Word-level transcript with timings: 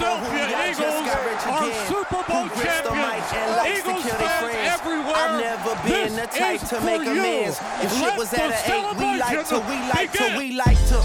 Philadelphia 0.00 0.72
Eagles 0.72 1.04
are. 1.44 1.72
Super 1.84 2.22
Bowl 2.24 2.48
Who 2.48 2.56
grips 2.56 2.80
the 2.80 2.94
mic 2.96 3.20
and 3.36 3.52
champions. 3.52 3.84
Eagles 3.84 4.04
fans 4.16 4.80
everywhere. 4.80 5.16
I've 5.16 5.40
never 5.40 5.72
been 5.84 6.16
this 6.16 6.32
the 6.32 6.38
type 6.38 6.62
is 6.62 6.68
to 6.70 6.76
for 6.76 6.84
make 6.86 7.04
you. 7.04 7.20
amends. 7.20 7.60
If 7.84 7.92
shit 7.92 8.02
Let 8.02 8.18
was 8.18 8.32
at 8.32 8.48
an 8.48 8.72
eight, 8.72 8.96
we 8.96 9.18
like 9.20 9.46
to, 9.48 9.58
we 9.68 9.76
like 9.92 10.12
to, 10.12 10.24
we 10.38 10.46
like 10.56 10.80
to. 10.88 10.98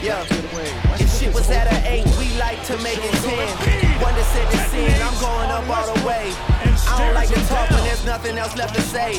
Yeah. 0.00 0.24
If 0.96 1.08
shit 1.18 1.34
was 1.34 1.50
at 1.50 1.68
an 1.68 1.84
eight, 1.84 2.06
we 2.18 2.32
like 2.38 2.62
to 2.66 2.76
make 2.78 2.98
it 2.98 3.12
ten. 3.20 3.48
One 4.00 4.14
to 4.14 4.24
set 4.32 4.50
the 4.50 4.58
scene, 4.72 4.96
I'm 5.02 5.14
going 5.20 5.50
up 5.52 5.68
all 5.68 5.94
the 5.94 6.06
way. 6.06 6.32
Don't 7.02 7.14
like 7.14 7.34
to 7.34 7.42
talk 7.50 7.68
when 7.70 7.82
there's 7.82 8.06
nothing 8.06 8.38
else 8.38 8.54
left 8.56 8.74
to 8.76 8.80
say. 8.80 9.18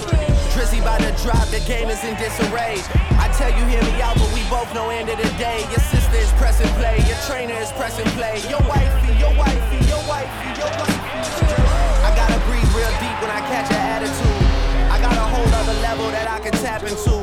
Drizzy 0.55 0.79
by 0.79 0.95
the 1.03 1.11
drop, 1.19 1.43
the 1.51 1.59
game 1.67 1.89
is 1.89 1.99
in 2.07 2.15
disarray. 2.15 2.79
I 3.19 3.27
tell 3.35 3.51
you, 3.51 3.63
hear 3.67 3.83
me 3.83 3.99
out, 3.99 4.15
but 4.15 4.31
we 4.31 4.39
both 4.47 4.71
know 4.73 4.87
end 4.89 5.09
of 5.09 5.17
the 5.19 5.27
day. 5.35 5.67
Your 5.67 5.83
sister 5.91 6.15
is 6.15 6.31
pressing 6.39 6.71
play, 6.79 7.03
your 7.03 7.19
trainer 7.27 7.59
is 7.59 7.71
pressing 7.73 8.07
play. 8.15 8.39
Your 8.47 8.63
wifey, 8.71 9.11
your 9.19 9.35
wifey, 9.35 9.83
your 9.91 9.99
wifey, 10.07 10.49
your 10.55 10.71
wifey. 10.79 10.95
I 12.07 12.09
gotta 12.15 12.39
breathe 12.47 12.71
real 12.71 12.93
deep 13.03 13.17
when 13.19 13.31
I 13.35 13.43
catch 13.51 13.67
an 13.67 13.83
attitude. 13.99 14.39
I 14.87 14.97
got 15.03 15.19
a 15.19 15.27
whole 15.35 15.51
other 15.59 15.77
level 15.83 16.07
that 16.15 16.31
I 16.31 16.39
can 16.39 16.55
tap 16.63 16.83
into. 16.87 17.19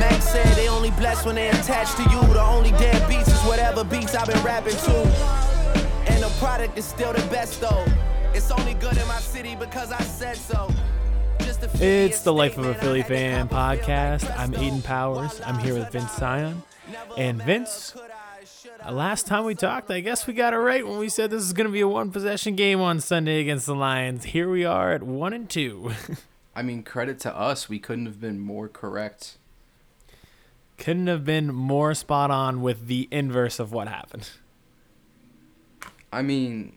Max 0.00 0.32
said 0.32 0.48
they 0.56 0.68
only 0.68 0.92
blessed 0.92 1.26
when 1.26 1.34
they 1.34 1.48
attached 1.48 1.98
to 2.00 2.04
you. 2.08 2.20
The 2.32 2.40
only 2.40 2.72
dead 2.80 3.06
beats 3.06 3.28
is 3.28 3.42
whatever 3.44 3.84
beats 3.84 4.14
I've 4.14 4.28
been 4.28 4.42
rapping 4.42 4.80
to. 4.88 4.96
And 6.08 6.22
the 6.24 6.32
product 6.40 6.78
is 6.78 6.86
still 6.86 7.12
the 7.12 7.26
best 7.28 7.60
though. 7.60 7.84
It's 8.32 8.50
only 8.52 8.74
good 8.74 8.96
in 8.96 9.06
my 9.08 9.18
city 9.18 9.56
because 9.56 9.90
I 9.90 10.00
said 10.02 10.36
so. 10.36 10.72
Just 11.40 11.64
a 11.64 11.70
It's 11.84 12.22
the 12.22 12.32
Life 12.32 12.56
of 12.58 12.66
a 12.66 12.74
Philly 12.74 13.02
Fan 13.02 13.48
podcast. 13.48 14.32
I'm 14.38 14.52
Aiden 14.52 14.84
Powers. 14.84 15.40
I'm 15.44 15.58
here 15.58 15.74
with 15.74 15.90
Vince 15.90 16.16
Sion. 16.16 16.62
And 17.18 17.42
Vince, 17.42 17.96
last 18.88 19.26
time 19.26 19.44
we 19.44 19.56
talked, 19.56 19.90
I 19.90 19.98
guess 19.98 20.28
we 20.28 20.34
got 20.34 20.54
it 20.54 20.58
right 20.58 20.86
when 20.86 20.98
we 20.98 21.08
said 21.08 21.30
this 21.30 21.42
is 21.42 21.52
going 21.52 21.66
to 21.66 21.72
be 21.72 21.80
a 21.80 21.88
one 21.88 22.12
possession 22.12 22.54
game 22.54 22.80
on 22.80 23.00
Sunday 23.00 23.40
against 23.40 23.66
the 23.66 23.74
Lions. 23.74 24.26
Here 24.26 24.48
we 24.48 24.64
are 24.64 24.92
at 24.92 25.02
one 25.02 25.32
and 25.32 25.50
two. 25.50 25.90
I 26.54 26.62
mean, 26.62 26.84
credit 26.84 27.18
to 27.20 27.36
us. 27.36 27.68
We 27.68 27.80
couldn't 27.80 28.06
have 28.06 28.20
been 28.20 28.38
more 28.38 28.68
correct. 28.68 29.38
Couldn't 30.78 31.08
have 31.08 31.24
been 31.24 31.52
more 31.52 31.94
spot 31.94 32.30
on 32.30 32.62
with 32.62 32.86
the 32.86 33.08
inverse 33.10 33.58
of 33.58 33.72
what 33.72 33.88
happened. 33.88 34.30
I 36.12 36.22
mean, 36.22 36.76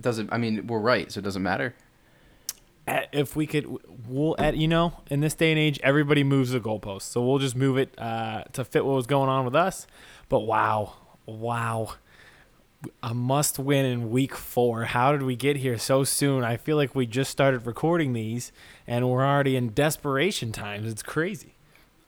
doesn't. 0.00 0.32
I 0.32 0.38
mean, 0.38 0.66
we're 0.66 0.78
right, 0.80 1.10
so 1.10 1.18
it 1.18 1.24
doesn't 1.24 1.42
matter. 1.42 1.74
Uh, 2.86 3.00
If 3.12 3.34
we 3.34 3.46
could, 3.46 3.66
we'll 4.08 4.36
at 4.38 4.56
you 4.56 4.68
know, 4.68 5.00
in 5.10 5.20
this 5.20 5.34
day 5.34 5.50
and 5.50 5.58
age, 5.58 5.80
everybody 5.82 6.22
moves 6.22 6.50
the 6.50 6.60
goalpost, 6.60 7.02
so 7.02 7.24
we'll 7.24 7.38
just 7.38 7.56
move 7.56 7.78
it 7.78 7.94
uh, 7.98 8.44
to 8.52 8.64
fit 8.64 8.84
what 8.84 8.94
was 8.94 9.06
going 9.06 9.28
on 9.28 9.44
with 9.44 9.54
us. 9.54 9.86
But 10.28 10.40
wow, 10.40 10.94
wow, 11.26 11.94
a 13.02 13.14
must 13.14 13.58
win 13.58 13.84
in 13.84 14.10
week 14.10 14.34
four. 14.34 14.84
How 14.84 15.12
did 15.12 15.22
we 15.22 15.36
get 15.36 15.56
here 15.56 15.78
so 15.78 16.04
soon? 16.04 16.44
I 16.44 16.56
feel 16.56 16.76
like 16.76 16.94
we 16.94 17.06
just 17.06 17.30
started 17.30 17.66
recording 17.66 18.12
these, 18.12 18.52
and 18.86 19.08
we're 19.08 19.24
already 19.24 19.56
in 19.56 19.72
desperation 19.72 20.52
times. 20.52 20.90
It's 20.90 21.02
crazy. 21.02 21.54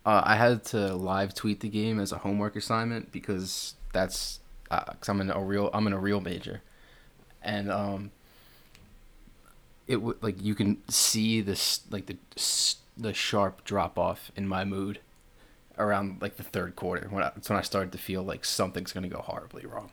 Uh, 0.06 0.22
I 0.24 0.36
had 0.36 0.64
to 0.66 0.94
live 0.94 1.34
tweet 1.34 1.60
the 1.60 1.68
game 1.68 2.00
as 2.00 2.12
a 2.12 2.18
homework 2.18 2.56
assignment 2.56 3.12
because 3.12 3.74
that's 3.92 4.40
because 4.70 5.08
I'm 5.08 5.20
in 5.20 5.30
a 5.30 5.42
real 5.42 5.70
I'm 5.72 5.86
in 5.86 5.92
a 5.92 5.98
real 5.98 6.20
major, 6.20 6.62
and 7.42 7.70
um, 7.70 8.10
it 9.86 9.96
would 9.96 10.22
like 10.22 10.42
you 10.42 10.54
can 10.54 10.78
see 10.88 11.40
this 11.40 11.80
like 11.90 12.06
the 12.06 12.16
the 12.96 13.14
sharp 13.14 13.64
drop 13.64 13.98
off 13.98 14.30
in 14.36 14.46
my 14.46 14.64
mood 14.64 15.00
around 15.78 16.20
like 16.20 16.36
the 16.36 16.42
third 16.42 16.74
quarter 16.74 17.08
when 17.08 17.22
I, 17.22 17.30
that's 17.34 17.48
when 17.48 17.58
I 17.58 17.62
started 17.62 17.92
to 17.92 17.98
feel 17.98 18.22
like 18.22 18.44
something's 18.44 18.92
gonna 18.92 19.08
go 19.08 19.18
horribly 19.18 19.64
wrong. 19.64 19.90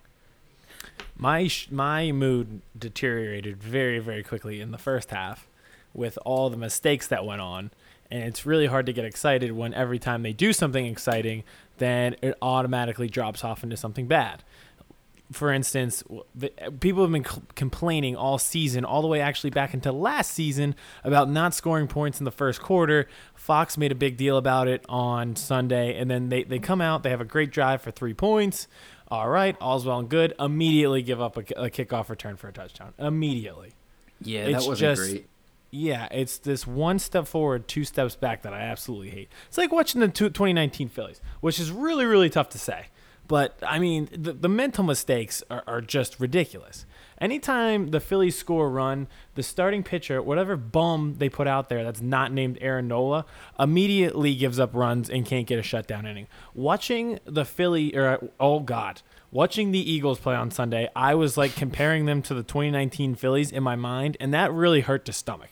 My 1.18 1.48
sh- 1.48 1.70
my 1.72 2.12
mood 2.12 2.62
deteriorated 2.78 3.62
very 3.62 4.00
very 4.00 4.24
quickly 4.24 4.62
in 4.62 4.72
the 4.72 4.78
first 4.78 5.12
half, 5.12 5.48
with 5.94 6.20
all 6.26 6.50
the 6.50 6.58
mistakes 6.58 7.08
that 7.08 7.26
went 7.26 7.42
on, 7.42 7.72
and 8.12 8.24
it's 8.24 8.46
really 8.46 8.68
hard 8.68 8.86
to 8.86 8.94
get 8.94 9.06
excited 9.06 9.52
when 9.54 9.74
every 9.74 10.00
time 10.00 10.24
they 10.24 10.34
do 10.34 10.54
something 10.54 10.86
exciting, 10.86 11.44
then 11.78 12.16
it 12.22 12.38
automatically 12.42 13.08
drops 13.08 13.44
off 13.44 13.64
into 13.64 13.78
something 13.78 14.08
bad. 14.08 14.44
For 15.32 15.52
instance, 15.52 16.04
the, 16.36 16.52
uh, 16.64 16.70
people 16.80 17.02
have 17.02 17.12
been 17.12 17.26
c- 17.26 17.42
complaining 17.56 18.16
all 18.16 18.38
season, 18.38 18.86
all 18.86 19.02
the 19.02 19.08
way 19.08 19.22
actually 19.22 19.50
back 19.50 19.74
into 19.74 19.92
last 19.92 20.32
season, 20.32 20.76
about 21.04 21.30
not 21.30 21.54
scoring 21.56 21.88
points 21.88 22.20
in 22.20 22.26
the 22.26 22.32
first 22.32 22.62
quarter. 22.62 23.08
Fox 23.34 23.76
made 23.78 23.92
a 23.92 23.96
big 23.96 24.18
deal 24.18 24.38
about 24.38 24.68
it 24.68 24.86
on 24.88 25.36
Sunday, 25.36 25.98
and 25.98 26.12
then 26.12 26.30
they, 26.30 26.44
they 26.44 26.60
come 26.60 26.80
out, 26.80 27.02
they 27.02 27.10
have 27.10 27.22
a 27.22 27.26
great 27.26 27.52
drive 27.52 27.82
for 27.82 27.90
three 27.90 28.14
points. 28.14 28.68
All 29.08 29.28
right, 29.30 29.56
all's 29.60 29.84
well 29.86 29.98
and 30.00 30.10
good. 30.10 30.34
Immediately 30.40 31.02
give 31.02 31.20
up 31.20 31.38
a, 31.38 31.40
a 31.40 31.70
kickoff 31.72 32.10
return 32.10 32.36
for 32.38 32.48
a 32.48 32.54
touchdown. 32.54 32.94
Immediately. 33.00 33.74
Yeah, 34.22 34.42
It's 34.42 34.64
that 34.64 34.70
wasn't 34.70 34.78
just- 34.98 35.12
great. 35.12 35.28
Yeah, 35.72 36.08
it's 36.10 36.38
this 36.38 36.66
one 36.66 37.00
step 37.00 37.28
forward, 37.28 37.68
two 37.68 37.84
steps 37.84 38.16
back 38.16 38.44
that 38.44 38.54
I 38.54 38.62
absolutely 38.62 39.10
hate. 39.10 39.30
It's 39.50 39.58
like 39.58 39.74
watching 39.74 40.00
the 40.00 40.08
2019 40.08 40.88
Phillies, 40.88 41.20
which 41.42 41.60
is 41.60 41.70
really, 41.70 42.06
really 42.06 42.30
tough 42.30 42.48
to 42.50 42.58
say. 42.60 42.86
But 43.28 43.58
I 43.66 43.80
mean, 43.80 44.10
the, 44.12 44.34
the 44.34 44.50
mental 44.50 44.84
mistakes 44.84 45.44
are, 45.50 45.64
are 45.68 45.82
just 45.82 46.20
ridiculous. 46.20 46.86
Anytime 47.20 47.92
the 47.92 48.02
Phillies 48.02 48.38
score 48.38 48.68
a 48.68 48.70
run, 48.70 49.08
the 49.36 49.44
starting 49.44 49.84
pitcher, 49.84 50.22
whatever 50.22 50.58
bum 50.58 51.16
they 51.18 51.30
put 51.30 51.48
out 51.48 51.70
there 51.70 51.84
that's 51.84 52.02
not 52.02 52.34
named 52.34 52.58
Aaron 52.60 52.90
Nola, 52.90 53.26
immediately 53.58 54.36
gives 54.36 54.60
up 54.60 54.72
runs 54.74 55.10
and 55.10 55.26
can't 55.26 55.48
get 55.48 55.58
a 55.58 55.64
shutdown 55.64 56.06
inning. 56.06 56.28
Watching 56.54 57.20
the 57.24 57.46
Philly, 57.46 57.96
or 57.96 58.30
oh 58.40 58.60
god, 58.60 59.02
watching 59.32 59.72
the 59.72 59.92
Eagles 59.92 60.20
play 60.20 60.36
on 60.36 60.52
Sunday, 60.52 60.90
I 60.94 61.16
was 61.16 61.38
like 61.38 61.56
comparing 61.56 62.06
them 62.06 62.22
to 62.24 62.34
the 62.34 62.44
2019 62.44 63.16
Phillies 63.16 63.52
in 63.52 63.64
my 63.64 63.78
mind, 63.78 64.18
and 64.20 64.34
that 64.34 64.52
really 64.52 64.82
hurt 64.82 65.06
the 65.06 65.14
stomach. 65.14 65.50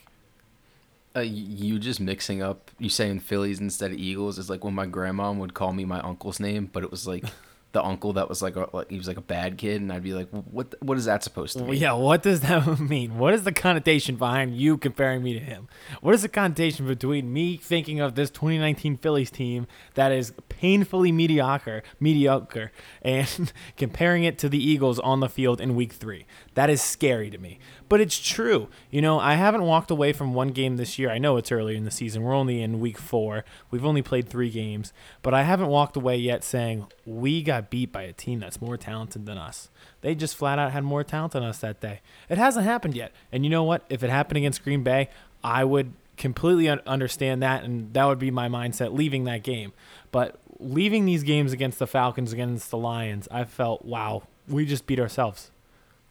Uh, 1.16 1.20
you 1.22 1.78
just 1.78 2.00
mixing 2.00 2.42
up 2.42 2.72
you 2.80 2.90
saying 2.90 3.20
Phillies 3.20 3.60
instead 3.60 3.92
of 3.92 4.00
Eagles 4.00 4.40
is 4.40 4.50
like 4.50 4.64
when 4.64 4.74
my 4.74 4.88
grandma 4.88 5.32
would 5.32 5.54
call 5.54 5.72
me 5.72 5.86
my 5.86 6.02
uncle's 6.02 6.40
name, 6.40 6.70
but 6.74 6.84
it 6.84 6.92
was 6.92 7.08
like 7.08 7.24
the 7.74 7.84
uncle 7.84 8.14
that 8.14 8.30
was 8.30 8.42
like, 8.42 8.56
a, 8.56 8.70
like 8.72 8.90
he 8.90 8.98
was 8.98 9.08
like 9.08 9.18
a 9.18 9.22
bad 9.22 9.58
kid, 9.58 9.82
and 9.82 9.92
I'd 9.92 10.04
be 10.04 10.14
like, 10.14 10.30
what 10.30 10.76
what 10.82 10.98
is 10.98 11.06
that 11.06 11.24
supposed 11.24 11.58
to 11.58 11.64
mean? 11.64 11.82
Yeah, 11.82 11.94
what 11.94 12.22
does 12.22 12.42
that 12.42 12.80
mean? 12.80 13.18
What 13.18 13.34
is 13.34 13.44
the 13.44 13.52
connotation 13.52 14.16
behind 14.16 14.56
you 14.56 14.78
comparing 14.78 15.24
me 15.24 15.34
to 15.34 15.40
him? 15.40 15.68
What 16.02 16.14
is 16.14 16.22
the 16.22 16.30
connotation 16.30 16.86
between 16.88 17.34
me 17.34 17.58
thinking 17.58 18.00
of 18.00 18.14
this 18.14 18.30
2019 18.30 18.98
Phillies 18.98 19.32
team 19.32 19.66
that 19.96 20.12
is 20.12 20.34
painfully 20.50 21.12
mediocre, 21.12 21.82
mediocre, 22.00 22.72
and 23.02 23.52
comparing 23.78 24.24
it 24.24 24.38
to 24.38 24.50
the 24.50 24.64
Eagles 24.64 25.00
on 25.00 25.20
the 25.20 25.30
field 25.30 25.60
in 25.60 25.76
Week 25.76 25.94
Three? 25.94 26.26
That 26.54 26.70
is 26.70 26.82
scary 26.82 27.32
to 27.32 27.40
me, 27.40 27.60
but 27.94 28.02
it's 28.02 28.18
true. 28.18 28.70
You 28.90 29.04
know, 29.04 29.20
I 29.20 29.36
haven't 29.36 29.62
walked 29.62 29.92
away 29.92 30.14
from 30.14 30.34
one 30.34 30.48
game 30.48 30.78
this 30.78 30.98
year. 30.98 31.12
I 31.12 31.20
know 31.20 31.38
it's 31.38 31.52
early 31.52 31.78
in 31.78 31.86
the 31.86 31.92
season. 31.92 32.24
We're 32.24 32.34
only 32.34 32.60
in 32.60 32.80
Week 32.80 32.98
Four. 32.98 33.46
We've 33.70 33.86
only 33.86 34.02
played 34.02 34.28
three 34.28 34.50
games, 34.50 34.92
but 35.22 35.36
I 35.36 35.44
haven't 35.44 35.68
walked 35.68 35.96
away 35.96 36.18
yet 36.18 36.44
saying 36.44 36.88
we 37.06 37.44
got 37.44 37.70
beat 37.70 37.92
by 37.92 38.02
a 38.02 38.12
team 38.12 38.40
that's 38.40 38.60
more 38.60 38.78
talented 38.78 39.28
than 39.28 39.38
us. 39.38 39.70
They 40.02 40.16
just 40.16 40.36
flat 40.36 40.58
out 40.58 40.72
had 40.72 40.84
more 40.84 41.04
talent 41.04 41.34
than 41.34 41.44
us 41.44 41.60
that 41.60 41.82
day. 41.82 42.02
It 42.30 42.40
hasn't 42.40 42.66
happened 42.66 42.96
yet. 42.96 43.12
And 43.32 43.44
you 43.44 43.52
know 43.52 43.64
what? 43.64 43.86
If 43.90 44.02
it 44.02 44.10
happened 44.10 44.38
against 44.38 44.64
Green 44.64 44.82
Bay, 44.82 45.10
I 45.44 45.64
would 45.64 45.94
completely 46.18 46.70
un- 46.70 46.82
understand 46.88 47.44
that, 47.44 47.64
and 47.64 47.94
that 47.94 48.06
would 48.06 48.18
be 48.18 48.32
my 48.32 48.50
mindset 48.50 48.98
leaving 48.98 49.26
that 49.26 49.44
game. 49.44 49.72
But 50.12 50.40
leaving 50.58 51.06
these 51.06 51.22
games 51.22 51.54
against 51.54 51.78
the 51.78 51.86
Falcons, 51.86 52.34
against 52.34 52.72
the 52.72 52.78
Lions, 52.78 53.28
I 53.30 53.44
felt, 53.44 53.86
wow, 53.86 54.24
we 54.48 54.66
just 54.66 54.88
beat 54.88 55.00
ourselves. 55.00 55.52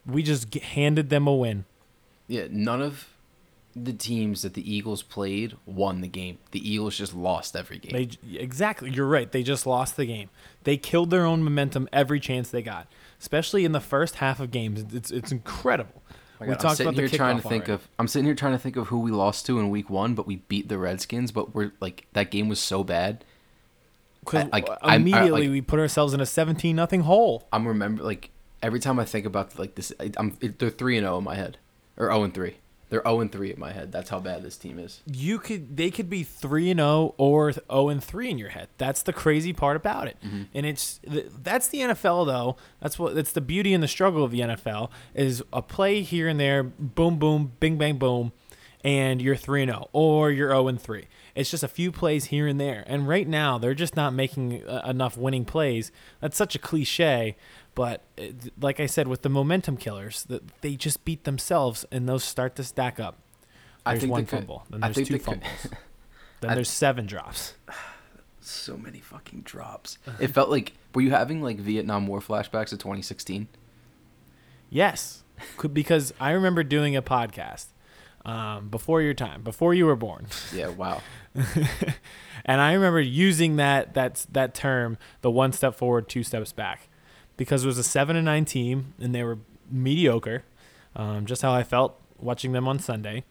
We 0.06 0.22
just 0.22 0.54
handed 0.54 1.10
them 1.10 1.26
a 1.26 1.34
win. 1.34 1.64
Yeah, 2.32 2.46
none 2.50 2.80
of 2.80 3.08
the 3.74 3.92
teams 3.92 4.42
that 4.42 4.54
the 4.54 4.74
Eagles 4.74 5.02
played 5.02 5.56
won 5.66 6.00
the 6.00 6.08
game. 6.08 6.38
The 6.50 6.66
Eagles 6.66 6.96
just 6.96 7.14
lost 7.14 7.54
every 7.56 7.78
game. 7.78 7.92
They 7.92 8.38
exactly. 8.38 8.90
You're 8.90 9.06
right. 9.06 9.30
They 9.30 9.42
just 9.42 9.66
lost 9.66 9.96
the 9.96 10.06
game. 10.06 10.30
They 10.64 10.76
killed 10.76 11.10
their 11.10 11.24
own 11.26 11.42
momentum 11.42 11.88
every 11.92 12.20
chance 12.20 12.50
they 12.50 12.62
got, 12.62 12.86
especially 13.20 13.64
in 13.64 13.72
the 13.72 13.80
first 13.80 14.16
half 14.16 14.40
of 14.40 14.50
games. 14.50 14.84
It's 14.94 15.10
it's 15.10 15.30
incredible. 15.32 16.02
Oh 16.10 16.14
my 16.40 16.46
we 16.46 16.52
God, 16.54 16.60
talked 16.60 16.80
about 16.80 16.94
the 16.96 17.02
here 17.02 17.08
trying 17.10 17.36
to 17.36 17.42
think 17.48 17.68
already. 17.68 17.72
of. 17.84 17.88
I'm 17.98 18.08
sitting 18.08 18.24
here 18.26 18.34
trying 18.34 18.52
to 18.52 18.58
think 18.58 18.76
of 18.76 18.88
who 18.88 18.98
we 19.00 19.10
lost 19.10 19.44
to 19.46 19.58
in 19.58 19.68
Week 19.70 19.88
One, 19.90 20.14
but 20.14 20.26
we 20.26 20.36
beat 20.36 20.68
the 20.68 20.78
Redskins. 20.78 21.32
But 21.32 21.54
we're 21.54 21.72
like 21.80 22.06
that 22.14 22.30
game 22.30 22.48
was 22.48 22.60
so 22.60 22.82
bad. 22.82 23.24
'Cause 24.24 24.44
I- 24.44 24.48
like, 24.52 24.68
I'm- 24.68 24.78
I- 24.82 24.96
immediately 24.96 25.42
like- 25.42 25.50
we 25.50 25.60
put 25.60 25.80
ourselves 25.80 26.14
in 26.14 26.20
a 26.20 26.26
17 26.26 26.76
nothing 26.76 27.00
hole. 27.02 27.46
I'm 27.52 27.66
remember 27.66 28.02
like 28.04 28.30
every 28.62 28.78
time 28.80 28.98
I 29.00 29.04
think 29.04 29.26
about 29.26 29.58
like 29.58 29.74
this, 29.74 29.92
I, 29.98 30.10
I'm 30.16 30.36
it, 30.40 30.58
they're 30.58 30.70
three 30.70 30.96
and 30.96 31.04
zero 31.04 31.18
in 31.18 31.24
my 31.24 31.34
head, 31.36 31.58
or 32.02 32.10
zero 32.10 32.22
and 32.24 32.34
three. 32.34 32.56
They're 32.90 33.02
zero 33.02 33.20
and 33.20 33.32
three 33.32 33.50
in 33.50 33.58
my 33.58 33.72
head. 33.72 33.90
That's 33.90 34.10
how 34.10 34.20
bad 34.20 34.42
this 34.42 34.58
team 34.58 34.78
is. 34.78 35.00
You 35.06 35.38
could 35.38 35.76
they 35.78 35.90
could 35.90 36.10
be 36.10 36.22
3 36.24 36.70
and 36.72 36.78
0 36.80 37.14
or 37.16 37.52
0 37.52 37.88
and 37.88 38.04
3 38.04 38.30
in 38.30 38.36
your 38.36 38.50
head. 38.50 38.68
That's 38.76 39.02
the 39.02 39.14
crazy 39.14 39.54
part 39.54 39.76
about 39.76 40.08
it. 40.08 40.18
Mm-hmm. 40.22 40.42
And 40.52 40.66
it's 40.66 41.00
that's 41.42 41.68
the 41.68 41.78
NFL 41.78 42.26
though. 42.26 42.56
That's 42.80 42.98
what 42.98 43.14
that's 43.14 43.32
the 43.32 43.40
beauty 43.40 43.72
and 43.72 43.82
the 43.82 43.88
struggle 43.88 44.22
of 44.22 44.30
the 44.30 44.40
NFL 44.40 44.90
is 45.14 45.42
a 45.54 45.62
play 45.62 46.02
here 46.02 46.28
and 46.28 46.38
there, 46.38 46.62
boom 46.62 47.18
boom, 47.18 47.52
bing 47.60 47.78
bang 47.78 47.96
boom. 47.96 48.32
and 48.84 49.22
you're 49.22 49.36
3 49.36 49.62
and 49.62 49.70
0 49.70 49.88
or 49.92 50.30
you're 50.30 50.50
0 50.50 50.68
and 50.68 50.80
3. 50.80 51.06
It's 51.34 51.50
just 51.50 51.62
a 51.62 51.68
few 51.68 51.92
plays 51.92 52.26
here 52.26 52.46
and 52.46 52.60
there. 52.60 52.84
And 52.86 53.08
right 53.08 53.26
now, 53.26 53.56
they're 53.56 53.74
just 53.74 53.96
not 53.96 54.12
making 54.12 54.62
uh, 54.68 54.82
enough 54.86 55.16
winning 55.16 55.44
plays. 55.46 55.90
That's 56.20 56.36
such 56.36 56.54
a 56.54 56.58
cliche, 56.58 57.36
but 57.74 58.02
uh, 58.18 58.24
like 58.60 58.80
I 58.80 58.86
said, 58.86 59.08
with 59.08 59.22
the 59.22 59.28
momentum 59.28 59.76
killers, 59.76 60.24
that 60.24 60.42
they 60.60 60.76
just 60.76 61.04
beat 61.04 61.24
themselves, 61.24 61.84
and 61.90 62.08
those 62.08 62.24
start 62.24 62.56
to 62.56 62.64
stack 62.64 62.98
up. 63.00 63.18
I 63.84 63.92
There's 63.92 64.00
think 64.02 64.12
one 64.12 64.20
they 64.22 64.26
could- 64.26 64.38
fumble, 64.40 64.66
then 64.70 64.82
I 64.82 64.86
there's 64.88 64.96
think 64.96 65.08
two 65.08 65.12
they 65.14 65.18
could- 65.18 65.42
fumbles, 65.42 65.66
then 66.40 66.50
I- 66.50 66.54
there's 66.54 66.70
seven 66.70 67.06
drops. 67.06 67.54
So 68.44 68.76
many 68.76 68.98
fucking 68.98 69.42
drops. 69.42 69.98
It 70.18 70.26
felt 70.28 70.50
like 70.50 70.72
were 70.96 71.02
you 71.02 71.12
having 71.12 71.42
like 71.42 71.58
Vietnam 71.60 72.08
War 72.08 72.18
flashbacks 72.18 72.72
of 72.72 72.80
2016? 72.80 73.46
Yes, 74.68 75.22
because 75.72 76.12
I 76.18 76.32
remember 76.32 76.64
doing 76.64 76.96
a 76.96 77.02
podcast 77.02 77.66
um, 78.24 78.68
before 78.68 79.00
your 79.00 79.14
time, 79.14 79.42
before 79.42 79.74
you 79.74 79.86
were 79.86 79.94
born, 79.94 80.26
Yeah, 80.52 80.68
wow. 80.68 81.02
and 82.44 82.60
I 82.60 82.72
remember 82.72 83.00
using 83.00 83.56
that 83.56 83.94
that 83.94 84.26
that 84.32 84.54
term, 84.54 84.98
the 85.20 85.30
one 85.30 85.52
step 85.52 85.76
forward, 85.76 86.08
two 86.08 86.24
steps 86.24 86.52
back, 86.52 86.88
because 87.36 87.64
it 87.64 87.66
was 87.66 87.78
a 87.78 87.84
seven 87.84 88.16
and 88.16 88.24
nine 88.24 88.44
team, 88.44 88.94
and 89.00 89.14
they 89.14 89.22
were 89.22 89.38
mediocre, 89.70 90.44
um, 90.94 91.26
just 91.26 91.42
how 91.42 91.52
I 91.52 91.62
felt 91.62 91.98
watching 92.18 92.52
them 92.52 92.68
on 92.68 92.78
Sunday, 92.78 93.24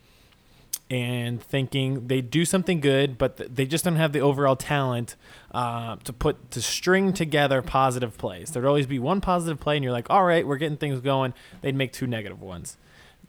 and 0.90 1.42
thinking 1.42 2.08
they 2.08 2.22
do 2.22 2.44
something 2.44 2.80
good, 2.80 3.18
but 3.18 3.38
th- 3.38 3.50
they 3.54 3.66
just 3.66 3.86
don't 3.86 3.96
have 3.96 4.12
the 4.12 4.20
overall 4.20 4.56
talent 4.56 5.16
uh, 5.52 5.96
to 6.04 6.12
put 6.12 6.52
to 6.52 6.62
string 6.62 7.14
together 7.14 7.62
positive 7.62 8.18
plays. 8.18 8.52
There'd 8.52 8.66
always 8.66 8.88
be 8.88 9.00
one 9.00 9.22
positive 9.22 9.60
play, 9.60 9.78
and 9.78 9.84
you're 9.84 9.94
like, 9.94 10.10
all 10.10 10.26
right, 10.26 10.46
we're 10.46 10.58
getting 10.58 10.78
things 10.78 11.00
going. 11.00 11.34
They'd 11.62 11.76
make 11.76 11.94
two 11.94 12.08
negative 12.08 12.42
ones. 12.42 12.78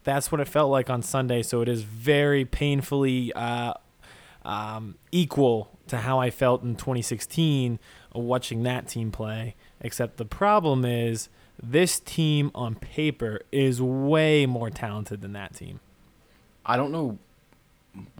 That's 0.05 0.33
what 0.33 0.41
it 0.41 0.49
felt 0.49 0.71
like 0.71 0.91
on 0.91 1.03
Sunday. 1.03 1.43
So 1.43 1.61
it 1.61 1.69
is 1.69 1.83
very 1.83 2.45
painfully 2.45 3.33
uh, 3.35 3.75
um, 4.45 4.97
equal 5.13 5.71
to 5.89 5.99
how 5.99 6.19
I 6.19 6.31
felt 6.31 6.63
in 6.63 6.75
2016 6.75 7.79
watching 8.15 8.63
that 8.65 8.89
team 8.89 9.11
play. 9.11 9.55
Except 9.83 10.17
the 10.17 10.25
problem 10.25 10.85
is 10.85 11.29
this 11.63 12.01
team 12.01 12.51
on 12.55 12.77
paper 12.77 13.43
is 13.51 13.83
way 13.83 14.47
more 14.47 14.71
talented 14.71 15.21
than 15.21 15.33
that 15.35 15.55
team. 15.55 15.81
I 16.65 16.77
don't 16.77 16.93
know 16.93 17.19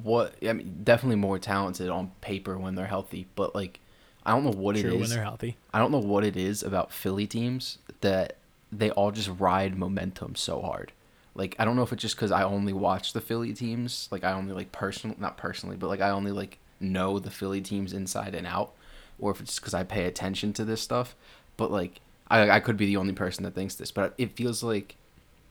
what 0.03 0.35
I 0.47 0.53
mean 0.53 0.81
definitely 0.85 1.17
more 1.17 1.39
talented 1.39 1.89
on 1.89 2.11
paper 2.21 2.59
when 2.59 2.75
they're 2.75 2.87
healthy, 2.87 3.27
but 3.37 3.55
like 3.55 3.81
I 4.27 4.33
don't 4.33 4.45
know 4.45 4.51
what 4.51 4.77
True 4.77 4.91
it 4.91 4.95
when 4.95 5.03
is. 5.05 5.11
they're 5.11 5.23
healthy. 5.23 5.57
I 5.73 5.79
don't 5.79 5.93
know 5.93 5.99
what 5.99 6.25
it 6.25 6.37
is 6.37 6.63
about 6.63 6.93
Philly 6.93 7.27
teams 7.27 7.79
that 8.01 8.37
they 8.71 8.91
all 8.91 9.11
just 9.11 9.31
ride 9.39 9.77
momentum 9.79 10.35
so 10.35 10.61
hard. 10.61 10.93
Like 11.35 11.57
I 11.59 11.65
don't 11.65 11.77
know 11.77 11.83
if 11.83 11.93
it's 11.93 12.03
just 12.03 12.17
because 12.17 12.33
I 12.33 12.43
only 12.43 12.73
watch 12.73 13.13
the 13.13 13.21
Philly 13.21 13.55
teams. 13.55 14.09
Like 14.11 14.25
I 14.25 14.33
only 14.33 14.53
like 14.53 14.73
personal, 14.73 15.17
not 15.19 15.37
personally, 15.37 15.77
but 15.77 15.89
like 15.89 16.01
I 16.01 16.11
only 16.11 16.33
like 16.33 16.59
know 16.81 17.19
the 17.19 17.31
Philly 17.31 17.61
teams 17.61 17.93
inside 17.93 18.35
and 18.35 18.47
out, 18.47 18.73
or 19.19 19.31
if 19.31 19.41
it's 19.41 19.59
because 19.59 19.75
I 19.75 19.85
pay 19.85 20.05
attention 20.05 20.53
to 20.55 20.65
this 20.65 20.83
stuff. 20.83 21.15
But 21.63 21.71
like 21.71 22.01
I 22.29 22.51
I 22.51 22.59
could 22.61 22.77
be 22.77 22.87
the 22.87 22.97
only 22.97 23.13
person 23.13 23.45
that 23.45 23.55
thinks 23.55 23.77
this, 23.77 23.93
but 23.93 24.15
it 24.19 24.33
feels 24.33 24.65
like, 24.65 24.97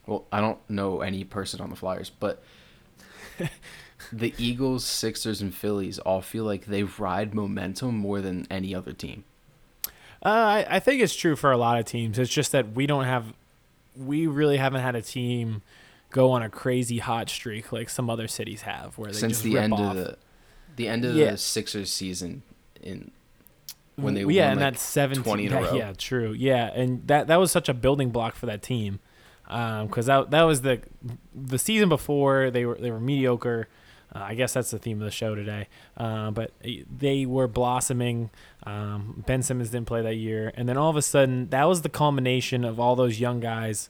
well, 0.05 0.25
I 0.29 0.41
don't 0.41 0.59
know 0.69 0.99
any 0.99 1.23
person 1.23 1.61
on 1.61 1.69
the 1.69 1.77
Flyers, 1.77 2.09
but 2.09 2.43
the 4.11 4.33
Eagles, 4.37 4.83
Sixers, 4.85 5.41
and 5.41 5.55
Phillies 5.55 5.99
all 5.99 6.21
feel 6.21 6.43
like 6.43 6.65
they 6.65 6.83
ride 6.83 7.33
momentum 7.33 7.95
more 7.95 8.19
than 8.19 8.45
any 8.49 8.75
other 8.75 8.91
team. 8.91 9.23
Uh, 10.23 10.29
I, 10.29 10.65
I 10.69 10.79
think 10.81 11.01
it's 11.01 11.15
true 11.15 11.37
for 11.37 11.49
a 11.51 11.57
lot 11.57 11.79
of 11.79 11.85
teams. 11.85 12.19
It's 12.19 12.29
just 12.31 12.51
that 12.51 12.73
we 12.73 12.85
don't 12.85 13.05
have, 13.05 13.33
we 13.95 14.27
really 14.27 14.57
haven't 14.57 14.81
had 14.81 14.95
a 14.95 15.01
team 15.01 15.61
go 16.09 16.31
on 16.31 16.43
a 16.43 16.49
crazy 16.49 16.97
hot 16.97 17.29
streak 17.29 17.71
like 17.71 17.89
some 17.89 18.09
other 18.09 18.27
cities 18.27 18.63
have, 18.63 18.97
where 18.97 19.11
they 19.11 19.17
since 19.17 19.41
the 19.41 19.57
end 19.57 19.71
off. 19.73 19.79
of 19.79 19.95
the 19.95 20.17
the 20.75 20.87
end 20.89 21.05
of 21.05 21.15
Yeah. 21.15 21.31
the 21.31 21.37
Sixers 21.37 21.89
season 21.91 22.43
in 22.81 23.11
when 24.01 24.13
they 24.13 24.23
yeah, 24.23 24.51
and 24.51 24.59
like, 24.59 24.73
that's 24.73 24.81
17 24.81 25.23
20 25.23 25.45
in 25.45 25.53
a 25.53 25.55
yeah, 25.55 25.67
row. 25.67 25.73
Yeah, 25.75 25.93
true. 25.97 26.31
Yeah, 26.33 26.71
and 26.73 27.07
that 27.07 27.27
that 27.27 27.37
was 27.37 27.51
such 27.51 27.69
a 27.69 27.73
building 27.73 28.09
block 28.09 28.35
for 28.35 28.45
that 28.47 28.61
team, 28.61 28.99
because 29.45 30.05
that 30.07 30.31
that 30.31 30.43
was 30.43 30.61
the 30.61 30.81
the 31.33 31.57
season 31.57 31.89
before 31.89 32.51
they 32.51 32.65
were 32.65 32.75
they 32.75 32.91
were 32.91 32.99
mediocre. 32.99 33.67
Uh, 34.13 34.19
I 34.19 34.35
guess 34.35 34.53
that's 34.53 34.71
the 34.71 34.79
theme 34.79 34.99
of 34.99 35.05
the 35.05 35.11
show 35.11 35.35
today. 35.35 35.69
Uh, 35.95 36.31
but 36.31 36.51
they 36.61 37.25
were 37.25 37.47
blossoming. 37.47 38.29
Um, 38.63 39.23
ben 39.25 39.41
Simmons 39.41 39.69
didn't 39.69 39.87
play 39.87 40.01
that 40.01 40.15
year, 40.15 40.51
and 40.55 40.67
then 40.67 40.77
all 40.77 40.89
of 40.89 40.97
a 40.97 41.01
sudden, 41.01 41.49
that 41.49 41.65
was 41.65 41.81
the 41.81 41.89
culmination 41.89 42.65
of 42.65 42.79
all 42.79 42.95
those 42.95 43.19
young 43.19 43.39
guys 43.39 43.89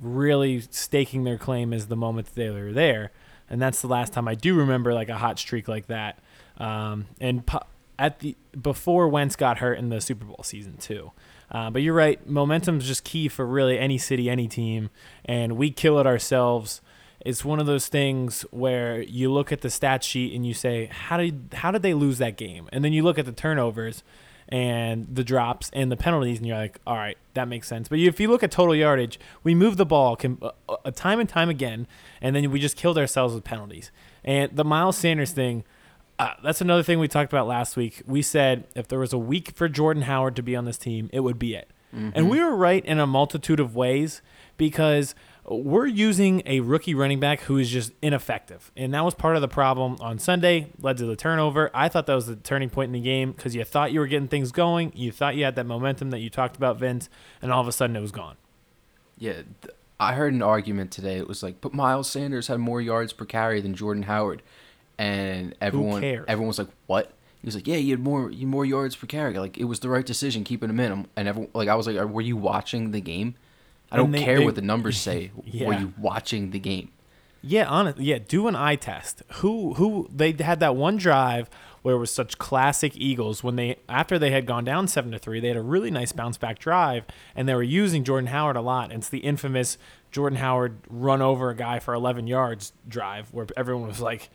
really 0.00 0.60
staking 0.70 1.24
their 1.24 1.38
claim 1.38 1.72
as 1.72 1.86
the 1.86 1.96
moment 1.96 2.34
they 2.34 2.50
were 2.50 2.72
there. 2.72 3.10
And 3.48 3.60
that's 3.62 3.80
the 3.80 3.88
last 3.88 4.12
time 4.12 4.28
I 4.28 4.34
do 4.34 4.54
remember 4.54 4.92
like 4.92 5.08
a 5.08 5.16
hot 5.16 5.38
streak 5.38 5.68
like 5.68 5.86
that. 5.86 6.18
Um, 6.58 7.06
and 7.20 7.46
po- 7.46 7.66
at 7.98 8.20
the 8.20 8.36
before 8.60 9.08
Wentz 9.08 9.36
got 9.36 9.58
hurt 9.58 9.78
in 9.78 9.88
the 9.88 10.00
Super 10.00 10.24
Bowl 10.24 10.40
season 10.42 10.76
too. 10.76 11.12
Uh, 11.50 11.70
but 11.70 11.82
you're 11.82 11.94
right, 11.94 12.26
momentum's 12.28 12.86
just 12.86 13.04
key 13.04 13.28
for 13.28 13.46
really 13.46 13.78
any 13.78 13.98
city, 13.98 14.28
any 14.28 14.48
team, 14.48 14.90
and 15.24 15.56
we 15.56 15.70
kill 15.70 15.98
it 15.98 16.06
ourselves. 16.06 16.80
It's 17.20 17.44
one 17.44 17.60
of 17.60 17.66
those 17.66 17.88
things 17.88 18.42
where 18.50 19.00
you 19.02 19.32
look 19.32 19.52
at 19.52 19.60
the 19.60 19.70
stat 19.70 20.04
sheet 20.04 20.34
and 20.34 20.46
you 20.46 20.54
say, 20.54 20.86
how 20.86 21.16
did 21.16 21.54
how 21.54 21.70
did 21.70 21.82
they 21.82 21.94
lose 21.94 22.18
that 22.18 22.36
game? 22.36 22.68
And 22.72 22.84
then 22.84 22.92
you 22.92 23.02
look 23.02 23.18
at 23.18 23.26
the 23.26 23.32
turnovers 23.32 24.02
and 24.48 25.08
the 25.12 25.24
drops 25.24 25.70
and 25.72 25.90
the 25.90 25.96
penalties, 25.96 26.38
and 26.38 26.46
you're 26.46 26.56
like, 26.56 26.78
all 26.86 26.96
right, 26.96 27.18
that 27.34 27.48
makes 27.48 27.66
sense. 27.66 27.88
But 27.88 27.98
if 27.98 28.20
you 28.20 28.28
look 28.28 28.42
at 28.42 28.50
total 28.50 28.74
yardage, 28.76 29.18
we 29.42 29.54
moved 29.54 29.76
the 29.76 29.86
ball 29.86 30.14
com- 30.14 30.38
uh, 30.40 30.50
uh, 30.68 30.90
time 30.92 31.18
and 31.18 31.28
time 31.28 31.48
again, 31.48 31.88
and 32.20 32.36
then 32.36 32.50
we 32.50 32.60
just 32.60 32.76
killed 32.76 32.96
ourselves 32.98 33.34
with 33.34 33.42
penalties. 33.42 33.90
And 34.24 34.54
the 34.54 34.64
Miles 34.64 34.96
Sanders 34.96 35.32
thing, 35.32 35.64
uh, 36.18 36.32
that's 36.42 36.60
another 36.60 36.82
thing 36.82 36.98
we 36.98 37.08
talked 37.08 37.32
about 37.32 37.46
last 37.46 37.76
week. 37.76 38.02
We 38.06 38.22
said 38.22 38.66
if 38.74 38.88
there 38.88 38.98
was 38.98 39.12
a 39.12 39.18
week 39.18 39.52
for 39.54 39.68
Jordan 39.68 40.04
Howard 40.04 40.36
to 40.36 40.42
be 40.42 40.56
on 40.56 40.64
this 40.64 40.78
team, 40.78 41.10
it 41.12 41.20
would 41.20 41.38
be 41.38 41.54
it. 41.54 41.70
And 41.92 42.28
we 42.28 42.40
were 42.40 42.54
right 42.54 42.84
in 42.84 42.98
a 42.98 43.06
multitude 43.06 43.58
of 43.58 43.74
ways 43.74 44.20
because 44.58 45.14
we're 45.46 45.86
using 45.86 46.42
a 46.44 46.60
rookie 46.60 46.94
running 46.94 47.20
back 47.20 47.40
who 47.42 47.56
is 47.56 47.70
just 47.70 47.92
ineffective. 48.02 48.70
And 48.76 48.92
that 48.92 49.02
was 49.02 49.14
part 49.14 49.36
of 49.36 49.40
the 49.40 49.48
problem 49.48 49.96
on 50.00 50.18
Sunday, 50.18 50.72
led 50.78 50.98
to 50.98 51.06
the 51.06 51.16
turnover. 51.16 51.70
I 51.72 51.88
thought 51.88 52.04
that 52.06 52.14
was 52.14 52.26
the 52.26 52.36
turning 52.36 52.68
point 52.68 52.88
in 52.88 52.92
the 52.92 53.00
game 53.00 53.32
because 53.32 53.54
you 53.54 53.64
thought 53.64 53.92
you 53.92 54.00
were 54.00 54.06
getting 54.08 54.28
things 54.28 54.52
going. 54.52 54.92
You 54.94 55.10
thought 55.10 55.36
you 55.36 55.44
had 55.44 55.56
that 55.56 55.64
momentum 55.64 56.10
that 56.10 56.18
you 56.18 56.28
talked 56.28 56.56
about, 56.56 56.78
Vince, 56.78 57.08
and 57.40 57.50
all 57.50 57.62
of 57.62 57.68
a 57.68 57.72
sudden 57.72 57.96
it 57.96 58.00
was 58.00 58.12
gone. 58.12 58.36
Yeah, 59.16 59.42
I 59.98 60.14
heard 60.14 60.34
an 60.34 60.42
argument 60.42 60.90
today. 60.90 61.16
It 61.16 61.28
was 61.28 61.42
like, 61.42 61.62
but 61.62 61.72
Miles 61.72 62.10
Sanders 62.10 62.48
had 62.48 62.58
more 62.60 62.82
yards 62.82 63.14
per 63.14 63.24
carry 63.24 63.62
than 63.62 63.74
Jordan 63.74 64.02
Howard, 64.02 64.42
and 64.98 65.54
everyone 65.60 66.00
cares? 66.02 66.24
everyone 66.28 66.48
was 66.48 66.58
like, 66.58 66.68
what? 66.86 67.12
He 67.42 67.46
was 67.46 67.54
like, 67.54 67.66
yeah, 67.66 67.76
you 67.76 67.92
had 67.92 68.00
more 68.00 68.30
you 68.30 68.46
more 68.46 68.64
yards 68.64 68.96
per 68.96 69.06
carry. 69.06 69.38
Like 69.38 69.56
it 69.58 69.64
was 69.64 69.80
the 69.80 69.88
right 69.88 70.04
decision 70.04 70.42
keeping 70.44 70.68
him 70.70 70.80
in. 70.80 71.06
And 71.16 71.28
everyone 71.28 71.50
like 71.54 71.68
I 71.68 71.74
was 71.74 71.86
like, 71.86 71.96
were 72.08 72.20
you 72.20 72.36
watching 72.36 72.90
the 72.90 73.00
game? 73.00 73.34
I 73.92 73.96
don't 73.96 74.10
they- 74.10 74.24
care 74.24 74.38
they- 74.38 74.44
what 74.44 74.54
the 74.56 74.62
numbers 74.62 74.98
say. 74.98 75.30
Were 75.60 75.74
you 75.78 75.92
watching 75.96 76.50
the 76.50 76.58
game? 76.58 76.90
Yeah, 77.42 77.66
honest. 77.68 78.00
Yeah, 78.00 78.18
do 78.26 78.48
an 78.48 78.56
eye 78.56 78.74
test. 78.74 79.22
Who 79.34 79.74
who 79.74 80.08
they 80.12 80.32
had 80.32 80.58
that 80.58 80.74
one 80.74 80.96
drive 80.96 81.48
where 81.82 81.94
it 81.94 81.98
was 81.98 82.10
such 82.10 82.36
classic 82.38 82.96
Eagles 82.96 83.44
when 83.44 83.54
they 83.54 83.76
after 83.88 84.18
they 84.18 84.32
had 84.32 84.44
gone 84.46 84.64
down 84.64 84.88
seven 84.88 85.12
to 85.12 85.18
three, 85.20 85.38
they 85.38 85.46
had 85.48 85.56
a 85.56 85.62
really 85.62 85.92
nice 85.92 86.10
bounce 86.10 86.36
back 86.36 86.58
drive, 86.58 87.04
and 87.36 87.48
they 87.48 87.54
were 87.54 87.62
using 87.62 88.02
Jordan 88.02 88.26
Howard 88.26 88.56
a 88.56 88.60
lot. 88.60 88.90
And 88.90 88.94
It's 89.00 89.08
the 89.08 89.18
infamous 89.18 89.78
Jordan 90.10 90.38
Howard 90.40 90.78
run 90.90 91.22
over 91.22 91.50
a 91.50 91.54
guy 91.54 91.78
for 91.78 91.94
11 91.94 92.26
yards 92.26 92.72
drive 92.88 93.32
where 93.32 93.46
everyone 93.56 93.86
was 93.86 94.00
like, 94.00 94.28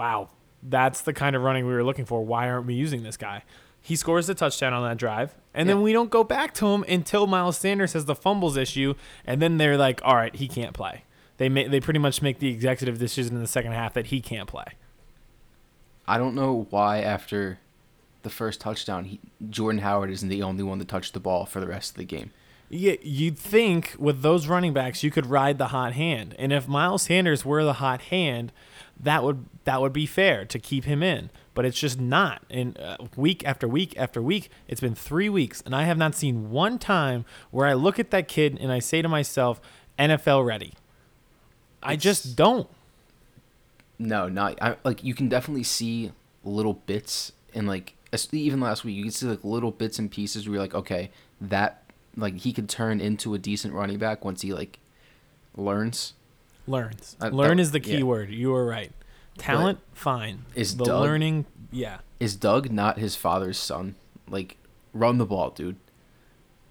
"Wow, 0.00 0.30
that's 0.62 1.02
the 1.02 1.12
kind 1.12 1.36
of 1.36 1.42
running 1.42 1.66
we 1.66 1.74
were 1.74 1.84
looking 1.84 2.06
for. 2.06 2.24
Why 2.24 2.48
aren't 2.48 2.66
we 2.66 2.72
using 2.72 3.02
this 3.02 3.18
guy?" 3.18 3.44
He 3.82 3.96
scores 3.96 4.26
the 4.26 4.34
touchdown 4.34 4.72
on 4.72 4.82
that 4.88 4.96
drive, 4.96 5.34
and 5.52 5.68
then 5.68 5.82
we 5.82 5.92
don't 5.92 6.10
go 6.10 6.24
back 6.24 6.54
to 6.54 6.68
him 6.68 6.84
until 6.88 7.26
Miles 7.26 7.58
Sanders 7.58 7.92
has 7.92 8.06
the 8.06 8.14
fumbles 8.14 8.56
issue, 8.56 8.94
and 9.26 9.42
then 9.42 9.58
they're 9.58 9.76
like, 9.76 10.00
"All 10.02 10.16
right, 10.16 10.34
he 10.34 10.48
can't 10.48 10.72
play." 10.72 11.04
They 11.36 11.50
ma- 11.50 11.68
they 11.68 11.80
pretty 11.80 11.98
much 11.98 12.22
make 12.22 12.38
the 12.38 12.48
executive 12.48 12.98
decision 12.98 13.34
in 13.34 13.42
the 13.42 13.46
second 13.46 13.72
half 13.72 13.92
that 13.92 14.06
he 14.06 14.20
can't 14.20 14.48
play. 14.48 14.64
I 16.08 16.16
don't 16.16 16.34
know 16.34 16.66
why 16.70 17.00
after 17.00 17.58
the 18.22 18.30
first 18.30 18.60
touchdown, 18.60 19.04
he, 19.04 19.20
Jordan 19.48 19.80
Howard 19.80 20.10
isn't 20.10 20.28
the 20.28 20.42
only 20.42 20.62
one 20.62 20.78
to 20.78 20.84
touch 20.84 21.12
the 21.12 21.20
ball 21.20 21.46
for 21.46 21.60
the 21.60 21.66
rest 21.66 21.92
of 21.92 21.96
the 21.96 22.04
game. 22.04 22.30
Yeah, 22.68 22.94
you'd 23.02 23.38
think 23.38 23.96
with 23.98 24.22
those 24.22 24.46
running 24.46 24.72
backs 24.72 25.02
you 25.02 25.10
could 25.10 25.26
ride 25.26 25.58
the 25.58 25.68
hot 25.68 25.94
hand, 25.94 26.36
and 26.38 26.52
if 26.52 26.68
Miles 26.68 27.02
Sanders 27.02 27.44
were 27.44 27.64
the 27.64 27.74
hot 27.74 28.02
hand, 28.02 28.52
that 29.02 29.22
would 29.24 29.46
that 29.64 29.80
would 29.80 29.92
be 29.92 30.06
fair 30.06 30.44
to 30.46 30.58
keep 30.58 30.84
him 30.84 31.02
in. 31.02 31.30
But 31.54 31.64
it's 31.64 31.78
just 31.78 32.00
not. 32.00 32.42
And 32.48 32.78
uh, 32.78 32.96
week 33.16 33.44
after 33.46 33.66
week 33.68 33.94
after 33.98 34.22
week, 34.22 34.50
it's 34.68 34.80
been 34.80 34.94
three 34.94 35.28
weeks, 35.28 35.62
and 35.66 35.74
I 35.74 35.84
have 35.84 35.98
not 35.98 36.14
seen 36.14 36.50
one 36.50 36.78
time 36.78 37.24
where 37.50 37.66
I 37.66 37.74
look 37.74 37.98
at 37.98 38.10
that 38.12 38.28
kid 38.28 38.58
and 38.60 38.70
I 38.72 38.78
say 38.78 39.02
to 39.02 39.08
myself, 39.08 39.60
"NFL 39.98 40.44
ready." 40.46 40.74
I 41.82 41.92
It's- 41.94 42.02
just 42.02 42.36
don't. 42.36 42.68
No, 43.98 44.28
not 44.28 44.60
I, 44.62 44.76
like 44.84 45.04
you 45.04 45.14
can 45.14 45.28
definitely 45.28 45.62
see 45.64 46.12
little 46.42 46.72
bits 46.74 47.32
and 47.54 47.66
like 47.66 47.94
even 48.32 48.58
last 48.60 48.82
week 48.82 48.96
you 48.96 49.02
can 49.02 49.12
see 49.12 49.26
like 49.26 49.44
little 49.44 49.70
bits 49.70 49.98
and 49.98 50.10
pieces 50.10 50.46
where 50.48 50.54
you're 50.54 50.62
like, 50.62 50.74
okay, 50.74 51.10
that 51.40 51.82
like 52.16 52.38
he 52.38 52.52
could 52.52 52.68
turn 52.68 53.00
into 53.00 53.34
a 53.34 53.38
decent 53.38 53.74
running 53.74 53.98
back 53.98 54.24
once 54.24 54.40
he 54.42 54.52
like 54.54 54.78
learns. 55.56 56.14
Learns. 56.66 57.16
Uh, 57.20 57.28
Learn 57.28 57.56
that- 57.56 57.62
is 57.62 57.72
the 57.72 57.80
key 57.80 57.98
yeah. 57.98 58.02
word. 58.04 58.30
You 58.30 58.50
were 58.50 58.66
right. 58.66 58.92
Talent, 59.38 59.78
fine. 59.94 60.44
is 60.54 60.76
the 60.76 60.84
Doug- 60.84 61.00
learning? 61.02 61.46
Yeah, 61.72 61.98
Is 62.18 62.36
Doug 62.36 62.70
not 62.70 62.98
his 62.98 63.16
father's 63.16 63.56
son? 63.58 63.94
Like, 64.28 64.56
run 64.92 65.18
the 65.18 65.24
ball, 65.26 65.50
dude. 65.50 65.76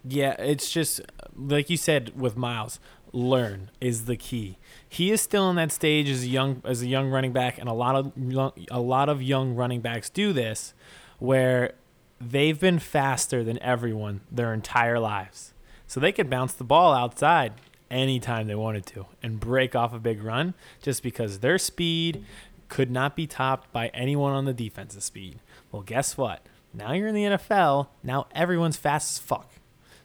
yeah. 0.08 0.34
It's 0.40 0.70
just 0.72 1.02
like 1.36 1.70
you 1.70 1.78
said 1.78 2.20
with 2.20 2.38
Miles. 2.38 2.80
Learn 3.12 3.72
is 3.82 4.06
the 4.06 4.16
key. 4.16 4.58
He 4.88 5.10
is 5.10 5.20
still 5.22 5.50
in 5.50 5.56
that 5.56 5.72
stage 5.72 6.08
as 6.10 6.24
a 6.24 6.28
young 6.28 6.62
as 6.64 6.84
a 6.84 6.88
young 6.88 7.10
running 7.10 7.34
back, 7.34 7.58
and 7.58 7.68
a 7.68 7.74
lot 7.74 7.96
of 7.96 8.12
young- 8.16 8.54
a 8.70 8.80
lot 8.80 9.10
of 9.10 9.22
young 9.24 9.56
running 9.56 9.82
backs 9.82 10.10
do 10.12 10.32
this, 10.32 10.74
where 11.18 11.74
they've 12.22 12.60
been 12.60 12.78
faster 12.78 13.44
than 13.44 13.58
everyone 13.64 14.22
their 14.32 14.54
entire 14.54 15.00
lives, 15.00 15.54
so 15.88 16.00
they 16.00 16.12
could 16.12 16.30
bounce 16.30 16.54
the 16.54 16.64
ball 16.64 16.94
outside 16.94 17.54
anytime 17.92 18.48
they 18.48 18.56
wanted 18.56 18.86
to 18.88 19.06
and 19.22 19.40
break 19.40 19.76
off 19.76 19.94
a 19.94 20.00
big 20.00 20.24
run 20.24 20.54
just 20.82 21.04
because 21.04 21.40
their 21.40 21.58
speed 21.58 22.24
could 22.68 22.92
not 22.92 23.16
be 23.16 23.26
topped 23.28 23.72
by 23.72 23.88
anyone 23.90 24.34
on 24.34 24.46
the 24.46 24.54
defensive 24.54 25.04
speed. 25.04 25.40
Well, 25.72 25.82
guess 25.82 26.18
what? 26.18 26.46
Now 26.74 26.94
you're 26.94 27.08
in 27.08 27.16
the 27.16 27.24
NFL. 27.24 27.88
Now 28.04 28.28
everyone's 28.34 28.78
fast 28.78 29.12
as 29.12 29.18
fuck. 29.20 29.52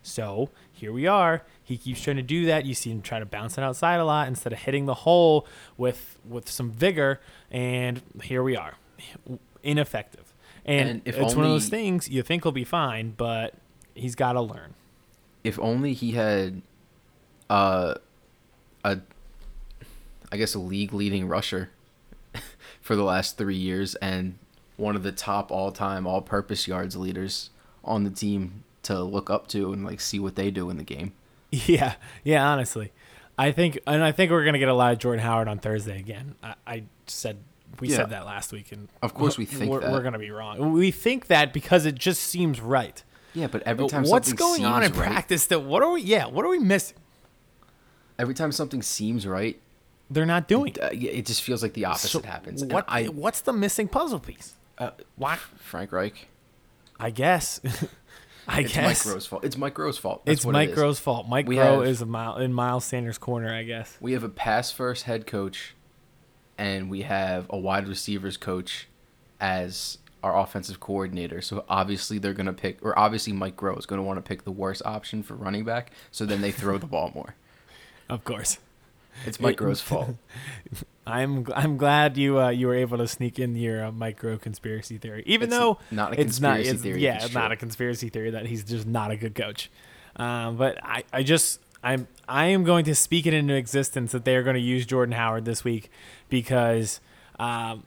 So 0.02 0.50
here 0.72 0.92
we 0.92 1.06
are. 1.06 1.42
He 1.62 1.78
keeps 1.78 2.02
trying 2.02 2.16
to 2.16 2.22
do 2.22 2.46
that. 2.46 2.66
You 2.66 2.74
see 2.74 2.90
him 2.90 3.00
try 3.00 3.18
to 3.18 3.26
bounce 3.26 3.56
it 3.56 3.64
outside 3.64 3.96
a 3.96 4.04
lot 4.04 4.28
instead 4.28 4.52
of 4.52 4.60
hitting 4.60 4.86
the 4.86 4.94
hole 4.94 5.46
with 5.76 6.18
with 6.28 6.48
some 6.48 6.70
vigor. 6.70 7.20
And 7.50 8.02
here 8.22 8.42
we 8.42 8.56
are, 8.56 8.74
ineffective. 9.62 10.34
And, 10.64 10.88
And 10.88 11.02
if 11.04 11.16
it's 11.18 11.34
one 11.34 11.44
of 11.44 11.50
those 11.50 11.68
things 11.68 12.08
you 12.08 12.22
think 12.22 12.42
he'll 12.42 12.52
be 12.52 12.64
fine, 12.64 13.14
but 13.16 13.54
he's 13.94 14.14
got 14.14 14.32
to 14.32 14.40
learn. 14.40 14.74
If 15.42 15.58
only 15.58 15.92
he 15.92 16.12
had, 16.12 16.62
uh, 17.54 17.94
a, 18.84 18.98
I 20.32 20.36
guess 20.36 20.54
a 20.54 20.58
league 20.58 20.92
leading 20.92 21.28
rusher 21.28 21.70
for 22.80 22.96
the 22.96 23.04
last 23.04 23.38
three 23.38 23.56
years 23.56 23.94
and 23.96 24.38
one 24.76 24.96
of 24.96 25.02
the 25.04 25.12
top 25.12 25.52
all 25.52 25.70
time 25.70 26.06
all 26.06 26.20
purpose 26.20 26.66
yards 26.66 26.96
leaders 26.96 27.50
on 27.84 28.02
the 28.04 28.10
team 28.10 28.64
to 28.82 29.02
look 29.02 29.30
up 29.30 29.46
to 29.48 29.72
and 29.72 29.84
like 29.84 30.00
see 30.00 30.18
what 30.18 30.34
they 30.34 30.50
do 30.50 30.68
in 30.70 30.76
the 30.76 30.84
game. 30.84 31.12
Yeah, 31.50 31.94
yeah. 32.24 32.44
Honestly, 32.48 32.90
I 33.38 33.52
think, 33.52 33.78
and 33.86 34.02
I 34.02 34.10
think 34.10 34.32
we're 34.32 34.44
gonna 34.44 34.58
get 34.58 34.68
a 34.68 34.74
lot 34.74 34.92
of 34.92 34.98
Jordan 34.98 35.22
Howard 35.24 35.46
on 35.46 35.60
Thursday 35.60 36.00
again. 36.00 36.34
I, 36.42 36.54
I 36.66 36.82
said 37.06 37.36
we 37.78 37.88
Yeah. 37.90 37.96
said 37.98 38.10
that 38.10 38.26
last 38.26 38.52
week, 38.52 38.72
and 38.72 38.88
Of 39.02 39.14
course 39.14 39.38
we 39.38 39.44
think 39.44 39.70
we're, 39.70 39.80
we're 39.80 40.02
gonna 40.02 40.18
be 40.18 40.32
wrong. 40.32 40.72
We 40.72 40.90
think 40.90 41.28
that 41.28 41.52
because 41.52 41.86
it 41.86 41.94
just 41.94 42.22
seems 42.22 42.60
right. 42.60 43.00
Yeah, 43.34 43.46
but 43.46 43.62
every 43.62 43.86
time 43.86 44.02
What's 44.02 44.28
something 44.30 44.34
going 44.46 44.64
on 44.64 44.82
in 44.82 44.90
right- 44.94 45.00
practice? 45.12 45.46
That 45.46 45.60
what 45.60 45.84
are 45.84 45.92
we? 45.92 46.00
Yeah, 46.02 46.26
what 46.26 46.44
are 46.44 46.48
we 46.48 46.58
missing? 46.58 46.96
Every 48.18 48.34
time 48.34 48.52
something 48.52 48.82
seems 48.82 49.26
right, 49.26 49.60
They're 50.10 50.26
not 50.26 50.48
doing. 50.48 50.74
uh, 50.82 50.90
yeah, 50.92 51.10
it 51.10 51.26
just 51.26 51.42
feels 51.42 51.62
like 51.62 51.72
the 51.74 51.84
opposite 51.86 52.08
So 52.10 52.22
happens. 52.22 52.64
What? 52.64 52.84
I, 52.88 53.04
what's 53.04 53.40
the 53.42 53.52
missing 53.52 53.88
puzzle 53.88 54.20
piece? 54.20 54.54
uh, 54.78 54.90
Why? 55.16 55.36
Frank 55.56 55.92
Reich. 55.92 56.28
I 56.98 57.10
guess. 57.10 57.60
I 58.48 58.60
It's 58.60 58.74
guess 58.74 59.06
Mike 59.06 59.14
Groh's 59.16 59.26
fault. 59.26 59.44
It's 59.44 59.56
Mike 59.56 59.74
Groh's 59.74 59.96
fault. 59.98 60.26
That's 60.26 60.40
it's 60.40 60.44
what 60.46 60.52
Mike 60.52 60.68
it 60.68 60.72
is. 60.72 60.78
Groh's 60.78 60.98
fault. 61.00 61.26
Mike 61.28 61.46
We 61.48 61.56
Groh 61.56 61.78
have- 61.78 61.86
is 61.86 62.02
a 62.02 62.06
mile 62.06 62.36
in 62.36 62.52
Miles 62.52 62.84
Sanders' 62.84 63.16
corner, 63.18 63.52
I 63.54 63.62
guess. 63.62 63.96
We 64.00 64.12
have 64.12 64.22
a 64.22 64.28
pass 64.28 64.70
first 64.70 65.04
head 65.04 65.26
coach, 65.26 65.74
and 66.58 66.90
we 66.90 67.02
have 67.02 67.46
a 67.48 67.56
wide 67.58 67.88
receivers 67.88 68.36
coach 68.36 68.86
as 69.40 69.98
our 70.22 70.38
offensive 70.38 70.78
coordinator. 70.80 71.40
So 71.40 71.64
obviously 71.68 72.18
they're 72.18 72.32
gonna 72.34 72.52
pick, 72.52 72.84
or 72.84 72.98
obviously 72.98 73.32
Mike 73.32 73.56
Groh 73.56 73.78
is 73.78 73.86
gonna 73.86 74.02
want 74.02 74.18
to 74.18 74.22
pick 74.22 74.44
the 74.44 74.52
worst 74.52 74.82
option 74.84 75.22
for 75.22 75.34
running 75.34 75.64
back. 75.64 75.90
So 76.10 76.24
then 76.26 76.40
they 76.42 76.50
throw 76.50 76.76
the 76.78 76.86
ball 76.86 77.12
more. 77.14 77.34
Of 78.08 78.24
course. 78.24 78.58
It's 79.26 79.38
It- 79.38 79.78
fault. 79.80 80.16
I'm 81.06 81.46
I'm 81.54 81.76
glad 81.76 82.16
you 82.16 82.40
uh, 82.40 82.48
you 82.48 82.66
were 82.66 82.74
able 82.74 82.96
to 82.98 83.06
sneak 83.06 83.38
in 83.38 83.54
your 83.56 83.84
uh, 83.84 83.92
micro 83.92 84.38
conspiracy 84.38 84.96
theory, 84.96 85.22
even 85.26 85.48
It's 85.50 85.56
though 85.58 85.78
not 85.90 86.14
a 86.14 86.20
it's 86.20 86.40
not. 86.40 86.56
conspiracy 86.56 86.70
It's, 86.70 86.82
theory 86.82 87.00
yeah, 87.02 87.24
it's 87.24 87.34
not 87.34 87.52
a 87.52 87.56
conspiracy 87.56 88.08
theory 88.08 88.30
that 88.30 88.46
he's 88.46 88.64
just 88.64 88.86
not 88.86 89.10
a 89.10 89.16
good 89.16 89.34
coach. 89.34 89.70
Um, 90.16 90.56
but 90.56 90.78
I, 90.82 91.04
I 91.12 91.22
just 91.22 91.60
I'm 91.82 92.08
I 92.26 92.46
am 92.46 92.64
going 92.64 92.86
to 92.86 92.94
speak 92.94 93.26
it 93.26 93.34
into 93.34 93.54
existence 93.54 94.12
that 94.12 94.24
they 94.24 94.34
are 94.34 94.42
going 94.42 94.54
to 94.54 94.60
use 94.62 94.86
Jordan 94.86 95.12
Howard 95.12 95.44
this 95.44 95.62
week 95.62 95.90
because 96.30 97.00
um, 97.38 97.82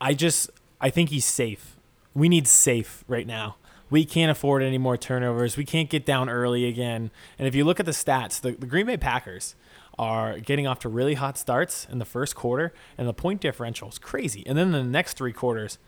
I 0.00 0.14
just 0.14 0.48
I 0.80 0.88
think 0.88 1.10
he's 1.10 1.26
safe. 1.26 1.76
We 2.14 2.30
need 2.30 2.48
safe 2.48 3.04
right 3.08 3.26
now. 3.26 3.56
We 3.90 4.04
can't 4.04 4.30
afford 4.30 4.62
any 4.62 4.78
more 4.78 4.96
turnovers. 4.96 5.56
We 5.56 5.64
can't 5.64 5.88
get 5.88 6.04
down 6.04 6.28
early 6.28 6.66
again. 6.66 7.10
And 7.38 7.48
if 7.48 7.54
you 7.54 7.64
look 7.64 7.80
at 7.80 7.86
the 7.86 7.92
stats, 7.92 8.40
the, 8.40 8.52
the 8.52 8.66
Green 8.66 8.86
Bay 8.86 8.96
Packers 8.96 9.54
are 9.98 10.38
getting 10.38 10.66
off 10.66 10.78
to 10.80 10.88
really 10.88 11.14
hot 11.14 11.36
starts 11.38 11.86
in 11.90 11.98
the 11.98 12.04
first 12.04 12.34
quarter, 12.36 12.72
and 12.96 13.08
the 13.08 13.12
point 13.14 13.40
differential 13.40 13.88
is 13.88 13.98
crazy. 13.98 14.44
And 14.46 14.56
then 14.56 14.70
the 14.72 14.84
next 14.84 15.16
three 15.16 15.32
quarters, 15.32 15.78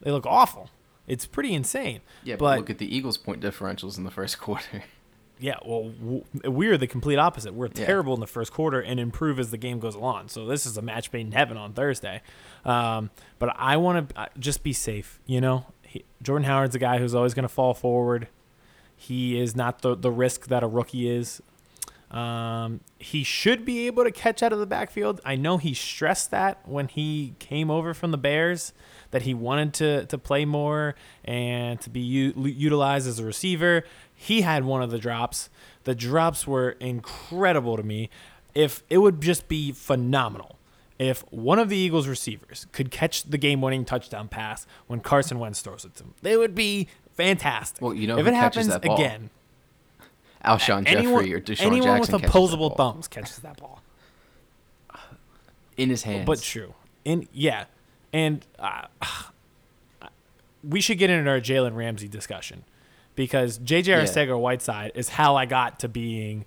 they 0.00 0.10
look 0.10 0.24
awful. 0.26 0.70
It's 1.06 1.26
pretty 1.26 1.52
insane. 1.54 2.00
Yeah, 2.24 2.36
but, 2.36 2.44
but 2.50 2.58
look 2.60 2.70
at 2.70 2.78
the 2.78 2.96
Eagles' 2.96 3.16
point 3.18 3.40
differentials 3.42 3.98
in 3.98 4.04
the 4.04 4.10
first 4.10 4.38
quarter. 4.38 4.84
yeah, 5.38 5.56
well, 5.64 5.92
we're 6.44 6.76
the 6.78 6.86
complete 6.86 7.18
opposite. 7.18 7.54
We're 7.54 7.66
Yeah. 7.74 7.86
terrible 7.86 8.14
in 8.14 8.20
the 8.20 8.26
first 8.26 8.52
quarter 8.52 8.80
and 8.80 8.98
improve 9.00 9.38
as 9.38 9.50
the 9.50 9.56
game 9.58 9.80
goes 9.80 9.94
along. 9.94 10.28
So 10.28 10.46
this 10.46 10.64
is 10.66 10.76
a 10.76 10.82
match 10.82 11.12
made 11.12 11.26
in 11.26 11.32
heaven 11.32 11.56
on 11.56 11.72
Thursday. 11.74 12.22
Um, 12.64 13.10
but 13.38 13.54
I 13.58 13.76
want 13.78 14.10
to 14.14 14.28
just 14.38 14.62
be 14.62 14.72
safe. 14.72 15.18
You 15.26 15.40
know, 15.40 15.66
Jordan 16.28 16.44
Howard's 16.44 16.74
a 16.74 16.78
guy 16.78 16.98
who's 16.98 17.14
always 17.14 17.32
going 17.32 17.44
to 17.44 17.48
fall 17.48 17.72
forward. 17.72 18.28
He 18.94 19.40
is 19.40 19.56
not 19.56 19.80
the 19.80 19.96
the 19.96 20.10
risk 20.10 20.48
that 20.48 20.62
a 20.62 20.66
rookie 20.66 21.08
is. 21.08 21.40
Um, 22.10 22.80
he 22.98 23.24
should 23.24 23.64
be 23.64 23.86
able 23.86 24.04
to 24.04 24.10
catch 24.10 24.42
out 24.42 24.52
of 24.52 24.58
the 24.58 24.66
backfield. 24.66 25.22
I 25.24 25.36
know 25.36 25.56
he 25.56 25.72
stressed 25.72 26.30
that 26.30 26.60
when 26.68 26.88
he 26.88 27.32
came 27.38 27.70
over 27.70 27.94
from 27.94 28.10
the 28.10 28.18
Bears 28.18 28.74
that 29.10 29.22
he 29.22 29.32
wanted 29.32 29.72
to 29.74 30.04
to 30.04 30.18
play 30.18 30.44
more 30.44 30.96
and 31.24 31.80
to 31.80 31.88
be 31.88 32.00
u- 32.00 32.34
utilized 32.36 33.08
as 33.08 33.18
a 33.18 33.24
receiver. 33.24 33.84
He 34.14 34.42
had 34.42 34.66
one 34.66 34.82
of 34.82 34.90
the 34.90 34.98
drops. 34.98 35.48
The 35.84 35.94
drops 35.94 36.46
were 36.46 36.72
incredible 36.72 37.78
to 37.78 37.82
me. 37.82 38.10
If 38.54 38.82
it 38.90 38.98
would 38.98 39.22
just 39.22 39.48
be 39.48 39.72
phenomenal 39.72 40.57
if 40.98 41.20
one 41.30 41.58
of 41.58 41.68
the 41.68 41.76
Eagles 41.76 42.08
receivers 42.08 42.66
could 42.72 42.90
catch 42.90 43.22
the 43.24 43.38
game-winning 43.38 43.84
touchdown 43.84 44.28
pass 44.28 44.66
when 44.86 45.00
Carson 45.00 45.38
Wentz 45.38 45.60
throws 45.60 45.84
it 45.84 45.94
to 45.96 46.04
him, 46.04 46.14
they 46.22 46.36
would 46.36 46.54
be 46.54 46.88
fantastic. 47.14 47.80
Well, 47.82 47.94
you 47.94 48.06
know 48.06 48.18
if 48.18 48.26
it 48.26 48.34
happens 48.34 48.68
that 48.68 48.82
ball? 48.82 48.96
again, 48.96 49.30
Alshon 50.44 50.86
anyone, 50.86 51.24
Jeffery 51.24 51.34
or 51.34 51.40
DeSean 51.40 51.60
anyone 51.60 51.98
Jackson 51.98 52.14
with 52.14 52.24
opposable 52.24 52.70
thumbs 52.70 53.08
catches 53.08 53.38
that 53.38 53.56
ball. 53.58 53.82
in 55.76 55.90
his 55.90 56.02
hands. 56.02 56.26
But 56.26 56.40
true, 56.42 56.74
and 57.06 57.28
yeah, 57.32 57.64
and 58.12 58.44
uh, 58.58 58.86
we 60.64 60.80
should 60.80 60.98
get 60.98 61.10
into 61.10 61.30
our 61.30 61.40
Jalen 61.40 61.74
Ramsey 61.76 62.08
discussion 62.08 62.64
because 63.14 63.58
JJ 63.58 63.86
Yeah. 63.86 64.02
Arcega 64.02 64.38
Whiteside 64.38 64.92
is 64.94 65.10
how 65.10 65.36
I 65.36 65.46
got 65.46 65.80
to 65.80 65.88
being 65.88 66.44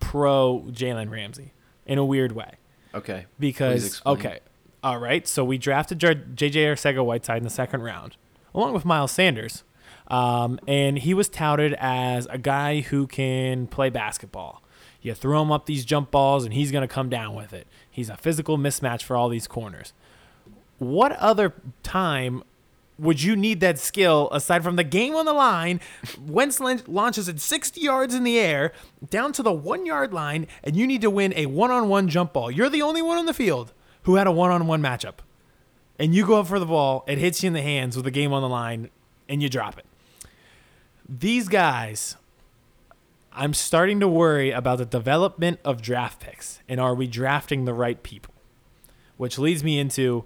pro 0.00 0.64
Jalen 0.70 1.10
Ramsey 1.10 1.52
in 1.86 1.98
a 1.98 2.04
weird 2.04 2.32
way. 2.32 2.54
Okay, 2.94 3.26
because 3.38 4.02
okay, 4.06 4.40
all 4.82 4.98
right. 4.98 5.26
So 5.26 5.44
we 5.44 5.58
drafted 5.58 5.98
J.J. 5.98 6.64
Arcega 6.64 7.04
Whiteside 7.04 7.38
in 7.38 7.44
the 7.44 7.50
second 7.50 7.82
round, 7.82 8.16
along 8.54 8.72
with 8.72 8.84
Miles 8.84 9.12
Sanders, 9.12 9.64
um, 10.08 10.58
and 10.66 10.98
he 10.98 11.14
was 11.14 11.28
touted 11.28 11.74
as 11.74 12.26
a 12.30 12.38
guy 12.38 12.80
who 12.80 13.06
can 13.06 13.66
play 13.66 13.90
basketball. 13.90 14.62
You 15.02 15.14
throw 15.14 15.40
him 15.40 15.50
up 15.50 15.66
these 15.66 15.84
jump 15.84 16.10
balls, 16.10 16.44
and 16.44 16.52
he's 16.52 16.70
going 16.70 16.86
to 16.86 16.92
come 16.92 17.08
down 17.08 17.34
with 17.34 17.52
it. 17.52 17.66
He's 17.90 18.10
a 18.10 18.16
physical 18.16 18.58
mismatch 18.58 19.02
for 19.02 19.16
all 19.16 19.28
these 19.28 19.46
corners. 19.46 19.92
What 20.78 21.12
other 21.12 21.54
time 21.82 22.42
would 23.00 23.22
you 23.22 23.34
need 23.34 23.60
that 23.60 23.78
skill 23.78 24.28
aside 24.30 24.62
from 24.62 24.76
the 24.76 24.84
game 24.84 25.14
on 25.14 25.24
the 25.24 25.32
line? 25.32 25.80
Wentz 26.20 26.60
launches 26.60 27.28
it 27.28 27.40
60 27.40 27.80
yards 27.80 28.14
in 28.14 28.24
the 28.24 28.38
air 28.38 28.72
down 29.08 29.32
to 29.32 29.42
the 29.42 29.52
one 29.52 29.86
yard 29.86 30.12
line, 30.12 30.46
and 30.62 30.76
you 30.76 30.86
need 30.86 31.00
to 31.00 31.10
win 31.10 31.32
a 31.34 31.46
one 31.46 31.70
on 31.70 31.88
one 31.88 32.08
jump 32.08 32.34
ball. 32.34 32.50
You're 32.50 32.68
the 32.68 32.82
only 32.82 33.02
one 33.02 33.18
on 33.18 33.26
the 33.26 33.34
field 33.34 33.72
who 34.02 34.16
had 34.16 34.26
a 34.26 34.32
one 34.32 34.50
on 34.50 34.66
one 34.66 34.82
matchup. 34.82 35.16
And 35.98 36.14
you 36.14 36.26
go 36.26 36.40
up 36.40 36.46
for 36.46 36.58
the 36.58 36.66
ball, 36.66 37.04
it 37.06 37.18
hits 37.18 37.42
you 37.42 37.48
in 37.48 37.52
the 37.52 37.62
hands 37.62 37.96
with 37.96 38.04
the 38.04 38.10
game 38.10 38.32
on 38.32 38.42
the 38.42 38.48
line, 38.48 38.90
and 39.28 39.42
you 39.42 39.48
drop 39.48 39.78
it. 39.78 39.86
These 41.08 41.48
guys, 41.48 42.16
I'm 43.32 43.54
starting 43.54 44.00
to 44.00 44.08
worry 44.08 44.50
about 44.50 44.78
the 44.78 44.86
development 44.86 45.60
of 45.64 45.82
draft 45.82 46.20
picks 46.20 46.60
and 46.68 46.80
are 46.80 46.94
we 46.94 47.06
drafting 47.06 47.64
the 47.64 47.74
right 47.74 48.02
people? 48.02 48.34
Which 49.16 49.38
leads 49.38 49.62
me 49.62 49.78
into 49.78 50.24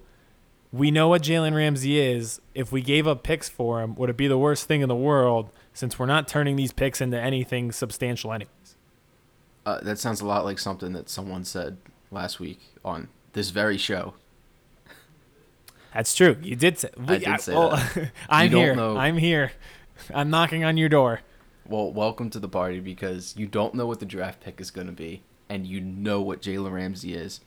we 0.75 0.91
know 0.91 1.07
what 1.07 1.21
Jalen 1.21 1.55
Ramsey 1.55 1.99
is. 1.99 2.41
If 2.53 2.71
we 2.71 2.81
gave 2.81 3.07
up 3.07 3.23
picks 3.23 3.47
for 3.47 3.81
him, 3.81 3.95
would 3.95 4.09
it 4.09 4.17
be 4.17 4.27
the 4.27 4.37
worst 4.37 4.67
thing 4.67 4.81
in 4.81 4.89
the 4.89 4.95
world 4.95 5.49
since 5.73 5.97
we're 5.97 6.05
not 6.05 6.27
turning 6.27 6.57
these 6.57 6.73
picks 6.73 6.99
into 6.99 7.19
anything 7.19 7.71
substantial 7.71 8.33
anyways? 8.33 8.75
Uh, 9.65 9.79
that 9.81 9.97
sounds 9.97 10.19
a 10.19 10.25
lot 10.25 10.43
like 10.43 10.59
something 10.59 10.91
that 10.93 11.09
someone 11.09 11.45
said 11.45 11.77
last 12.11 12.39
week 12.41 12.59
on 12.83 13.07
this 13.33 13.51
very 13.51 13.77
show. 13.77 14.15
That's 15.93 16.13
true. 16.13 16.35
You 16.41 16.57
did 16.57 16.77
say. 16.77 16.89
I 17.07 17.17
did 17.19 17.39
say 17.39 17.53
well, 17.53 17.69
that. 17.69 18.11
I'm 18.29 18.51
here. 18.51 18.75
know. 18.75 18.97
I'm 18.97 19.17
here. 19.17 19.53
I'm 20.13 20.29
knocking 20.29 20.65
on 20.65 20.75
your 20.75 20.89
door. 20.89 21.21
Well, 21.65 21.91
welcome 21.91 22.29
to 22.31 22.39
the 22.39 22.49
party 22.49 22.81
because 22.81 23.33
you 23.37 23.47
don't 23.47 23.75
know 23.75 23.85
what 23.85 24.01
the 24.01 24.05
draft 24.05 24.41
pick 24.41 24.59
is 24.59 24.71
going 24.71 24.87
to 24.87 24.93
be, 24.93 25.23
and 25.47 25.65
you 25.65 25.79
know 25.79 26.21
what 26.21 26.41
Jalen 26.41 26.73
Ramsey 26.73 27.13
is. 27.13 27.39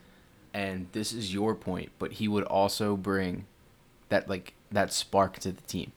And 0.55 0.89
this 0.93 1.13
is 1.13 1.33
your 1.33 1.55
point, 1.55 1.91
but 1.99 2.13
he 2.13 2.29
would 2.29 2.45
also 2.45 2.97
bring 2.97 3.47
that 4.09 4.29
like 4.29 4.55
that 4.71 4.93
spark 4.93 5.39
to 5.41 5.53
the 5.53 5.63
team. 5.63 5.93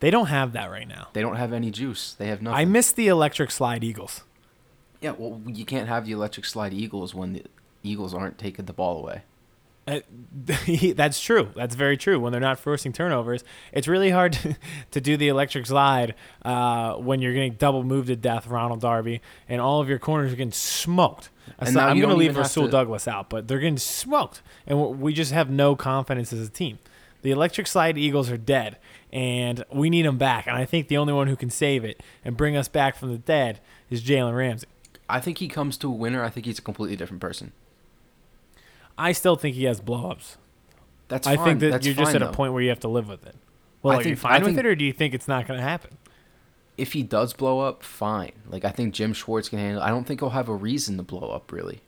They 0.00 0.10
don't 0.10 0.26
have 0.26 0.52
that 0.52 0.70
right 0.70 0.86
now. 0.86 1.08
They 1.12 1.20
don't 1.20 1.36
have 1.36 1.52
any 1.52 1.70
juice. 1.70 2.14
They 2.14 2.28
have 2.28 2.40
nothing. 2.40 2.56
I 2.56 2.64
miss 2.64 2.92
the 2.92 3.08
electric 3.08 3.50
slide 3.50 3.82
Eagles. 3.82 4.22
yeah, 5.00 5.12
well, 5.16 5.40
you 5.46 5.64
can't 5.64 5.88
have 5.88 6.06
the 6.06 6.12
electric 6.12 6.46
slide 6.46 6.72
Eagles 6.72 7.14
when 7.14 7.32
the 7.32 7.44
Eagles 7.82 8.14
aren't 8.14 8.38
taking 8.38 8.66
the 8.66 8.72
ball 8.72 8.98
away. 8.98 9.22
Uh, 9.88 10.00
that's 10.94 11.20
true. 11.20 11.48
That's 11.54 11.74
very 11.74 11.96
true. 11.96 12.20
When 12.20 12.32
they're 12.32 12.40
not 12.40 12.58
forcing 12.58 12.92
turnovers, 12.92 13.42
it's 13.72 13.88
really 13.88 14.10
hard 14.10 14.32
to, 14.34 14.56
to 14.90 15.00
do 15.00 15.16
the 15.16 15.28
electric 15.28 15.66
slide 15.66 16.14
uh, 16.44 16.94
when 16.94 17.20
you're 17.20 17.32
getting 17.32 17.54
double 17.54 17.82
moved 17.82 18.08
to 18.08 18.16
death, 18.16 18.46
Ronald 18.46 18.80
Darby, 18.80 19.20
and 19.48 19.60
all 19.60 19.80
of 19.80 19.88
your 19.88 19.98
corners 19.98 20.32
are 20.32 20.36
getting 20.36 20.52
smoked. 20.52 21.30
Now 21.72 21.88
I'm 21.88 21.98
going 21.98 22.10
to 22.10 22.14
leave 22.14 22.36
Rasul 22.36 22.66
to- 22.66 22.70
Douglas 22.70 23.08
out, 23.08 23.30
but 23.30 23.48
they're 23.48 23.58
getting 23.58 23.78
smoked, 23.78 24.42
and 24.66 25.00
we 25.00 25.14
just 25.14 25.32
have 25.32 25.48
no 25.48 25.74
confidence 25.74 26.32
as 26.32 26.46
a 26.46 26.50
team. 26.50 26.78
The 27.22 27.30
electric 27.30 27.66
slide 27.66 27.98
Eagles 27.98 28.30
are 28.30 28.36
dead, 28.36 28.76
and 29.12 29.64
we 29.72 29.90
need 29.90 30.04
them 30.04 30.18
back. 30.18 30.46
And 30.46 30.56
I 30.56 30.64
think 30.64 30.88
the 30.88 30.98
only 30.98 31.12
one 31.12 31.26
who 31.26 31.36
can 31.36 31.50
save 31.50 31.84
it 31.84 32.02
and 32.24 32.36
bring 32.36 32.56
us 32.56 32.68
back 32.68 32.96
from 32.96 33.10
the 33.10 33.18
dead 33.18 33.60
is 33.90 34.02
Jalen 34.02 34.36
Ramsey. 34.36 34.66
I 35.08 35.20
think 35.20 35.38
he 35.38 35.48
comes 35.48 35.76
to 35.78 35.88
a 35.88 35.90
winner. 35.90 36.22
I 36.22 36.28
think 36.28 36.46
he's 36.46 36.58
a 36.58 36.62
completely 36.62 36.94
different 36.96 37.20
person. 37.20 37.52
I 38.98 39.12
still 39.12 39.36
think 39.36 39.54
he 39.56 39.64
has 39.64 39.80
blowups. 39.80 40.36
That's 41.08 41.26
I 41.26 41.36
fine. 41.36 41.44
think 41.46 41.60
that 41.60 41.70
That's 41.70 41.86
you're 41.86 41.94
just 41.94 42.08
fine, 42.12 42.16
at 42.16 42.22
a 42.22 42.26
though. 42.26 42.32
point 42.32 42.52
where 42.52 42.62
you 42.62 42.68
have 42.68 42.80
to 42.80 42.88
live 42.88 43.08
with 43.08 43.26
it. 43.26 43.36
Well, 43.82 43.94
I 43.94 43.96
are 43.96 43.98
you 44.00 44.04
think- 44.04 44.18
fine 44.18 44.32
I 44.32 44.38
with 44.38 44.46
think- 44.48 44.58
it, 44.58 44.66
or 44.66 44.74
do 44.74 44.84
you 44.84 44.92
think 44.92 45.14
it's 45.14 45.28
not 45.28 45.46
going 45.46 45.58
to 45.58 45.64
happen? 45.64 45.96
If 46.76 46.92
he 46.92 47.02
does 47.02 47.32
blow 47.32 47.60
up, 47.60 47.82
fine. 47.82 48.32
Like 48.48 48.64
I 48.64 48.70
think 48.70 48.94
Jim 48.94 49.12
Schwartz 49.12 49.48
can 49.48 49.58
handle. 49.58 49.82
I 49.82 49.88
don't 49.88 50.04
think 50.04 50.20
he'll 50.20 50.30
have 50.30 50.48
a 50.48 50.54
reason 50.54 50.96
to 50.98 51.02
blow 51.02 51.30
up 51.30 51.50
really. 51.50 51.80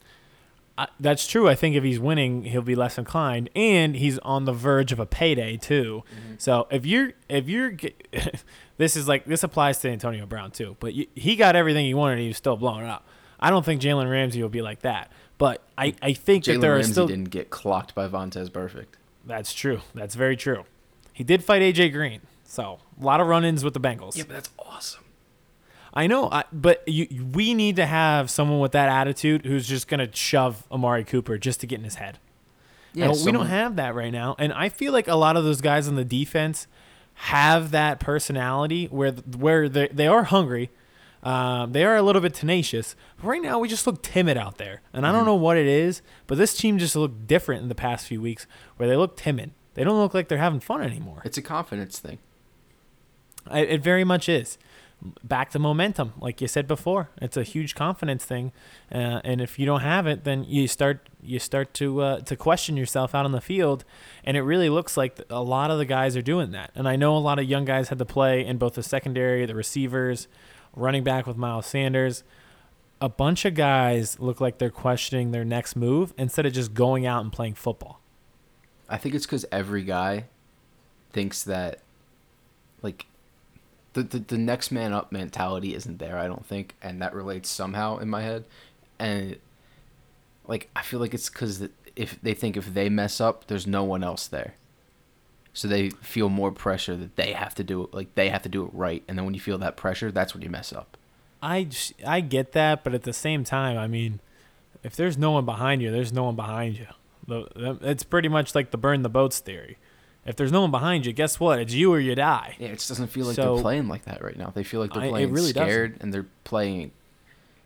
I, 0.78 0.88
that's 0.98 1.26
true. 1.26 1.46
I 1.48 1.54
think 1.54 1.76
if 1.76 1.84
he's 1.84 2.00
winning, 2.00 2.44
he'll 2.44 2.62
be 2.62 2.74
less 2.74 2.96
inclined, 2.96 3.50
and 3.54 3.94
he's 3.96 4.18
on 4.20 4.46
the 4.46 4.52
verge 4.52 4.92
of 4.92 4.98
a 4.98 5.04
payday 5.06 5.56
too. 5.58 6.02
Mm-hmm. 6.10 6.34
So 6.38 6.66
if 6.70 6.86
you're 6.86 7.12
if 7.28 7.48
you're 7.48 7.72
this 8.78 8.96
is 8.96 9.06
like 9.06 9.26
this 9.26 9.42
applies 9.42 9.78
to 9.78 9.90
Antonio 9.90 10.26
Brown 10.26 10.50
too, 10.50 10.76
but 10.80 10.94
you, 10.94 11.06
he 11.14 11.36
got 11.36 11.54
everything 11.54 11.84
he 11.84 11.94
wanted, 11.94 12.14
and 12.14 12.22
he 12.22 12.28
was 12.28 12.36
still 12.38 12.56
blowing 12.56 12.86
up. 12.86 13.06
I 13.38 13.50
don't 13.50 13.64
think 13.64 13.80
Jalen 13.82 14.10
Ramsey 14.10 14.42
will 14.42 14.48
be 14.48 14.62
like 14.62 14.80
that, 14.80 15.12
but 15.40 15.62
I, 15.78 15.94
I 16.02 16.12
think 16.12 16.44
that 16.44 16.58
Jalen 16.58 16.60
there 16.60 16.72
are 16.72 16.76
Ramsey 16.76 16.92
still 16.92 17.06
didn't 17.06 17.30
get 17.30 17.48
clocked 17.48 17.94
by 17.94 18.06
Vontaze 18.06 18.50
Burfict. 18.50 18.94
that's 19.24 19.54
true. 19.54 19.80
That's 19.94 20.14
very 20.14 20.36
true. 20.36 20.64
He 21.14 21.24
did 21.24 21.42
fight 21.42 21.62
AJ 21.62 21.92
Green, 21.92 22.20
so 22.44 22.78
a 23.00 23.04
lot 23.04 23.20
of 23.20 23.26
run-ins 23.26 23.64
with 23.64 23.72
the 23.74 23.80
Bengals. 23.80 24.16
Yeah, 24.16 24.24
but 24.28 24.34
that's 24.34 24.50
awesome. 24.58 25.02
I 25.94 26.06
know, 26.06 26.28
I, 26.30 26.44
but 26.52 26.86
you, 26.86 27.26
we 27.32 27.54
need 27.54 27.76
to 27.76 27.86
have 27.86 28.30
someone 28.30 28.60
with 28.60 28.72
that 28.72 28.88
attitude 28.90 29.44
who's 29.46 29.66
just 29.66 29.88
gonna 29.88 30.14
shove 30.14 30.64
Amari 30.70 31.04
Cooper 31.04 31.38
just 31.38 31.60
to 31.60 31.66
get 31.66 31.78
in 31.78 31.84
his 31.84 31.96
head. 31.96 32.18
Yeah, 32.92 33.10
And 33.10 33.24
we 33.24 33.32
don't 33.32 33.46
have 33.46 33.76
that 33.76 33.94
right 33.94 34.12
now, 34.12 34.36
and 34.38 34.52
I 34.52 34.68
feel 34.68 34.92
like 34.92 35.08
a 35.08 35.14
lot 35.14 35.36
of 35.36 35.44
those 35.44 35.60
guys 35.62 35.88
on 35.88 35.94
the 35.94 36.04
defense 36.04 36.66
have 37.14 37.70
that 37.70 37.98
personality 37.98 38.86
where 38.86 39.12
where 39.12 39.68
they 39.70 39.88
they 39.88 40.06
are 40.06 40.24
hungry, 40.24 40.70
um, 41.22 41.72
they 41.72 41.84
are 41.84 41.96
a 41.96 42.02
little 42.02 42.22
bit 42.22 42.34
tenacious. 42.34 42.96
But 43.16 43.26
right 43.28 43.42
now, 43.42 43.58
we 43.58 43.68
just 43.68 43.86
look 43.86 44.02
timid 44.02 44.36
out 44.36 44.58
there, 44.58 44.80
and 44.92 45.06
I 45.06 45.12
don't 45.12 45.26
know 45.26 45.34
what 45.34 45.56
it 45.56 45.66
is, 45.66 46.02
but 46.26 46.38
this 46.38 46.56
team 46.56 46.78
just 46.78 46.96
looked 46.96 47.26
different 47.26 47.62
in 47.62 47.68
the 47.68 47.74
past 47.74 48.06
few 48.06 48.20
weeks, 48.20 48.46
where 48.76 48.88
they 48.88 48.96
look 48.96 49.16
timid. 49.16 49.52
They 49.74 49.84
don't 49.84 49.98
look 49.98 50.14
like 50.14 50.28
they're 50.28 50.38
having 50.38 50.60
fun 50.60 50.82
anymore. 50.82 51.22
It's 51.24 51.38
a 51.38 51.42
confidence 51.42 51.98
thing. 51.98 52.18
It, 53.50 53.70
it 53.70 53.82
very 53.82 54.04
much 54.04 54.28
is. 54.28 54.58
Back 55.24 55.50
to 55.52 55.58
momentum, 55.58 56.12
like 56.18 56.42
you 56.42 56.48
said 56.48 56.66
before. 56.66 57.08
It's 57.22 57.38
a 57.38 57.42
huge 57.42 57.74
confidence 57.74 58.22
thing, 58.22 58.52
uh, 58.92 59.22
and 59.24 59.40
if 59.40 59.58
you 59.58 59.64
don't 59.64 59.80
have 59.80 60.06
it, 60.06 60.24
then 60.24 60.44
you 60.44 60.68
start 60.68 61.08
you 61.22 61.38
start 61.38 61.72
to 61.74 62.02
uh, 62.02 62.20
to 62.20 62.36
question 62.36 62.76
yourself 62.76 63.14
out 63.14 63.24
on 63.24 63.32
the 63.32 63.40
field, 63.40 63.84
and 64.24 64.36
it 64.36 64.42
really 64.42 64.68
looks 64.68 64.98
like 64.98 65.18
a 65.30 65.42
lot 65.42 65.70
of 65.70 65.78
the 65.78 65.86
guys 65.86 66.18
are 66.18 66.22
doing 66.22 66.50
that. 66.50 66.70
And 66.74 66.86
I 66.86 66.96
know 66.96 67.16
a 67.16 67.18
lot 67.18 67.38
of 67.38 67.46
young 67.46 67.64
guys 67.64 67.88
had 67.88 67.98
to 67.98 68.04
play 68.04 68.44
in 68.44 68.58
both 68.58 68.74
the 68.74 68.82
secondary, 68.82 69.46
the 69.46 69.54
receivers, 69.54 70.28
running 70.74 71.04
back 71.04 71.26
with 71.26 71.36
Miles 71.36 71.66
Sanders. 71.66 72.22
A 73.00 73.08
bunch 73.08 73.44
of 73.44 73.54
guys 73.54 74.20
look 74.20 74.40
like 74.40 74.58
they're 74.58 74.70
questioning 74.70 75.30
their 75.30 75.44
next 75.44 75.74
move 75.74 76.12
instead 76.18 76.46
of 76.46 76.52
just 76.52 76.74
going 76.74 77.06
out 77.06 77.22
and 77.22 77.32
playing 77.32 77.54
football. 77.54 78.00
I 78.88 78.96
think 78.98 79.14
it's 79.14 79.24
because 79.24 79.46
every 79.50 79.82
guy 79.84 80.24
thinks 81.12 81.42
that, 81.44 81.80
like, 82.82 83.06
the, 83.92 84.02
the 84.02 84.18
the 84.18 84.38
next 84.38 84.70
man 84.70 84.92
up 84.92 85.10
mentality 85.12 85.74
isn't 85.74 85.98
there. 85.98 86.18
I 86.18 86.26
don't 86.26 86.44
think, 86.44 86.74
and 86.82 87.00
that 87.02 87.14
relates 87.14 87.48
somehow 87.48 87.98
in 87.98 88.08
my 88.08 88.22
head, 88.22 88.44
and 88.98 89.36
like 90.46 90.68
I 90.76 90.82
feel 90.82 91.00
like 91.00 91.14
it's 91.14 91.28
because 91.28 91.68
if 91.96 92.20
they 92.22 92.34
think 92.34 92.56
if 92.56 92.72
they 92.72 92.88
mess 92.88 93.20
up, 93.20 93.46
there's 93.46 93.66
no 93.66 93.82
one 93.82 94.04
else 94.04 94.26
there, 94.26 94.54
so 95.52 95.66
they 95.68 95.90
feel 95.90 96.28
more 96.28 96.52
pressure 96.52 96.96
that 96.96 97.16
they 97.16 97.32
have 97.32 97.54
to 97.56 97.64
do 97.64 97.82
it. 97.84 97.94
Like 97.94 98.14
they 98.14 98.28
have 98.28 98.42
to 98.42 98.48
do 98.48 98.64
it 98.64 98.70
right, 98.72 99.02
and 99.08 99.16
then 99.18 99.24
when 99.24 99.34
you 99.34 99.40
feel 99.40 99.58
that 99.58 99.76
pressure, 99.76 100.10
that's 100.12 100.34
when 100.34 100.42
you 100.42 100.50
mess 100.50 100.72
up. 100.72 100.96
i 101.42 101.68
i 102.06 102.20
get 102.20 102.52
that, 102.52 102.84
but 102.84 102.94
at 102.94 103.02
the 103.02 103.12
same 103.12 103.44
time, 103.44 103.76
I 103.78 103.86
mean, 103.86 104.20
if 104.82 104.94
there's 104.96 105.18
no 105.18 105.32
one 105.32 105.44
behind 105.44 105.82
you, 105.82 105.90
there's 105.90 106.12
no 106.12 106.24
one 106.24 106.36
behind 106.36 106.78
you. 106.78 106.86
The, 107.26 107.78
it's 107.82 108.02
pretty 108.02 108.28
much 108.28 108.54
like 108.54 108.70
the 108.70 108.78
burn 108.78 109.02
the 109.02 109.08
boats 109.08 109.38
theory. 109.40 109.78
If 110.26 110.36
there's 110.36 110.52
no 110.52 110.60
one 110.62 110.70
behind 110.70 111.06
you, 111.06 111.12
guess 111.12 111.40
what? 111.40 111.58
It's 111.58 111.72
you 111.72 111.92
or 111.92 111.98
you 112.00 112.14
die. 112.14 112.56
Yeah, 112.58 112.68
it 112.68 112.74
just 112.74 112.88
doesn't 112.88 113.06
feel 113.08 113.26
like 113.26 113.36
So- 113.36 113.54
they're 113.54 113.62
playing 113.62 113.88
like 113.88 114.04
that 114.04 114.22
right 114.22 114.36
now. 114.36 114.50
They 114.54 114.64
feel 114.64 114.80
like 114.80 114.92
they're 114.92 115.04
I- 115.04 115.08
playing 115.08 115.30
really 115.32 115.52
doesn't. 115.52 115.68
scared, 115.68 115.96
and 116.00 116.12
they're 116.12 116.26
playing, 116.44 116.90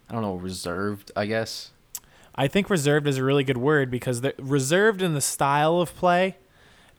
I 0.08 0.12
don't 0.12 0.22
know, 0.22 0.34
reserved. 0.36 1.10
I 1.16 1.26
guess. 1.26 1.70
I 2.36 2.46
think 2.48 2.68
reserved 2.70 3.06
is 3.06 3.16
a 3.18 3.24
really 3.24 3.44
good 3.44 3.56
word 3.58 3.90
because 3.90 4.20
reserved 4.38 5.02
in 5.02 5.14
the 5.14 5.20
style 5.20 5.80
of 5.80 5.94
play 5.96 6.36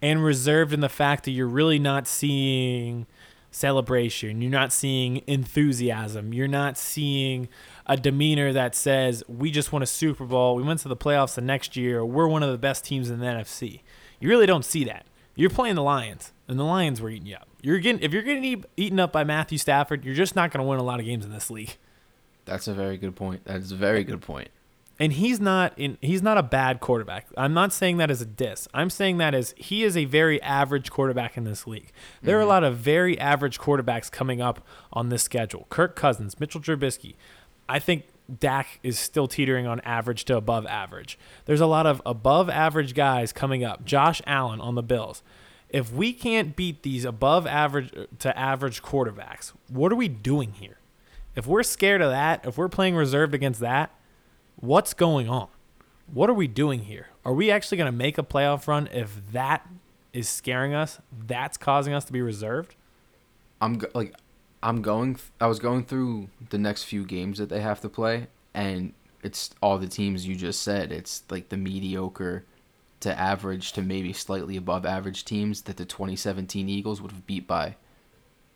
and 0.06 0.24
reserved 0.24 0.72
in 0.72 0.82
the 0.82 0.90
fact 0.90 1.24
that 1.24 1.32
you're 1.32 1.48
really 1.48 1.80
not 1.80 2.08
seeing 2.08 3.08
celebration. 3.50 4.40
You're 4.40 4.52
not 4.52 4.72
seeing 4.72 5.24
enthusiasm. 5.26 6.32
You're 6.32 6.48
not 6.48 6.78
seeing 6.78 7.50
a 7.88 7.98
demeanor 7.98 8.54
that 8.54 8.76
says, 8.76 9.24
we 9.28 9.50
just 9.50 9.72
won 9.72 9.82
a 9.82 9.88
Super 9.88 10.24
Bowl. 10.26 10.56
We 10.56 10.62
went 10.62 10.80
to 10.82 10.88
the 10.88 10.96
playoffs 10.96 11.34
the 11.34 11.42
next 11.42 11.76
year. 11.76 12.06
We're 12.06 12.28
one 12.28 12.44
of 12.44 12.52
the 12.52 12.60
best 12.60 12.86
teams 12.86 13.10
in 13.10 13.18
the 13.18 13.26
NFC. 13.26 13.82
You 14.20 14.30
really 14.30 14.46
don't 14.46 14.64
see 14.64 14.84
that. 14.84 15.08
You're 15.34 15.50
playing 15.50 15.74
the 15.74 15.82
Lions, 15.82 16.34
and 16.48 16.60
the 16.60 16.64
Lions 16.64 17.02
were 17.02 17.10
eating 17.10 17.26
you 17.26 17.38
up. 17.38 17.48
You're 17.64 17.80
getting 17.80 18.04
if 18.04 18.14
you're 18.14 18.22
getting 18.22 18.64
eaten 18.78 19.00
up 19.00 19.12
by 19.12 19.24
Matthew 19.24 19.58
Stafford, 19.58 20.06
you're 20.06 20.14
just 20.14 20.36
not 20.36 20.52
going 20.52 20.64
to 20.64 20.70
win 20.70 20.78
a 20.78 20.84
lot 20.84 21.00
of 21.00 21.06
games 21.08 21.26
in 21.26 21.32
this 21.32 21.50
league. 21.50 21.78
That's 22.46 22.68
a 22.68 22.76
very 22.76 22.98
good 22.98 23.16
point. 23.16 23.44
That 23.46 23.58
is 23.58 23.72
a 23.72 23.76
very 23.76 24.04
good 24.04 24.22
point. 24.22 24.50
And 25.00 25.14
he's 25.14 25.40
not 25.40 25.74
in 25.78 25.98
he's 26.02 26.22
not 26.22 26.38
a 26.38 26.44
bad 26.44 26.80
quarterback. 26.80 27.28
I'm 27.38 27.54
not 27.54 27.74
saying 27.74 27.98
that 27.98 28.10
as 28.10 28.22
a 28.22 28.26
diss. 28.26 28.68
I'm 28.74 28.90
saying 28.90 29.18
that 29.18 29.34
as 29.34 29.54
he 29.58 29.84
is 29.84 29.98
a 29.98 30.06
very 30.06 30.42
average 30.42 30.90
quarterback 30.90 31.38
in 31.38 31.44
this 31.44 31.68
league. 31.68 31.92
There 32.22 32.38
are 32.38 32.42
a 32.42 32.46
mhm. 32.46 32.50
lot 32.50 32.64
of 32.64 32.78
very 32.78 33.20
average 33.20 33.60
quarterbacks 33.60 34.12
coming 34.12 34.42
up 34.42 34.66
on 34.94 35.10
this 35.10 35.24
schedule. 35.24 35.68
Kirk 35.70 35.96
Cousins, 35.96 36.40
Mitchell 36.40 36.62
Trubisky. 36.62 37.16
I 37.68 37.80
think 37.80 38.06
Dak 38.40 38.80
is 38.84 38.98
still 38.98 39.28
teetering 39.28 39.68
on 39.68 39.80
average 39.82 40.26
to 40.26 40.38
above 40.38 40.66
average. 40.68 41.20
There's 41.46 41.62
a 41.62 41.68
lot 41.68 41.86
of 41.86 42.02
above 42.06 42.50
average 42.50 42.94
guys 42.94 43.34
coming 43.34 43.64
up. 43.64 43.86
Josh 43.86 44.22
Allen 44.26 44.62
on 44.62 44.76
the 44.76 44.84
Bills. 44.84 45.22
If 45.70 45.92
we 45.92 46.14
can't 46.14 46.56
beat 46.56 46.84
these 46.84 47.06
above 47.06 47.46
average 47.46 47.92
to 48.20 48.38
average 48.38 48.82
quarterbacks, 48.82 49.52
what 49.68 49.92
are 49.92 49.96
we 49.96 50.08
doing 50.08 50.54
here? 50.54 50.78
If 51.36 51.46
we're 51.46 51.64
scared 51.64 52.02
of 52.02 52.12
that, 52.12 52.46
if 52.46 52.58
we're 52.58 52.70
playing 52.70 52.96
reserved 52.96 53.36
against 53.36 53.60
that, 53.60 53.92
what's 54.58 54.94
going 54.94 55.30
on? 55.30 55.48
What 56.14 56.30
are 56.30 56.34
we 56.34 56.48
doing 56.48 56.82
here? 56.82 57.08
Are 57.24 57.34
we 57.34 57.50
actually 57.50 57.78
going 57.78 57.92
to 57.92 57.98
make 57.98 58.18
a 58.18 58.24
playoff 58.24 58.68
run 58.68 58.88
if 58.92 59.32
that 59.32 59.68
is 60.14 60.30
scaring 60.30 60.74
us? 60.74 61.00
That's 61.26 61.58
causing 61.58 61.94
us 61.94 62.06
to 62.06 62.14
be 62.14 62.22
reserved? 62.22 62.76
I'm 63.60 63.80
go- 63.80 63.90
like, 63.94 64.14
I'm 64.62 64.82
going. 64.82 65.16
Th- 65.16 65.28
I 65.42 65.48
was 65.48 65.60
going 65.60 65.86
through 65.86 66.30
the 66.50 66.58
next 66.58 66.84
few 66.84 67.06
games 67.06 67.38
that 67.40 67.50
they 67.50 67.62
have 67.62 67.82
to 67.82 67.90
play, 67.90 68.28
and 68.54 68.94
it's 69.24 69.52
all 69.62 69.78
the 69.78 69.88
teams 69.88 70.28
you 70.28 70.36
just 70.36 70.62
said. 70.62 70.92
It's 70.92 71.24
like 71.30 71.50
the 71.50 71.58
mediocre 71.58 72.46
to 73.00 73.20
average 73.20 73.74
to 73.74 73.82
maybe 73.82 74.14
slightly 74.14 74.58
above 74.58 74.86
average 74.86 75.26
teams 75.26 75.64
that 75.64 75.78
the 75.78 75.86
2017 75.86 76.70
Eagles 76.70 77.02
would 77.02 77.12
have 77.12 77.26
beat 77.28 77.48
by 77.48 77.76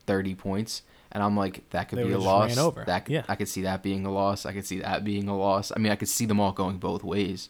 30 0.05 0.35
points. 0.35 0.81
And 1.11 1.23
I'm 1.23 1.35
like, 1.35 1.67
that 1.71 1.89
could 1.89 1.99
They 1.99 2.03
be 2.03 2.11
a 2.11 2.19
loss. 2.19 2.57
over. 2.57 2.83
That 2.85 3.05
could, 3.05 3.13
Yeah. 3.13 3.23
I 3.27 3.35
could 3.35 3.47
see 3.47 3.63
that 3.63 3.81
being 3.81 4.05
a 4.05 4.11
loss. 4.11 4.45
I 4.45 4.53
could 4.53 4.65
see 4.65 4.79
that 4.79 5.03
being 5.03 5.27
a 5.27 5.35
loss. 5.37 5.71
I 5.75 5.79
mean, 5.79 5.91
I 5.91 5.95
could 5.95 6.09
see 6.09 6.25
them 6.25 6.39
all 6.39 6.51
going 6.51 6.77
both 6.77 7.03
ways, 7.03 7.49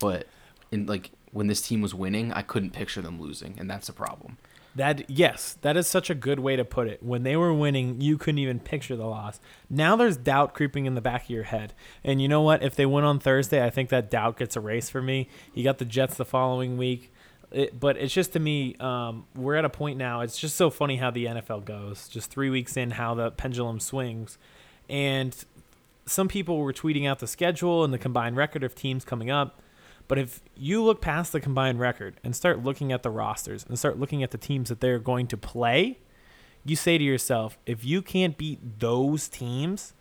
but 0.00 0.26
in 0.72 0.86
like 0.86 1.10
when 1.32 1.46
this 1.46 1.60
team 1.60 1.80
was 1.82 1.94
winning, 1.94 2.32
I 2.32 2.42
couldn't 2.42 2.70
picture 2.70 3.02
them 3.02 3.20
losing, 3.20 3.56
and 3.58 3.70
that's 3.70 3.88
a 3.88 3.92
problem. 3.92 4.38
That 4.74 5.08
yes, 5.08 5.56
that 5.62 5.76
is 5.76 5.86
such 5.86 6.10
a 6.10 6.14
good 6.14 6.38
way 6.38 6.54
to 6.56 6.64
put 6.64 6.86
it. 6.86 7.02
When 7.02 7.22
they 7.22 7.34
were 7.36 7.52
winning, 7.54 8.00
you 8.00 8.18
couldn't 8.18 8.40
even 8.40 8.60
picture 8.60 8.94
the 8.94 9.06
loss. 9.06 9.40
Now 9.70 9.96
there's 9.96 10.18
doubt 10.18 10.52
creeping 10.52 10.84
in 10.84 10.94
the 10.94 11.00
back 11.00 11.24
of 11.24 11.30
your 11.30 11.44
head. 11.44 11.72
And 12.04 12.20
you 12.20 12.28
know 12.28 12.42
what? 12.42 12.62
If 12.62 12.74
they 12.74 12.84
win 12.84 13.04
on 13.04 13.18
Thursday, 13.18 13.64
I 13.64 13.70
think 13.70 13.88
that 13.88 14.10
doubt 14.10 14.36
gets 14.36 14.54
erased 14.56 14.90
for 14.92 15.00
me. 15.00 15.28
You 15.54 15.64
got 15.64 15.78
the 15.78 15.86
Jets 15.86 16.16
the 16.16 16.26
following 16.26 16.76
week. 16.76 17.10
It, 17.52 17.78
but 17.78 17.96
it's 17.96 18.12
just 18.12 18.32
to 18.32 18.40
me, 18.40 18.76
um, 18.80 19.24
we're 19.34 19.54
at 19.54 19.64
a 19.64 19.70
point 19.70 19.98
now. 19.98 20.20
It's 20.20 20.38
just 20.38 20.56
so 20.56 20.68
funny 20.68 20.96
how 20.96 21.10
the 21.10 21.26
NFL 21.26 21.64
goes. 21.64 22.08
Just 22.08 22.30
three 22.30 22.50
weeks 22.50 22.76
in, 22.76 22.90
how 22.92 23.14
the 23.14 23.30
pendulum 23.30 23.80
swings, 23.80 24.38
and 24.88 25.34
some 26.06 26.28
people 26.28 26.58
were 26.58 26.72
tweeting 26.72 27.08
out 27.08 27.18
the 27.18 27.26
schedule 27.26 27.84
and 27.84 27.92
the 27.92 27.98
combined 27.98 28.36
record 28.36 28.62
of 28.62 28.74
teams 28.74 29.04
coming 29.04 29.30
up. 29.30 29.60
But 30.08 30.18
if 30.18 30.40
you 30.56 30.82
look 30.82 31.00
past 31.00 31.32
the 31.32 31.40
combined 31.40 31.80
record 31.80 32.20
and 32.22 32.34
start 32.34 32.62
looking 32.62 32.92
at 32.92 33.02
the 33.02 33.10
rosters 33.10 33.66
and 33.68 33.76
start 33.76 33.98
looking 33.98 34.22
at 34.22 34.30
the 34.30 34.38
teams 34.38 34.68
that 34.68 34.80
they're 34.80 35.00
going 35.00 35.26
to 35.28 35.36
play, 35.36 35.98
you 36.64 36.76
say 36.76 36.96
to 36.96 37.02
yourself, 37.02 37.58
if 37.66 37.84
you 37.84 38.02
can't 38.02 38.38
beat 38.38 38.78
those 38.78 39.28
teams, 39.28 39.94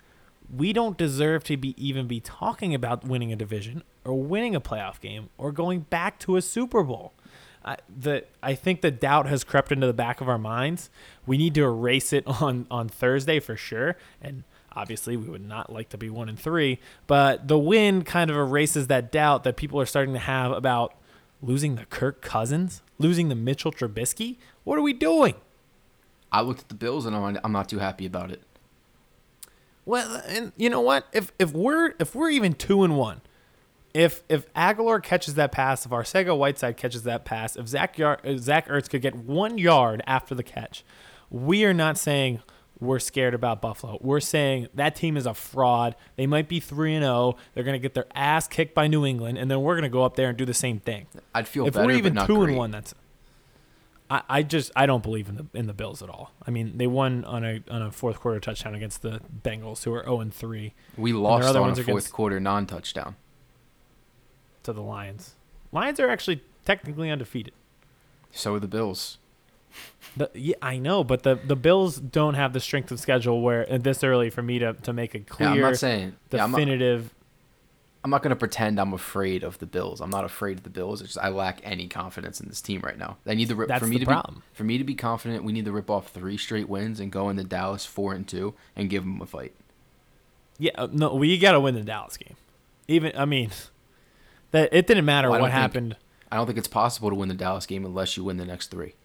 we 0.54 0.74
don't 0.74 0.96
deserve 0.96 1.44
to 1.46 1.58
be 1.58 1.74
even 1.84 2.08
be 2.08 2.20
talking 2.20 2.76
about 2.76 3.04
winning 3.04 3.34
a 3.34 3.36
division 3.36 3.84
or 4.04 4.14
winning 4.22 4.56
a 4.56 4.62
playoff 4.62 5.02
game 5.02 5.30
or 5.40 5.52
going 5.52 5.82
back 5.82 6.20
to 6.20 6.38
a 6.38 6.42
Super 6.42 6.84
Bowl. 6.84 7.14
I, 7.66 7.78
the 7.90 8.24
I 8.44 8.54
think 8.54 8.82
the 8.82 8.92
doubt 8.92 9.28
has 9.28 9.44
crept 9.44 9.72
into 9.72 9.88
the 9.88 9.94
back 9.94 10.22
of 10.22 10.30
our 10.30 10.38
minds. 10.38 10.90
We 11.26 11.38
need 11.38 11.56
to 11.56 11.64
erase 11.64 12.14
it 12.14 12.24
on 12.42 12.68
on 12.70 12.88
Thursday 12.88 13.40
for 13.40 13.58
sure, 13.58 13.98
and 14.22 14.44
obviously 14.74 15.18
we 15.18 15.28
would 15.28 15.46
not 15.46 15.72
like 15.74 15.90
to 15.90 15.98
be 15.98 16.10
one 16.10 16.30
and 16.30 16.40
three. 16.40 16.80
But 17.08 17.48
the 17.48 17.58
win 17.58 18.04
kind 18.04 18.30
of 18.30 18.38
erases 18.38 18.88
that 18.88 19.12
doubt 19.12 19.44
that 19.44 19.58
people 19.58 19.82
are 19.82 19.86
starting 19.86 20.14
to 20.14 20.20
have 20.20 20.52
about 20.52 20.94
losing 21.42 21.76
the 21.76 21.86
Kirk 21.86 22.22
Cousins, 22.22 22.82
losing 23.00 23.30
the 23.30 23.36
Mitchell 23.36 23.72
Trubisky. 23.72 24.38
What 24.64 24.78
are 24.78 24.84
we 24.84 24.94
doing? 24.94 25.36
I 26.32 26.42
looked 26.42 26.62
at 26.62 26.70
the 26.70 26.76
Bills 26.76 27.06
and 27.06 27.16
I'm 27.16 27.40
I'm 27.44 27.52
not 27.52 27.68
too 27.68 27.80
happy 27.80 28.06
about 28.06 28.30
it. 28.30 28.42
Well, 29.86 30.22
and 30.28 30.52
you 30.58 30.70
know 30.70 30.82
what? 30.82 31.08
If 31.14 31.32
if 31.40 31.52
we're 31.52 31.94
if 32.00 32.14
we're 32.14 32.30
even 32.30 32.54
two 32.54 32.84
and 32.84 32.96
one, 32.96 33.22
if 33.96 34.24
if 34.28 34.54
Agholor 34.54 35.02
catches 35.02 35.36
that 35.36 35.54
pass, 35.54 35.86
if 35.86 35.92
Arcega 35.92 36.38
Whiteside 36.38 36.76
catches 36.76 37.04
that 37.04 37.24
pass, 37.24 37.56
if 37.56 37.68
Zach 37.70 37.98
Yar- 37.98 38.20
Zach 38.38 38.68
Ertz 38.68 38.90
could 38.90 39.02
get 39.02 39.16
one 39.16 39.58
yard 39.58 40.04
after 40.06 40.36
the 40.36 40.44
catch, 40.44 40.84
we 41.30 41.64
are 41.64 41.74
not 41.74 41.98
saying 41.98 42.42
we're 42.78 43.00
scared 43.00 43.34
about 43.34 43.62
Buffalo. 43.62 43.98
We're 44.02 44.20
saying 44.20 44.68
that 44.74 44.98
team 44.98 45.16
is 45.16 45.26
a 45.26 45.34
fraud. 45.34 45.96
They 46.18 46.28
might 46.28 46.50
be 46.50 46.60
three 46.60 46.94
and 46.94 47.04
zero. 47.06 47.38
They're 47.54 47.64
gonna 47.64 47.80
get 47.80 47.94
their 47.94 48.08
ass 48.14 48.50
kicked 48.50 48.76
by 48.76 48.88
New 48.88 49.06
England, 49.06 49.38
and 49.38 49.50
then 49.50 49.62
we're 49.62 49.76
gonna 49.76 49.88
go 49.88 50.04
up 50.04 50.18
there 50.18 50.28
and 50.28 50.38
do 50.38 50.44
the 50.46 50.54
same 50.54 50.82
thing. 50.82 51.08
I'd 51.34 51.48
feel 51.48 51.66
if 51.66 51.74
better, 51.74 51.86
we're 51.88 51.94
even 51.94 52.16
two 52.18 52.36
great. 52.36 52.50
and 52.50 52.58
one, 52.58 52.72
that's. 52.72 52.94
I, 54.10 54.22
I 54.30 54.44
just 54.44 54.74
I 54.76 54.86
don't 54.88 55.02
believe 55.02 55.30
in 55.30 55.36
the 55.38 55.46
in 55.54 55.68
the 55.68 55.74
Bills 55.74 56.04
at 56.04 56.10
all. 56.10 56.32
I 56.46 56.52
mean 56.52 56.78
they 56.78 56.86
won 56.86 57.24
on 57.24 57.46
a 57.46 57.62
on 57.72 57.82
a 57.82 57.92
fourth 57.94 58.20
quarter 58.20 58.42
touchdown 58.42 58.76
against 58.76 59.02
the 59.04 59.22
Bengals, 59.42 59.86
who 59.86 59.94
are 59.94 60.04
zero 60.04 60.20
and 60.20 60.34
three. 60.34 60.74
We 60.98 61.14
lost 61.14 61.48
on 61.56 61.56
a 61.56 61.76
fourth 61.76 61.80
against- 61.80 62.12
quarter 62.12 62.42
non-touchdown. 62.42 63.16
To 64.66 64.74
the 64.74 64.82
Lions. 64.82 65.36
Lions 65.72 66.00
are 66.00 66.10
actually 66.10 66.42
technically 66.66 67.10
undefeated. 67.10 67.54
So 68.32 68.56
are 68.56 68.60
the 68.60 68.68
Bills. 68.68 69.18
The, 70.16 70.30
yeah, 70.34 70.56
I 70.62 70.78
know, 70.78 71.04
but 71.04 71.24
the, 71.24 71.36
the 71.36 71.56
Bills 71.56 71.98
don't 71.98 72.36
have 72.36 72.54
the 72.54 72.60
strength 72.60 72.92
of 72.92 73.00
schedule 73.00 73.42
where 73.42 73.70
uh, 73.72 73.78
this 73.78 74.04
early 74.04 74.30
for 74.30 74.42
me 74.42 74.60
to, 74.60 74.74
to 74.74 74.94
make 74.94 75.16
a 75.16 75.20
clear, 75.20 75.50
Yeah, 75.50 75.56
I'm 75.56 75.62
not 75.62 75.78
saying. 75.78 76.16
Yeah, 76.32 76.44
I'm 76.44 76.52
not, 76.52 76.58
definitive. 76.58 77.14
I'm 78.06 78.12
not 78.12 78.22
gonna 78.22 78.36
pretend 78.36 78.80
I'm 78.80 78.94
afraid 78.94 79.44
of 79.44 79.58
the 79.58 79.66
Bills. 79.66 80.00
I'm 80.00 80.12
not 80.12 80.24
afraid 80.26 80.58
of 80.58 80.64
the 80.64 80.70
Bills. 80.70 81.02
It's 81.02 81.14
just 81.14 81.26
I 81.26 81.30
lack 81.30 81.60
any 81.64 81.88
confidence 81.88 82.40
in 82.40 82.48
this 82.48 82.62
team 82.62 82.82
right 82.82 82.98
now. 82.98 83.18
I 83.26 83.34
need 83.34 83.50
to 83.50 83.56
rip, 83.56 83.68
That's 83.68 83.80
for 83.82 83.88
me 83.88 83.96
the 83.96 84.06
to 84.06 84.12
problem. 84.12 84.36
be 84.36 84.42
for 84.54 84.64
me 84.64 84.78
to 84.78 84.84
be 84.84 84.94
confident. 84.94 85.44
We 85.44 85.52
need 85.52 85.66
to 85.66 85.72
rip 85.72 85.90
off 85.90 86.10
three 86.10 86.38
straight 86.38 86.70
wins 86.70 87.00
and 87.00 87.12
go 87.12 87.30
into 87.30 87.44
Dallas 87.44 87.86
four 87.86 88.14
and 88.14 88.28
two 88.28 88.54
and 88.76 88.90
give 88.90 89.04
them 89.04 89.22
a 89.22 89.26
fight. 89.26 89.54
Yeah, 90.60 90.72
uh, 90.76 90.88
no, 90.92 91.16
we 91.16 91.38
got 91.38 91.54
to 91.54 91.60
win 91.60 91.76
the 91.76 91.82
Dallas 91.82 92.16
game. 92.16 92.36
Even 92.88 93.12
I 93.18 93.26
mean, 93.26 93.50
that 94.56 94.70
it 94.74 94.88
didn't 94.88 95.06
matter 95.06 95.30
Well, 95.30 95.42
what 95.42 95.48
think- 95.52 95.60
happened. 95.62 95.96
I 96.32 96.38
don't 96.38 96.48
think 96.48 96.58
it's 96.58 96.68
possible 96.68 97.10
to 97.10 97.16
win 97.16 97.30
the 97.30 97.36
Dallas 97.36 97.66
game 97.66 97.86
unless 97.86 98.18
you 98.18 98.24
win 98.24 98.38
the 98.38 98.46
next 98.46 98.72
three. 98.72 98.96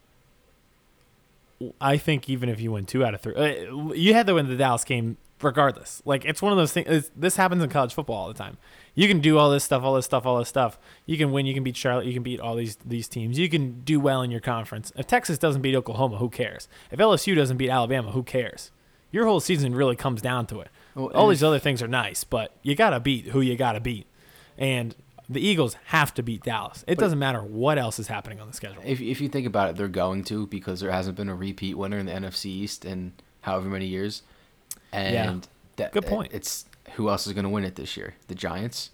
I 1.81 1.99
think 1.99 2.29
even 2.31 2.49
if 2.49 2.61
you 2.61 2.73
win 2.73 2.87
two 2.87 3.05
out 3.05 3.15
of 3.15 3.21
three, 3.21 3.35
uh, 3.35 3.93
you 3.93 4.15
had 4.15 4.27
to 4.29 4.35
win 4.35 4.49
the 4.49 4.57
Dallas 4.57 4.83
game 4.85 5.19
regardless. 5.43 6.01
Like 6.07 6.25
it's 6.25 6.41
one 6.41 6.53
of 6.53 6.59
those 6.59 6.73
things. 6.73 7.11
This 7.15 7.37
happens 7.37 7.63
in 7.63 7.69
college 7.69 7.93
football 7.93 8.17
all 8.17 8.29
the 8.29 8.35
time. 8.35 8.57
You 8.95 9.07
can 9.07 9.21
do 9.21 9.37
all 9.37 9.51
this 9.51 9.63
stuff, 9.65 9.83
all 9.83 9.95
this 9.95 10.07
stuff, 10.07 10.25
all 10.25 10.39
this 10.39 10.49
stuff. 10.49 10.79
You 11.05 11.19
can 11.19 11.31
win. 11.33 11.45
You 11.45 11.53
can 11.53 11.63
beat 11.63 11.77
Charlotte. 11.77 12.07
You 12.07 12.15
can 12.15 12.23
beat 12.23 12.41
all 12.41 12.57
these 12.57 12.77
these 12.85 13.09
teams. 13.09 13.39
You 13.39 13.51
can 13.51 13.83
do 13.83 14.01
well 14.01 14.23
in 14.23 14.31
your 14.31 14.41
conference. 14.41 14.91
If 14.97 15.07
Texas 15.07 15.37
doesn't 15.37 15.61
beat 15.61 15.75
Oklahoma, 15.75 16.17
who 16.17 16.31
cares? 16.31 16.67
If 16.91 16.99
LSU 16.99 17.37
doesn't 17.37 17.59
beat 17.59 17.71
Alabama, 17.71 18.13
who 18.13 18.23
cares? 18.23 18.71
Your 19.13 19.27
whole 19.27 19.41
season 19.41 19.75
really 19.75 19.97
comes 19.97 20.23
down 20.23 20.47
to 20.47 20.61
it. 20.61 20.69
Well, 20.95 21.09
all 21.15 21.29
these 21.29 21.43
other 21.45 21.59
things 21.59 21.83
are 21.83 21.89
nice, 21.89 22.25
but 22.25 22.53
you 22.63 22.75
gotta 22.75 23.01
beat 23.01 23.27
who 23.27 23.41
you 23.43 23.57
gotta 23.57 23.81
beat, 23.81 24.07
and 24.57 24.95
the 25.31 25.41
Eagles 25.41 25.77
have 25.87 26.13
to 26.15 26.23
beat 26.23 26.43
Dallas. 26.43 26.83
It 26.89 26.97
But- 26.97 27.03
doesn't 27.05 27.19
matter 27.19 27.41
what 27.43 27.79
else 27.79 27.99
is 27.99 28.09
happening 28.09 28.41
on 28.41 28.49
the 28.49 28.53
schedule. 28.55 28.83
If 28.85 29.01
if 29.01 29.21
you 29.21 29.29
think 29.29 29.47
about 29.47 29.71
it, 29.71 29.77
they're 29.77 29.89
going 29.89 30.25
to 30.25 30.47
because 30.49 30.81
there 30.81 30.91
hasn't 30.91 31.17
been 31.17 31.29
a 31.29 31.35
repeat 31.35 31.75
winner 31.79 31.99
in 31.99 32.07
the 32.07 32.13
NFC 32.13 32.47
East 32.47 32.85
in 32.85 33.13
however 33.43 33.69
many 33.69 33.87
years. 33.87 34.23
And 34.93 35.47
that, 35.77 35.93
Good 35.93 36.05
point. 36.07 36.33
Uh, 36.33 36.37
it's 36.37 36.65
who 36.97 37.09
else 37.09 37.27
is 37.27 37.33
going 37.33 37.45
to 37.45 37.49
win 37.49 37.65
it 37.65 37.77
this 37.77 37.97
year? 37.97 38.15
The 38.27 38.35
Giants. 38.35 38.91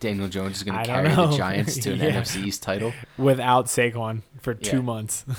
Daniel 0.00 0.28
Jones 0.28 0.58
is 0.58 0.62
going 0.62 0.78
to 0.78 0.84
carry 0.84 1.08
the 1.08 1.36
Giants 1.36 1.76
to 1.82 1.92
an 1.92 1.98
Yeah. 2.00 2.20
NFC 2.20 2.44
East 2.44 2.62
title. 2.62 2.92
Without 3.18 3.66
Saquon 3.66 4.22
for 4.40 4.54
two 4.54 4.82
months. 4.82 5.24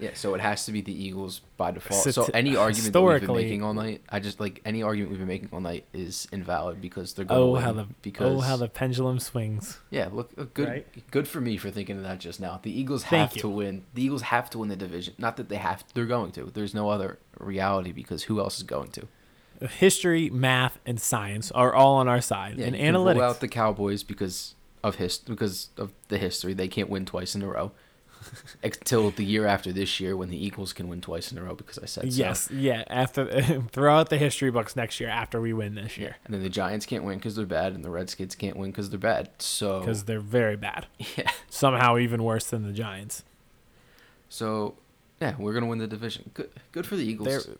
Yeah, 0.00 0.10
so 0.14 0.34
it 0.34 0.40
has 0.40 0.64
to 0.66 0.72
be 0.72 0.80
the 0.80 0.92
Eagles 0.92 1.40
by 1.56 1.70
default. 1.72 2.02
Sit- 2.02 2.14
so 2.14 2.28
any 2.34 2.56
argument 2.56 2.92
that 2.92 3.00
we've 3.02 3.20
been 3.20 3.34
making 3.34 3.62
all 3.62 3.74
night, 3.74 4.02
I 4.08 4.18
just 4.20 4.40
like 4.40 4.60
any 4.64 4.82
argument 4.82 5.10
we've 5.10 5.18
been 5.20 5.28
making 5.28 5.48
all 5.52 5.60
night 5.60 5.84
is 5.92 6.26
invalid 6.32 6.80
because 6.80 7.12
they're 7.14 7.24
going 7.24 7.38
to 7.38 7.58
Oh 7.58 7.62
how 7.62 7.72
the 7.72 7.82
oh, 7.82 7.88
because 8.02 8.36
oh 8.38 8.40
how 8.40 8.56
the 8.56 8.68
pendulum 8.68 9.18
swings. 9.18 9.78
yeah, 9.90 10.08
look, 10.12 10.30
look 10.36 10.54
good 10.54 10.68
Right? 10.68 11.10
good 11.10 11.28
for 11.28 11.40
me 11.40 11.56
for 11.56 11.70
thinking 11.70 11.96
of 11.98 12.02
that 12.04 12.18
just 12.20 12.40
now. 12.40 12.58
The 12.62 12.70
Eagles 12.78 13.04
Thank 13.04 13.28
have 13.30 13.36
you. 13.36 13.42
to 13.42 13.48
win. 13.48 13.84
The 13.94 14.02
Eagles 14.02 14.22
have 14.22 14.48
to 14.50 14.58
win 14.58 14.68
the 14.68 14.76
division. 14.76 15.14
Not 15.18 15.36
that 15.36 15.48
they 15.48 15.56
have 15.56 15.84
they're 15.94 16.06
going 16.06 16.32
to. 16.32 16.44
There's 16.52 16.74
no 16.74 16.88
other 16.88 17.18
reality 17.38 17.92
because 17.92 18.24
who 18.24 18.40
else 18.40 18.56
is 18.58 18.62
going 18.64 18.90
to? 18.92 19.06
History, 19.68 20.30
math, 20.30 20.78
and 20.86 20.98
science 20.98 21.50
are 21.52 21.74
all 21.74 21.96
on 21.96 22.08
our 22.08 22.22
side. 22.22 22.56
Yeah, 22.56 22.66
and 22.66 22.74
you 22.76 22.80
can 22.82 22.94
rule 22.94 23.04
analytics. 23.04 23.22
out 23.22 23.40
the 23.40 23.48
Cowboys 23.48 24.02
because 24.02 24.54
of 24.82 24.94
his 24.94 25.18
because 25.18 25.68
of 25.76 25.92
the 26.08 26.16
history. 26.16 26.54
They 26.54 26.68
can't 26.68 26.88
win 26.88 27.04
twice 27.04 27.34
in 27.34 27.42
a 27.42 27.46
row. 27.46 27.72
Until 28.62 29.10
the 29.10 29.24
year 29.24 29.46
after 29.46 29.72
this 29.72 30.00
year 30.00 30.16
when 30.16 30.28
the 30.28 30.36
Eagles 30.44 30.72
can 30.72 30.88
win 30.88 31.00
twice 31.00 31.32
in 31.32 31.38
a 31.38 31.42
row 31.42 31.54
because 31.54 31.78
I 31.78 31.86
said 31.86 32.12
so. 32.12 32.18
yes, 32.18 32.50
yeah. 32.50 32.84
After 32.88 33.62
throughout 33.72 34.10
the 34.10 34.18
history 34.18 34.50
books 34.50 34.76
next 34.76 35.00
year, 35.00 35.08
after 35.08 35.40
we 35.40 35.52
win 35.52 35.74
this 35.74 35.96
year, 35.96 36.16
And 36.24 36.34
then 36.34 36.42
the 36.42 36.48
Giants 36.50 36.86
can't 36.86 37.04
win 37.04 37.18
because 37.18 37.36
they're 37.36 37.46
bad, 37.46 37.74
and 37.74 37.84
the 37.84 37.90
Redskins 37.90 38.34
can't 38.34 38.56
win 38.56 38.70
because 38.70 38.90
they're 38.90 38.98
bad. 38.98 39.30
So 39.38 39.80
because 39.80 40.04
they're 40.04 40.20
very 40.20 40.56
bad. 40.56 40.86
yeah, 41.16 41.30
Somehow 41.48 41.96
even 41.98 42.22
worse 42.22 42.44
than 42.46 42.66
the 42.66 42.72
Giants. 42.72 43.24
so 44.28 44.74
yeah, 45.20 45.34
we're 45.38 45.52
gonna 45.52 45.66
win 45.66 45.78
the 45.78 45.86
division. 45.86 46.30
Good, 46.34 46.50
good 46.72 46.86
for 46.86 46.96
the 46.96 47.04
Eagles. 47.04 47.28
They're 47.28 47.54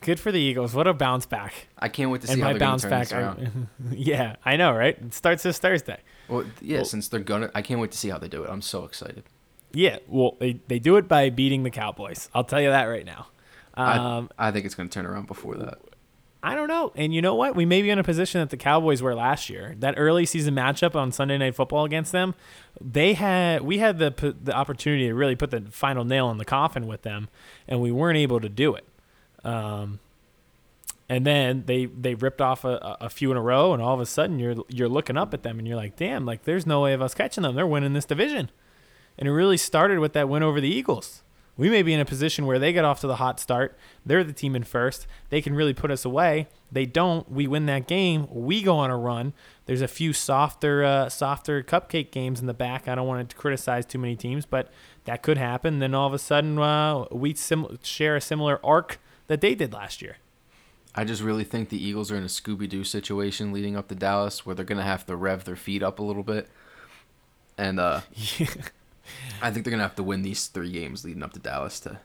good 0.00 0.20
for 0.20 0.30
the 0.30 0.40
Eagles. 0.40 0.74
What 0.74 0.86
a 0.86 0.94
bounce 0.94 1.26
back! 1.26 1.68
I 1.78 1.88
can't 1.88 2.10
wait 2.10 2.20
to 2.22 2.28
see 2.28 2.34
and 2.34 2.42
how 2.42 2.50
they're 2.50 2.58
bounce 2.58 2.84
back, 2.84 3.08
this 3.08 3.12
around. 3.12 3.68
I, 3.90 3.94
yeah, 3.94 4.36
I 4.44 4.56
know, 4.56 4.72
right? 4.72 4.96
It 4.96 5.12
starts 5.14 5.42
this 5.42 5.58
Thursday. 5.58 5.98
Well, 6.28 6.44
yeah, 6.60 6.78
Well- 6.78 6.84
since 6.84 7.08
they're 7.08 7.20
gonna, 7.20 7.50
I 7.54 7.62
can't 7.62 7.80
wait 7.80 7.90
to 7.92 7.98
see 7.98 8.08
how 8.10 8.18
they 8.18 8.28
do 8.28 8.44
it. 8.44 8.50
I'm 8.50 8.62
so 8.62 8.84
excited. 8.84 9.24
Yeah, 9.72 9.98
well, 10.08 10.36
they, 10.38 10.60
they 10.68 10.78
do 10.78 10.96
it 10.96 11.06
by 11.08 11.30
beating 11.30 11.62
the 11.62 11.70
Cowboys. 11.70 12.28
I'll 12.34 12.44
tell 12.44 12.60
you 12.60 12.70
that 12.70 12.84
right 12.84 13.06
now. 13.06 13.28
Um, 13.74 14.30
I, 14.38 14.48
I 14.48 14.50
think 14.50 14.66
it's 14.66 14.74
gonna 14.74 14.88
turn 14.88 15.06
around 15.06 15.26
before 15.26 15.56
that. 15.56 15.78
I 16.42 16.54
don't 16.54 16.68
know. 16.68 16.90
And 16.96 17.14
you 17.14 17.20
know 17.20 17.34
what? 17.34 17.54
We 17.54 17.66
may 17.66 17.82
be 17.82 17.90
in 17.90 17.98
a 17.98 18.04
position 18.04 18.40
that 18.40 18.48
the 18.48 18.56
Cowboys 18.56 19.02
were 19.02 19.14
last 19.14 19.50
year. 19.50 19.74
That 19.78 19.94
early 19.98 20.24
season 20.24 20.54
matchup 20.54 20.94
on 20.94 21.12
Sunday 21.12 21.36
Night 21.36 21.54
Football 21.54 21.84
against 21.84 22.12
them, 22.12 22.34
they 22.80 23.12
had 23.12 23.62
we 23.62 23.78
had 23.78 23.98
the 23.98 24.34
the 24.42 24.52
opportunity 24.52 25.06
to 25.08 25.14
really 25.14 25.36
put 25.36 25.50
the 25.50 25.60
final 25.70 26.04
nail 26.04 26.30
in 26.30 26.38
the 26.38 26.44
coffin 26.44 26.86
with 26.86 27.02
them, 27.02 27.28
and 27.68 27.80
we 27.80 27.92
weren't 27.92 28.18
able 28.18 28.40
to 28.40 28.48
do 28.48 28.74
it. 28.74 28.86
Um, 29.44 30.00
and 31.10 31.26
then 31.26 31.64
they 31.66 31.86
they 31.86 32.14
ripped 32.14 32.40
off 32.40 32.64
a, 32.64 32.96
a 33.00 33.10
few 33.10 33.30
in 33.30 33.36
a 33.36 33.42
row, 33.42 33.74
and 33.74 33.82
all 33.82 33.94
of 33.94 34.00
a 34.00 34.06
sudden 34.06 34.38
you're 34.38 34.56
you're 34.68 34.88
looking 34.88 35.18
up 35.18 35.34
at 35.34 35.42
them, 35.42 35.58
and 35.58 35.68
you're 35.68 35.76
like, 35.76 35.96
damn, 35.96 36.24
like 36.24 36.44
there's 36.44 36.66
no 36.66 36.80
way 36.82 36.94
of 36.94 37.02
us 37.02 37.14
catching 37.14 37.42
them. 37.42 37.54
They're 37.54 37.66
winning 37.66 37.92
this 37.92 38.06
division, 38.06 38.50
and 39.20 39.28
it 39.28 39.32
really 39.32 39.56
started 39.56 40.00
with 40.00 40.14
that 40.14 40.28
win 40.28 40.42
over 40.42 40.60
the 40.60 40.68
Eagles. 40.68 41.22
We 41.56 41.68
may 41.68 41.82
be 41.82 41.92
in 41.92 42.00
a 42.00 42.06
position 42.06 42.46
where 42.46 42.58
they 42.58 42.72
get 42.72 42.86
off 42.86 43.02
to 43.02 43.06
the 43.06 43.16
hot 43.16 43.38
start. 43.38 43.76
They're 44.06 44.24
the 44.24 44.32
team 44.32 44.56
in 44.56 44.64
first. 44.64 45.06
They 45.28 45.42
can 45.42 45.54
really 45.54 45.74
put 45.74 45.90
us 45.90 46.06
away. 46.06 46.48
They 46.72 46.86
don't. 46.86 47.30
We 47.30 47.46
win 47.46 47.66
that 47.66 47.86
game. 47.86 48.26
We 48.30 48.62
go 48.62 48.76
on 48.76 48.90
a 48.90 48.96
run. 48.96 49.34
There's 49.66 49.82
a 49.82 49.88
few 49.88 50.14
softer, 50.14 50.82
uh, 50.82 51.10
softer 51.10 51.62
cupcake 51.62 52.12
games 52.12 52.40
in 52.40 52.46
the 52.46 52.54
back. 52.54 52.88
I 52.88 52.94
don't 52.94 53.06
want 53.06 53.28
to 53.28 53.36
criticize 53.36 53.84
too 53.84 53.98
many 53.98 54.16
teams, 54.16 54.46
but 54.46 54.72
that 55.04 55.22
could 55.22 55.36
happen. 55.36 55.80
Then 55.80 55.94
all 55.94 56.06
of 56.06 56.14
a 56.14 56.18
sudden, 56.18 56.58
uh, 56.58 57.04
we 57.12 57.34
sim- 57.34 57.78
share 57.82 58.16
a 58.16 58.22
similar 58.22 58.58
arc 58.64 58.98
that 59.26 59.42
they 59.42 59.54
did 59.54 59.74
last 59.74 60.00
year. 60.00 60.16
I 60.94 61.04
just 61.04 61.22
really 61.22 61.44
think 61.44 61.68
the 61.68 61.84
Eagles 61.84 62.10
are 62.10 62.16
in 62.16 62.22
a 62.22 62.26
Scooby 62.26 62.68
Doo 62.70 62.84
situation 62.84 63.52
leading 63.52 63.76
up 63.76 63.88
to 63.88 63.94
Dallas, 63.94 64.46
where 64.46 64.54
they're 64.54 64.64
gonna 64.64 64.82
have 64.82 65.04
to 65.06 65.14
rev 65.14 65.44
their 65.44 65.56
feet 65.56 65.82
up 65.82 65.98
a 65.98 66.02
little 66.02 66.24
bit, 66.24 66.48
and 67.58 67.78
uh, 67.78 68.00
I 69.42 69.50
think 69.50 69.64
they're 69.64 69.70
gonna 69.70 69.82
have 69.82 69.96
to 69.96 70.02
win 70.02 70.22
these 70.22 70.46
three 70.46 70.70
games 70.70 71.04
leading 71.04 71.22
up 71.22 71.32
to 71.34 71.38
Dallas 71.38 71.80
to 71.80 71.98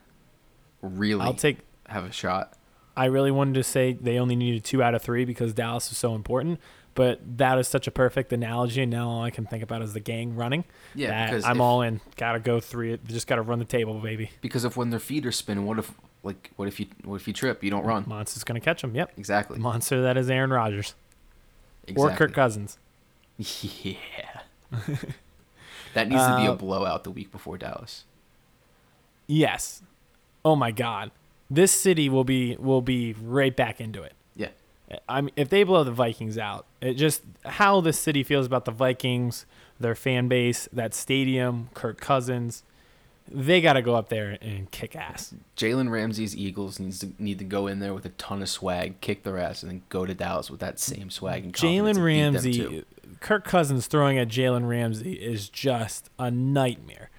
really 0.81 1.21
I'll 1.21 1.33
take. 1.33 1.59
have 1.87 2.03
a 2.05 2.11
shot. 2.11 2.53
I 2.97 3.05
really 3.05 3.31
wanted 3.31 3.55
to 3.55 3.63
say 3.63 3.93
they 3.93 4.17
only 4.19 4.35
needed 4.35 4.63
two 4.63 4.81
out 4.81 4.95
of 4.95 5.01
three 5.01 5.25
because 5.25 5.53
Dallas 5.53 5.91
is 5.91 5.97
so 5.97 6.15
important, 6.15 6.61
but 6.93 7.19
that 7.37 7.57
is 7.57 7.67
such 7.67 7.87
a 7.87 7.91
perfect 7.91 8.31
analogy. 8.31 8.81
And 8.81 8.91
now 8.91 9.09
all 9.09 9.23
I 9.23 9.31
can 9.31 9.45
think 9.45 9.63
about 9.63 9.81
is 9.81 9.93
the 9.93 9.99
gang 9.99 10.35
running. 10.35 10.63
Yeah, 10.93 11.25
because 11.25 11.43
I'm 11.43 11.57
if- 11.57 11.61
all 11.61 11.81
in. 11.81 11.99
Gotta 12.15 12.39
go 12.39 12.59
three. 12.61 12.97
Just 13.05 13.27
gotta 13.27 13.41
run 13.41 13.59
the 13.59 13.65
table, 13.65 13.99
baby. 13.99 14.31
Because 14.41 14.63
if 14.63 14.77
when 14.77 14.91
their 14.91 14.99
feet 14.99 15.25
are 15.25 15.31
spinning, 15.33 15.65
what 15.65 15.77
if 15.77 15.91
like 16.23 16.51
what 16.55 16.67
if 16.69 16.79
you 16.79 16.87
what 17.03 17.17
if 17.17 17.27
you 17.27 17.33
trip? 17.33 17.63
You 17.63 17.69
don't 17.69 17.85
run. 17.85 18.05
Monster's 18.07 18.45
gonna 18.45 18.61
catch 18.61 18.81
him. 18.83 18.95
Yep. 18.95 19.11
Exactly. 19.17 19.59
Monster 19.59 20.01
that 20.03 20.15
is 20.17 20.29
Aaron 20.29 20.51
Rodgers 20.51 20.95
exactly. 21.85 22.13
or 22.13 22.17
Kirk 22.17 22.33
Cousins. 22.33 22.77
Yeah. 23.37 23.97
That 25.95 26.07
needs 26.07 26.21
to 26.25 26.37
be 26.37 26.45
a 26.45 26.51
Uh, 26.51 26.55
blowout 26.55 27.03
the 27.03 27.11
week 27.11 27.31
before 27.31 27.57
Dallas. 27.57 28.03
Yes. 29.27 29.81
Oh 30.43 30.55
my 30.55 30.71
God. 30.71 31.11
This 31.49 31.71
city 31.71 32.09
will 32.09 32.23
be 32.23 32.55
will 32.57 32.81
be 32.81 33.13
right 33.21 33.55
back 33.55 33.81
into 33.81 34.01
it. 34.03 34.13
Yeah. 34.35 34.49
I 35.09 35.21
mean, 35.21 35.31
if 35.35 35.49
they 35.49 35.63
blow 35.63 35.83
the 35.83 35.91
Vikings 35.91 36.37
out, 36.37 36.65
it 36.81 36.93
just 36.93 37.23
how 37.43 37.81
the 37.81 37.93
city 37.93 38.21
feels 38.23 38.45
about 38.45 38.65
the 38.65 38.71
Vikings, 38.71 39.45
their 39.79 39.95
fan 39.95 40.27
base, 40.27 40.69
that 40.71 40.93
stadium, 40.93 41.69
Kirk 41.73 41.99
Cousins, 41.99 42.63
they 43.27 43.61
got 43.61 43.73
to 43.73 43.81
go 43.81 43.95
up 43.95 44.09
there 44.09 44.37
and 44.41 44.69
kick 44.69 44.95
ass. 44.95 45.33
Jalen 45.57 45.89
Ramsey's 45.89 46.37
Eagles 46.37 46.79
needs 46.79 46.99
to 46.99 47.09
need 47.17 47.39
to 47.39 47.45
go 47.45 47.65
in 47.65 47.79
there 47.79 47.93
with 47.95 48.05
a 48.05 48.09
ton 48.09 48.43
of 48.43 48.49
swag, 48.49 49.01
kick 49.01 49.23
their 49.23 49.39
ass, 49.39 49.63
and 49.63 49.71
then 49.71 49.81
go 49.89 50.05
to 50.05 50.13
Dallas 50.13 50.51
with 50.51 50.59
that 50.59 50.79
same 50.79 51.09
swag 51.09 51.43
and 51.43 51.53
Jalen 51.53 51.97
and 51.97 52.05
beat 52.05 52.43
them 52.43 52.53
too. 52.53 52.69
Ramsey, 52.69 52.85
Kirk 53.25 53.43
Cousins 53.43 53.87
throwing 53.87 54.19
at 54.19 54.27
Jalen 54.27 54.67
Ramsey 54.67 55.13
is 55.13 55.49
just 55.49 56.11
a 56.19 56.29
nightmare 56.29 57.09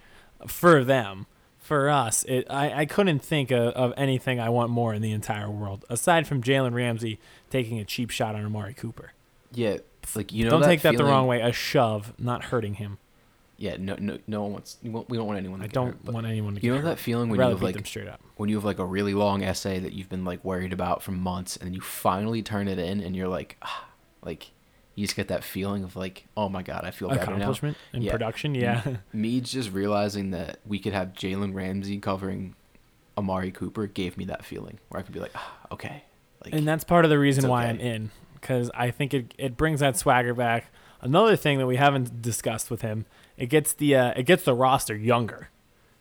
for 0.47 0.85
them. 0.85 1.27
For 1.57 1.89
us, 1.89 2.23
it, 2.29 2.47
I, 2.49 2.71
I 2.71 2.85
couldn't 2.85 3.19
think 3.19 3.51
of, 3.51 3.73
of 3.73 3.93
anything 3.97 4.39
I 4.39 4.47
want 4.47 4.71
more 4.71 4.93
in 4.93 5.01
the 5.01 5.11
entire 5.11 5.49
world 5.49 5.83
aside 5.89 6.25
from 6.25 6.41
Jalen 6.41 6.73
Ramsey 6.73 7.19
taking 7.49 7.77
a 7.77 7.83
cheap 7.83 8.09
shot 8.09 8.35
on 8.35 8.45
Amari 8.45 8.73
Cooper. 8.73 9.11
Yeah, 9.51 9.79
like 10.15 10.31
you 10.31 10.45
know. 10.45 10.51
Don't 10.51 10.61
that 10.61 10.67
take 10.67 10.81
that 10.83 10.95
the 10.95 11.03
wrong 11.03 11.27
way. 11.27 11.41
A 11.41 11.51
shove, 11.51 12.13
not 12.17 12.45
hurting 12.45 12.75
him. 12.75 12.99
Yeah, 13.57 13.75
no, 13.77 13.97
no, 13.99 14.17
no 14.27 14.43
one 14.43 14.53
wants. 14.53 14.77
We 14.81 14.91
don't 14.91 15.27
want 15.27 15.39
anyone. 15.39 15.59
To 15.59 15.65
I 15.65 15.67
don't 15.67 15.87
hurt, 15.87 16.05
want 16.05 16.25
anyone 16.25 16.55
to. 16.55 16.61
You 16.61 16.71
get 16.71 16.77
know 16.77 16.83
hurt. 16.83 16.95
that 16.95 16.99
feeling 16.99 17.27
when 17.27 17.37
you 17.37 17.45
have 17.45 17.61
like 17.61 17.85
straight 17.85 18.07
up. 18.07 18.21
when 18.37 18.47
you 18.47 18.55
have 18.55 18.63
like 18.63 18.79
a 18.79 18.85
really 18.85 19.13
long 19.13 19.43
essay 19.43 19.79
that 19.79 19.91
you've 19.91 20.07
been 20.07 20.23
like 20.23 20.41
worried 20.45 20.71
about 20.71 21.03
for 21.03 21.11
months, 21.11 21.57
and 21.57 21.75
you 21.75 21.81
finally 21.81 22.41
turn 22.41 22.69
it 22.69 22.79
in, 22.79 23.01
and 23.01 23.13
you're 23.13 23.27
like, 23.27 23.57
ah, 23.61 23.89
like 24.23 24.51
you 24.97 25.05
just 25.05 25.15
get 25.15 25.27
that 25.27 25.43
feeling 25.43 25.83
of 25.83 25.95
like, 25.95 26.25
oh 26.35 26.49
my 26.49 26.63
god, 26.63 26.83
I 26.83 26.89
feel 26.89 27.07
better 27.07 27.19
now. 27.27 27.35
accomplishment 27.35 27.77
in 27.93 28.01
Yeah. 28.01 28.11
production. 28.11 28.55
Yeah, 28.55 28.81
Me 29.13 29.39
just 29.39 29.71
realizing 29.71 30.31
that 30.31 30.57
we 30.65 30.79
could 30.79 30.93
have 30.93 31.13
Jalen 31.13 31.53
Ramsey 31.53 31.99
covering 31.99 32.55
Amari 33.15 33.51
Cooper 33.51 33.85
gave 33.85 34.17
me 34.17 34.25
that 34.25 34.43
feeling 34.43 34.79
where 34.89 34.99
I 34.99 35.03
could 35.03 35.13
be 35.13 35.19
like, 35.19 35.33
ah, 35.35 35.55
okay, 35.71 36.03
like 36.43 36.53
and 36.55 36.67
that's 36.67 36.83
part 36.83 37.05
of 37.05 37.09
the 37.09 37.19
reason 37.19 37.47
why 37.47 37.63
okay. 37.65 37.69
I'm 37.69 37.79
in 37.79 38.11
because 38.33 38.71
I 38.73 38.89
think 38.89 39.13
it 39.13 39.35
it 39.37 39.55
brings 39.55 39.81
that 39.81 39.97
swagger 39.97 40.33
back. 40.33 40.71
Another 40.99 41.35
thing 41.35 41.59
that 41.59 41.67
we 41.67 41.75
haven't 41.75 42.23
discussed 42.23 42.71
with 42.71 42.81
him, 42.81 43.05
it 43.37 43.47
gets 43.47 43.73
the 43.73 43.95
uh, 43.95 44.13
it 44.15 44.23
gets 44.23 44.43
the 44.45 44.55
roster 44.55 44.95
younger. 44.95 45.49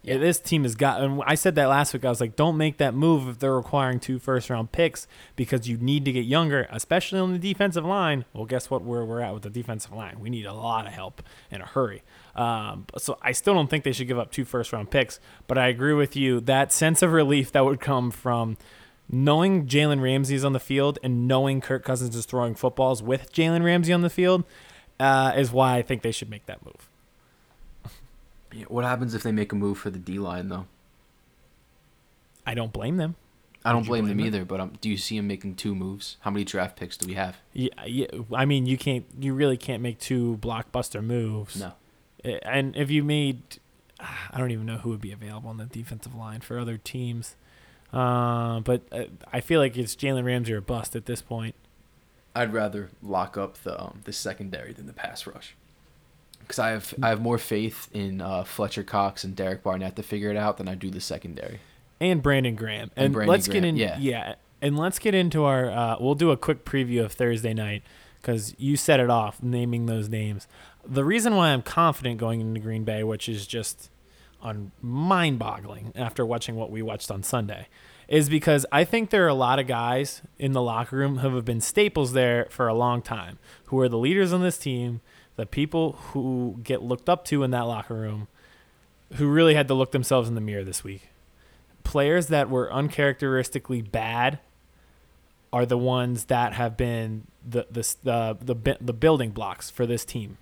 Yeah. 0.07 0.19
This 0.19 0.39
team 0.39 0.63
has 0.63 0.75
got, 0.75 1.03
and 1.03 1.21
I 1.27 1.35
said 1.35 1.57
that 1.57 1.67
last 1.67 1.93
week. 1.93 2.05
I 2.05 2.09
was 2.09 2.21
like, 2.21 2.37
don't 2.37 2.57
make 2.57 2.79
that 2.79 2.95
move 2.95 3.29
if 3.29 3.39
they're 3.39 3.57
requiring 3.57 3.99
two 3.99 4.19
first 4.19 4.49
round 4.49 4.71
picks 4.73 5.09
because 5.35 5.69
you 5.69 5.77
need 5.77 6.05
to 6.05 6.13
get 6.13 6.25
younger, 6.25 6.69
especially 6.71 7.19
on 7.19 7.33
the 7.33 7.39
defensive 7.39 7.85
line. 7.85 8.25
Well, 8.33 8.45
guess 8.45 8.71
what? 8.71 8.83
Where 8.83 9.05
we're 9.05 9.21
at 9.21 9.35
with 9.35 9.43
the 9.43 9.51
defensive 9.51 9.93
line, 9.93 10.21
we 10.21 10.31
need 10.31 10.47
a 10.47 10.53
lot 10.53 10.87
of 10.87 10.93
help 10.93 11.23
in 11.51 11.61
a 11.61 11.67
hurry. 11.67 12.03
Um, 12.37 12.87
so 12.97 13.19
I 13.21 13.33
still 13.33 13.55
don't 13.55 13.69
think 13.69 13.85
they 13.85 13.93
should 13.93 14.09
give 14.09 14.19
up 14.19 14.31
two 14.31 14.45
first 14.45 14.73
round 14.73 14.91
picks, 14.91 15.19
but 15.47 15.59
I 15.59 15.69
agree 15.69 15.95
with 15.95 16.15
you. 16.15 16.41
That 16.41 16.73
sense 16.73 17.03
of 17.03 17.13
relief 17.13 17.51
that 17.53 17.65
would 17.65 17.81
come 17.81 18.11
from 18.11 18.57
knowing 19.09 19.67
Jalen 19.67 20.01
Ramsey 20.01 20.35
is 20.35 20.45
on 20.45 20.53
the 20.53 20.61
field 20.61 20.99
and 21.03 21.27
knowing 21.27 21.61
Kirk 21.61 21.85
Cousins 21.85 22.15
is 22.17 22.27
throwing 22.27 22.55
footballs 22.55 23.03
with 23.03 23.33
Jalen 23.33 23.65
Ramsey 23.65 23.93
on 23.93 24.03
the 24.03 24.11
field 24.11 24.45
uh, 24.99 25.33
is 25.37 25.53
why 25.53 25.77
I 25.77 25.83
think 25.83 26.03
they 26.03 26.13
should 26.13 26.31
make 26.31 26.47
that 26.47 26.65
move. 26.65 26.89
What 28.65 28.85
happens 28.85 29.15
if 29.15 29.23
they 29.23 29.33
make 29.33 29.53
a 29.53 29.57
move 29.57 29.79
for 29.79 29.91
the 29.91 29.99
D 29.99 30.19
line 30.19 30.49
though? 30.49 30.67
I 32.47 32.55
don't 32.55 32.73
blame 32.73 32.97
them. 32.97 33.17
I 33.65 33.73
don't 33.73 33.85
blame, 33.85 34.07
them 34.07 34.17
blame 34.17 34.31
them? 34.31 34.37
either, 34.37 34.45
but 34.45 34.61
um, 34.61 34.73
do 34.81 34.89
you 34.89 34.97
see 34.97 35.17
him 35.17 35.27
making 35.27 35.57
two 35.57 35.75
moves? 35.75 36.19
How 36.21 36.31
many 36.31 36.45
draft 36.45 36.77
picks 36.77 36.97
do 36.97 37.09
we 37.09 37.15
have? 37.15 37.39
Yeah, 37.53 37.71
yeah, 37.85 38.07
I 38.33 38.45
mean, 38.45 38.65
you 38.67 38.79
can't, 38.79 39.05
you 39.19 39.35
really 39.35 39.57
can't 39.57 39.83
make 39.83 39.99
two 39.99 40.39
blockbuster 40.41 41.03
moves. 41.03 41.59
No. 41.59 41.73
And 42.43 42.77
if 42.77 42.93
you 42.93 43.03
made, 43.03 43.43
I 43.99 44.39
don't 44.39 44.53
even 44.53 44.67
know 44.67 44.77
who 44.79 44.91
would 44.91 45.01
be 45.01 45.11
available 45.11 45.51
on 45.51 45.57
the 45.57 45.65
defensive 45.65 46.15
line 46.15 46.43
for 46.43 46.61
other 46.61 46.79
teams. 46.79 47.35
Uh, 47.93 48.61
but 48.61 48.83
uh, 48.93 49.05
I 49.33 49.41
feel 49.41 49.59
like 49.59 49.77
it's 49.77 49.97
Jalen 49.97 50.25
Ramsey 50.25 50.53
or 50.53 50.61
bust 50.61 50.95
at 50.95 51.07
this 51.07 51.21
point. 51.21 51.57
I'd 52.37 52.53
rather 52.53 52.91
lock 53.03 53.37
up 53.37 53.59
the 53.63 53.81
um, 53.81 54.03
the 54.05 54.13
secondary 54.13 54.73
than 54.73 54.87
the 54.87 54.93
pass 54.93 55.27
rush. 55.27 55.57
Because 56.47 56.59
I 56.59 56.71
have 56.71 56.95
I 57.03 57.09
have 57.09 57.21
more 57.21 57.39
faith 57.39 57.89
in 57.93 58.21
uh, 58.21 58.45
Fletcher 58.45 58.83
Cox 58.85 59.25
and 59.25 59.35
Derek 59.35 59.63
Barnett 59.63 59.97
to 59.97 60.03
figure 60.03 60.31
it 60.31 60.37
out 60.37 60.59
than 60.59 60.69
I 60.69 60.75
do 60.75 60.91
the 60.91 61.01
secondary. 61.01 61.59
and 62.01 62.23
Brandon 62.23 62.55
Graham. 62.55 62.91
And 62.97 63.07
And, 63.07 63.15
Brandon 63.15 63.31
let's 63.33 63.49
get 63.49 63.61
Graham, 63.63 63.77
in. 63.77 63.77
yeah. 64.01 64.35
and 64.63 64.79
let's 64.79 64.99
get 64.99 65.15
into 65.15 65.45
our. 65.45 65.71
Uh, 65.71 65.97
we'll 66.01 66.15
do 66.15 66.31
a 66.31 66.37
quick 66.37 66.65
preview 66.65 67.05
of 67.05 67.13
Thursday 67.13 67.53
night 67.55 67.83
because 68.21 68.55
you 68.59 68.77
set 68.77 69.01
it 69.01 69.11
off 69.11 69.43
naming 69.43 69.87
those 69.87 70.09
names. 70.09 70.47
The 70.85 71.05
reason 71.05 71.35
why 71.37 71.49
I'm 71.49 71.63
confident 71.63 72.19
going 72.19 72.41
into 72.41 72.61
Green 72.61 72.85
Bay, 72.85 73.03
which 73.03 73.29
is 73.29 73.47
just 73.47 73.91
on 74.41 74.71
mind-boggling 74.81 75.93
after 75.97 76.25
watching 76.25 76.55
what 76.57 76.71
we 76.71 76.83
watched 76.83 77.11
on 77.11 77.23
Sunday, 77.23 77.67
is 78.09 78.29
because 78.29 78.65
I 78.71 78.85
think 78.85 79.11
there 79.11 79.25
are 79.25 79.29
a 79.29 79.35
lot 79.35 79.59
of 79.59 79.67
guys 79.67 80.23
in 80.39 80.53
the 80.53 80.63
locker 80.63 80.97
room 80.97 81.19
who 81.19 81.35
have 81.35 81.45
been 81.45 81.61
staples 81.61 82.13
there 82.13 82.47
for 82.51 82.69
a 82.69 82.75
long 82.75 83.03
time, 83.03 83.39
who 83.67 83.81
are 83.81 83.89
the 83.89 83.99
leaders 83.99 84.33
on 84.33 84.43
this 84.43 84.59
team, 84.59 85.01
the 85.37 85.47
people 85.47 85.93
who 85.93 86.59
get 86.63 86.83
looked 86.83 87.09
up 87.09 87.25
to 87.27 87.43
in 87.43 87.51
that 87.53 87.63
locker 87.63 87.95
room, 87.95 88.29
who 89.15 89.29
really 89.29 89.55
had 89.55 89.69
to 89.69 89.75
look 89.75 89.93
themselves 89.93 90.29
in 90.29 90.35
the 90.35 90.41
mirror 90.41 90.65
this 90.65 90.83
week 90.83 91.09
players 91.87 92.27
that 92.27 92.51
were 92.51 92.71
uncharacteristically 92.73 93.81
bad 93.81 94.41
are 95.53 95.65
the 95.65 95.79
ones 95.79 96.25
that 96.25 96.53
have 96.53 96.77
been 96.77 97.29
the 97.49 97.65
the 97.71 97.95
the 98.03 98.55
the, 98.55 98.77
the 98.81 98.93
building 98.93 99.31
blocks 99.31 99.71
for 99.71 99.87
this 99.87 100.05
team. 100.05 100.37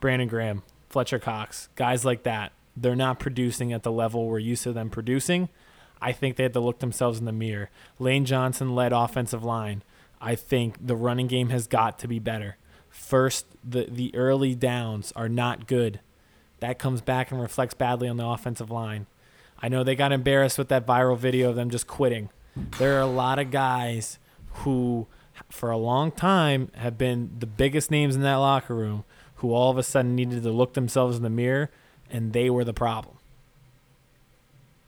Brandon 0.00 0.28
Graham, 0.28 0.62
Fletcher 0.90 1.18
Cox, 1.18 1.70
guys 1.74 2.04
like 2.04 2.24
that. 2.24 2.52
They're 2.76 2.94
not 2.94 3.18
producing 3.18 3.72
at 3.72 3.82
the 3.82 3.90
level 3.90 4.26
we're 4.26 4.38
used 4.38 4.64
to 4.64 4.72
them 4.74 4.90
producing. 4.90 5.48
I 6.00 6.12
think 6.12 6.36
they 6.36 6.42
had 6.42 6.52
to 6.52 6.60
look 6.60 6.80
themselves 6.80 7.18
in 7.18 7.24
the 7.24 7.32
mirror. 7.32 7.70
Lane 7.98 8.26
Johnson 8.26 8.74
led 8.74 8.92
offensive 8.92 9.42
line. 9.42 9.82
I 10.20 10.34
think 10.34 10.86
the 10.86 10.94
running 10.94 11.26
game 11.26 11.48
has 11.48 11.66
got 11.66 11.98
to 12.00 12.08
be 12.08 12.18
better. 12.18 12.58
First, 12.96 13.46
the 13.62 13.84
the 13.84 14.12
early 14.14 14.54
downs 14.54 15.12
are 15.14 15.28
not 15.28 15.66
good. 15.66 16.00
That 16.60 16.78
comes 16.78 17.02
back 17.02 17.30
and 17.30 17.40
reflects 17.40 17.74
badly 17.74 18.08
on 18.08 18.16
the 18.16 18.26
offensive 18.26 18.70
line. 18.70 19.06
I 19.60 19.68
know 19.68 19.84
they 19.84 19.94
got 19.94 20.12
embarrassed 20.12 20.58
with 20.58 20.68
that 20.68 20.86
viral 20.86 21.16
video 21.16 21.50
of 21.50 21.56
them 21.56 21.70
just 21.70 21.86
quitting. 21.86 22.30
There 22.78 22.96
are 22.96 23.02
a 23.02 23.06
lot 23.06 23.38
of 23.38 23.50
guys 23.50 24.18
who, 24.64 25.06
for 25.50 25.70
a 25.70 25.76
long 25.76 26.10
time, 26.10 26.70
have 26.74 26.96
been 26.98 27.30
the 27.38 27.46
biggest 27.46 27.90
names 27.90 28.16
in 28.16 28.22
that 28.22 28.36
locker 28.36 28.74
room 28.74 29.04
who 29.36 29.52
all 29.52 29.70
of 29.70 29.76
a 29.78 29.82
sudden 29.82 30.16
needed 30.16 30.42
to 30.42 30.50
look 30.50 30.72
themselves 30.72 31.16
in 31.16 31.22
the 31.22 31.30
mirror, 31.30 31.70
and 32.10 32.32
they 32.32 32.48
were 32.48 32.64
the 32.64 32.72
problem. 32.72 33.18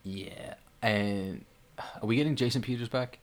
Yeah, 0.03 0.55
and 0.81 1.45
are 2.01 2.07
we 2.07 2.15
getting 2.15 2.35
Jason 2.35 2.61
Peters 2.63 2.89
back? 2.89 3.19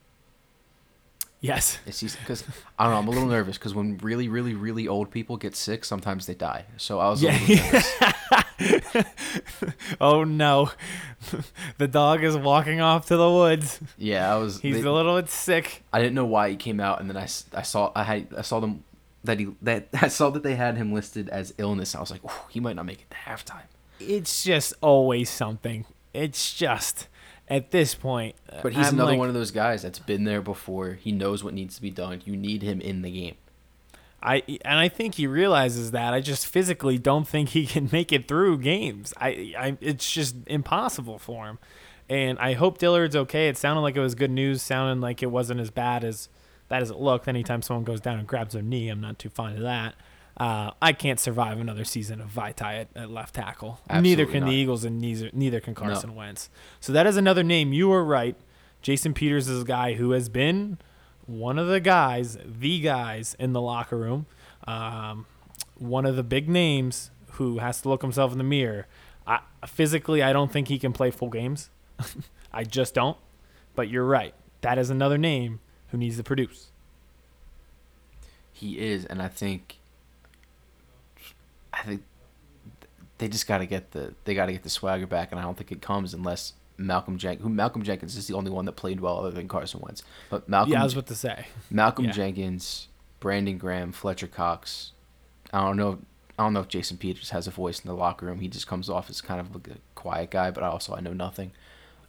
Yes. 1.41 1.79
He? 1.85 2.09
Because 2.09 2.45
I 2.79 2.85
don't 2.85 2.93
know. 2.93 2.99
I'm 2.99 3.09
a 3.09 3.11
little 3.11 3.29
nervous 3.29 3.59
because 3.59 3.75
when 3.75 3.99
really, 3.99 4.29
really, 4.29 4.55
really 4.55 4.89
old 4.89 5.11
people 5.11 5.37
get 5.37 5.55
sick, 5.55 5.85
sometimes 5.85 6.27
they 6.27 6.35
die. 6.35 6.65
So 6.77 6.99
I 6.99 7.09
was 7.09 7.23
a 7.23 7.31
oh 10.01 10.25
no. 10.25 10.71
the 11.79 11.89
dog 11.89 12.25
is 12.25 12.37
walking 12.37 12.81
off 12.81 13.07
to 13.07 13.17
the 13.17 13.31
woods. 13.31 13.81
Yeah, 13.99 14.35
I 14.35 14.39
was. 14.39 14.61
He's 14.61 14.83
they- 14.83 14.89
a 14.89 14.93
little 14.93 15.17
bit 15.21 15.29
sick. 15.29 15.83
I 15.93 15.99
didn't 16.01 16.15
know 16.15 16.27
why 16.27 16.51
he 16.51 16.57
came 16.57 16.81
out, 16.81 17.01
and 17.01 17.09
then 17.11 17.17
I, 17.17 17.29
I 17.55 17.63
saw 17.63 17.93
I 17.95 18.05
had 18.05 18.29
I 18.37 18.43
saw 18.43 18.61
them 18.61 18.85
that 19.25 19.39
he 19.39 19.49
that 19.63 19.89
I 20.01 20.09
saw 20.09 20.31
that 20.31 20.43
they 20.43 20.55
had 20.57 20.77
him 20.77 20.93
listed 20.93 21.29
as 21.29 21.53
illness. 21.59 21.95
I 21.95 22.01
was 22.01 22.11
like, 22.11 22.25
"Ooh, 22.25 22.49
he 22.51 22.61
might 22.61 22.77
not 22.77 22.87
make 22.87 23.01
it 23.03 23.11
to 23.11 23.17
halftime. 23.17 23.67
It's 24.01 24.45
just 24.45 24.75
always 24.81 25.31
something. 25.31 25.85
It's 26.13 26.55
just 26.55 27.09
at 27.49 27.71
this 27.71 27.95
point. 27.95 28.35
But 28.63 28.73
he's 28.73 28.89
I'm 28.89 28.95
another 28.95 29.13
like- 29.13 29.19
one 29.19 29.29
of 29.29 29.35
those 29.35 29.51
guys 29.51 29.83
that's 29.83 29.99
been 29.99 30.25
there 30.25 30.43
before. 30.43 30.95
He 30.95 31.13
knows 31.13 31.43
what 31.45 31.55
needs 31.55 31.77
to 31.77 31.83
be 31.83 31.91
done. 31.91 32.23
You 32.25 32.37
need 32.37 32.63
him 32.63 32.81
in 32.81 33.03
the 33.03 33.11
game. 33.11 33.37
I 34.23 34.43
and 34.65 34.79
I 34.79 34.89
think 34.89 35.17
he 35.17 35.27
realizes 35.27 35.91
that. 35.93 36.15
I 36.15 36.21
just 36.21 36.47
physically 36.47 36.99
don't 36.99 37.29
think 37.29 37.51
he 37.51 37.67
can 37.75 37.89
make 37.93 38.13
it 38.13 38.27
through 38.27 38.59
games. 38.59 39.13
I, 39.19 39.55
I 39.59 39.77
it's 39.81 40.11
just 40.11 40.37
impossible 40.47 41.19
for 41.19 41.47
him. 41.47 41.59
And 42.09 42.39
I 42.39 42.53
hope 42.55 42.79
Dillard's 42.79 43.17
okay. 43.17 43.49
It 43.49 43.57
sounded 43.59 43.83
like 43.83 43.97
it 43.97 44.01
was 44.01 44.15
good 44.15 44.31
news. 44.31 44.63
Sounded 44.63 45.01
like 45.03 45.23
it 45.23 45.27
wasn't 45.27 45.61
as 45.61 45.71
bad 45.71 46.03
as 46.05 46.29
bad 46.69 46.83
as 46.83 46.91
it 46.91 46.97
looked. 46.99 47.29
Anytime 47.29 47.63
someone 47.63 47.85
goes 47.85 48.01
down 48.01 48.19
and 48.19 48.27
grabs 48.27 48.55
their 48.55 48.63
knee, 48.63 48.89
I'm 48.89 49.01
not 49.01 49.19
too 49.19 49.29
fond 49.29 49.57
of 49.57 49.63
that. 49.63 49.95
Uh, 50.37 50.73
I 50.83 50.93
can't 50.93 51.19
survive 51.19 51.59
another 51.59 51.85
season 51.85 52.21
of 52.21 52.29
Vaitai 52.31 52.81
at, 52.83 52.89
at 52.95 53.11
left 53.11 53.35
tackle. 53.35 53.81
neither 54.03 54.27
can 54.27 54.41
not. 54.41 54.51
the 54.51 54.55
Eagles, 54.57 54.85
and 54.85 55.01
neither 55.01 55.31
neither 55.33 55.61
can 55.61 55.75
Carson 55.75 56.15
Wentz. 56.15 56.51
So 56.81 56.93
that 56.93 57.07
is 57.07 57.17
another 57.17 57.43
name. 57.43 57.73
You 57.73 57.89
were 57.89 58.05
right. 58.05 58.37
Jason 58.83 59.15
Peters 59.15 59.49
is 59.49 59.63
a 59.63 59.65
guy 59.65 59.95
who 59.95 60.11
has 60.11 60.29
been 60.29 60.79
one 61.27 61.59
of 61.59 61.69
the 61.69 61.81
guys, 61.81 62.39
the 62.45 62.81
guys 62.81 63.35
in 63.39 63.53
the 63.53 63.61
locker 63.61 63.97
room, 63.97 64.27
um, 64.69 65.27
one 65.77 66.07
of 66.07 66.17
the 66.17 66.23
big 66.23 66.49
names 66.49 67.11
who 67.33 67.59
has 67.59 67.81
to 67.83 67.89
look 67.89 68.03
himself 68.03 68.33
in 68.33 68.39
the 68.39 68.45
mirror. 68.45 68.87
I, 69.27 69.41
physically, 69.67 70.23
I 70.23 70.33
don't 70.33 70.53
think 70.53 70.69
he 70.69 70.79
can 70.79 70.93
play 70.93 71.11
full 71.11 71.31
games. 71.31 71.71
I 72.53 72.65
just 72.65 72.95
don't. 72.95 73.17
But 73.75 73.89
you're 73.89 74.05
right. 74.05 74.35
That 74.61 74.79
is 74.79 74.89
another 74.91 75.19
name 75.19 75.61
who 75.89 75.99
needs 75.99 76.17
to 76.17 76.23
produce. 76.23 76.69
He 78.53 78.79
is, 78.79 79.05
and 79.05 79.21
I 79.21 79.29
think, 79.29 79.76
I 81.79 81.83
think 81.85 82.03
they 83.19 83.29
just 83.29 83.47
got 83.47 83.59
to 83.59 83.67
get 83.67 83.93
the 83.93 84.15
they 84.25 84.35
got 84.35 84.47
to 84.47 84.53
get 84.53 84.63
the 84.63 84.71
swagger 84.71 85.07
back, 85.07 85.31
and 85.33 85.41
I 85.41 85.43
don't 85.43 85.57
think 85.57 85.73
it 85.73 85.81
comes 85.83 86.15
unless 86.15 86.53
Malcolm 86.79 87.17
Jenkins, 87.19 87.43
who 87.47 87.49
Malcolm 87.53 87.83
Jenkins 87.83 88.17
is 88.17 88.27
the 88.27 88.35
only 88.35 88.51
one 88.51 88.65
that 88.67 88.73
played 88.73 89.01
well 89.01 89.19
other 89.19 89.31
than 89.31 89.49
Carson 89.49 89.81
Wentz. 89.81 90.03
But 90.31 90.49
Malcolm, 90.49 90.73
yeah, 90.73 90.81
I 90.81 90.85
was 90.85 90.93
about 90.93 91.07
to 91.07 91.15
say. 91.15 91.47
Malcolm 91.71 92.07
yeah. 92.07 92.13
Jenkins, 92.13 92.89
Brandon 93.21 93.57
Graham, 93.59 93.93
Fletcher 93.93 94.27
Cox. 94.27 94.93
I 95.53 95.61
don't 95.65 95.77
know. 95.77 95.99
I 96.39 96.43
don't 96.43 96.53
know 96.53 96.61
if 96.61 96.69
Jason 96.69 96.99
Peters 96.99 97.31
has 97.31 97.47
a 97.47 97.51
voice 97.51 97.81
in 97.81 97.89
the 97.89 97.95
locker 97.95 98.27
room. 98.27 98.41
He 98.41 98.49
just 98.49 98.67
comes 98.67 98.91
off 98.91 99.09
as 99.09 99.23
kind 99.23 99.41
of 99.41 99.55
like 99.55 99.69
a 99.69 99.79
quiet 99.95 100.31
guy, 100.31 100.51
but 100.51 100.63
also 100.63 100.95
I 100.95 101.01
know 101.01 101.15
nothing. 101.15 101.53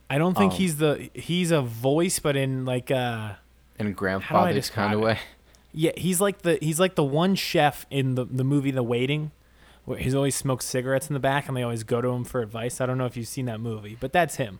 I 0.09 0.17
don't 0.17 0.35
think 0.37 0.51
Um, 0.53 0.57
he's 0.57 0.77
the 0.77 1.09
he's 1.13 1.51
a 1.51 1.61
voice, 1.61 2.19
but 2.19 2.35
in 2.35 2.65
like 2.65 2.91
uh 2.91 3.35
In 3.79 3.87
a 3.87 3.89
How 3.89 3.89
do 3.89 3.89
I 3.89 3.91
grandfather's 3.93 4.69
kind 4.69 4.93
of 4.93 4.99
way. 4.99 5.19
yeah, 5.71 5.91
he's 5.95 6.19
like 6.19 6.41
the 6.41 6.57
he's 6.61 6.79
like 6.79 6.95
the 6.95 7.03
one 7.05 7.35
chef 7.35 7.85
in 7.89 8.15
the 8.15 8.25
the 8.25 8.43
movie 8.43 8.71
The 8.71 8.83
Waiting, 8.83 9.31
he's 9.95 10.13
always 10.15 10.35
smokes 10.35 10.65
cigarettes 10.65 11.07
in 11.07 11.13
the 11.13 11.19
back, 11.19 11.47
and 11.47 11.55
they 11.55 11.63
always 11.63 11.83
go 11.83 12.01
to 12.01 12.09
him 12.09 12.23
for 12.25 12.41
advice. 12.41 12.81
I 12.81 12.85
don't 12.85 12.97
know 12.97 13.05
if 13.05 13.15
you've 13.15 13.27
seen 13.27 13.45
that 13.45 13.59
movie, 13.59 13.97
but 13.99 14.11
that's 14.11 14.35
him. 14.35 14.59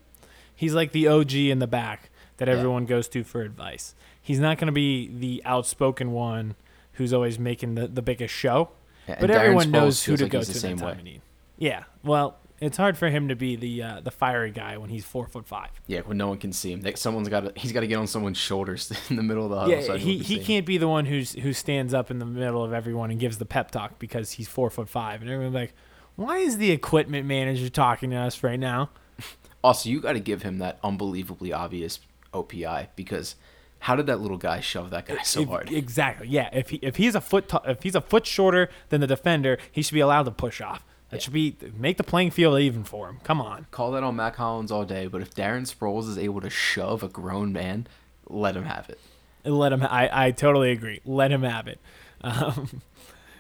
He's 0.56 0.74
like 0.74 0.92
the 0.92 1.08
OG 1.08 1.34
in 1.50 1.60
the 1.60 1.68
back 1.68 2.10
that 2.38 2.48
Yeah. 2.48 2.56
everyone 2.56 2.86
goes 2.86 3.08
to 3.10 3.24
for 3.24 3.42
advice. 3.42 3.94
He's 4.22 4.40
not 4.40 4.58
going 4.58 4.68
to 4.68 4.72
be 4.74 5.08
the 5.08 5.42
outspoken 5.46 6.12
one 6.12 6.56
who's 6.94 7.14
always 7.14 7.38
making 7.38 7.76
the, 7.76 7.88
the 7.88 8.02
biggest 8.02 8.34
show, 8.34 8.70
Yeah, 9.08 9.18
but 9.20 9.30
everyone 9.30 9.70
knows 9.72 10.04
who 10.04 10.18
to 10.18 10.24
like 10.24 10.32
go 10.32 10.42
to 10.42 10.46
the 10.48 10.54
in 10.54 10.60
same 10.60 10.78
that 10.78 10.82
time 10.84 10.94
way. 10.94 10.98
of 11.00 11.04
need. 11.04 11.22
Yeah, 11.58 11.84
well, 12.04 12.38
it's 12.60 12.78
hard 12.78 12.98
for 12.98 13.10
him 13.10 13.28
to 13.28 13.36
be 13.36 13.56
the 13.56 13.84
uh, 13.84 14.02
the 14.02 14.12
fiery 14.12 14.52
guy 14.52 14.78
when 14.78 14.90
he's 14.90 15.06
four 15.06 15.28
foot 15.28 15.48
five. 15.48 15.70
Yeah, 15.88 16.02
when 16.02 16.18
no 16.18 16.28
one 16.30 16.38
can 16.38 16.52
see 16.54 16.72
him, 16.72 16.82
Like, 16.82 16.98
someone's 16.98 17.30
got 17.30 17.42
to. 17.42 17.60
He's 17.60 17.72
got 17.72 17.82
to 17.82 17.88
get 17.88 17.98
on 17.98 18.08
someone's 18.08 18.38
shoulders 18.38 18.92
in 19.10 19.16
the 19.16 19.24
middle 19.24 19.44
of 19.46 19.50
the 19.52 19.60
huddle. 19.60 19.76
Yeah, 19.76 19.82
so 19.82 19.98
he, 19.98 20.18
he 20.20 20.38
him. 20.40 20.44
can't 20.44 20.66
be 20.66 20.78
the 20.78 20.88
one 20.88 21.06
who's 21.06 21.34
who 21.34 21.54
stands 21.54 21.94
up 21.94 22.10
in 22.12 22.20
the 22.20 22.26
middle 22.26 22.64
of 22.64 22.74
everyone 22.74 23.12
and 23.12 23.20
gives 23.20 23.38
the 23.38 23.46
pep 23.46 23.72
talk 23.72 24.00
because 24.00 24.32
he's 24.34 24.48
four 24.48 24.70
foot 24.70 24.90
five, 24.90 25.22
and 25.22 25.30
everyone's 25.30 25.56
like, 25.56 25.74
"Why 26.16 26.38
is 26.38 26.58
the 26.58 26.72
equipment 26.72 27.26
manager 27.28 27.70
talking 27.70 28.10
to 28.12 28.18
us 28.18 28.44
right 28.44 28.60
now?" 28.60 28.90
Also, 29.64 29.90
you 29.90 30.00
got 30.00 30.14
to 30.14 30.20
give 30.20 30.44
him 30.44 30.60
that 30.60 30.78
unbelievably 30.84 31.52
obvious 31.52 32.00
OPI 32.32 32.88
because 32.96 33.36
how 33.80 33.96
did 33.96 34.06
that 34.06 34.22
little 34.22 34.38
guy 34.38 34.60
shove 34.60 34.92
that 34.92 35.08
guy 35.08 35.22
so 35.24 35.46
hard? 35.46 35.72
Exactly. 35.72 36.28
Yeah. 36.28 36.50
If 36.54 36.70
he 36.70 36.78
if 36.82 36.96
he's 36.96 37.16
a 37.16 37.22
foot 37.22 37.50
t- 37.50 37.58
if 37.66 37.84
he's 37.84 37.96
a 37.96 38.02
foot 38.02 38.26
shorter 38.26 38.70
than 38.90 39.02
the 39.02 39.08
defender, 39.08 39.58
he 39.72 39.82
should 39.82 39.96
be 39.96 40.00
allowed 40.00 40.24
to 40.24 40.32
push 40.32 40.62
off. 40.62 40.86
That 41.10 41.18
Yeah. 41.18 41.22
should 41.22 41.34
be 41.34 41.56
make 41.78 41.98
the 41.98 42.04
playing 42.04 42.32
field 42.32 42.60
even 42.60 42.84
for 42.84 43.08
him. 43.10 43.20
Come 43.24 43.40
on. 43.42 43.68
Call 43.72 43.92
that 43.92 44.04
on 44.04 44.16
Mack 44.16 44.36
Hollins 44.36 44.72
all 44.72 44.84
day, 44.86 45.08
but 45.08 45.22
if 45.22 45.34
Darren 45.34 45.62
Sproles 45.72 46.08
is 46.10 46.18
able 46.18 46.42
to 46.42 46.50
shove 46.50 47.02
a 47.04 47.08
grown 47.08 47.54
man, 47.54 47.88
let 48.28 48.56
him 48.58 48.66
have 48.66 48.90
it. 48.90 49.00
Let 49.46 49.72
him. 49.72 49.84
I 49.84 50.28
I 50.28 50.32
totally 50.32 50.72
agree. 50.72 51.00
Let 51.06 51.32
him 51.32 51.44
have 51.44 51.68
it. 51.68 51.80
Um, 52.22 52.82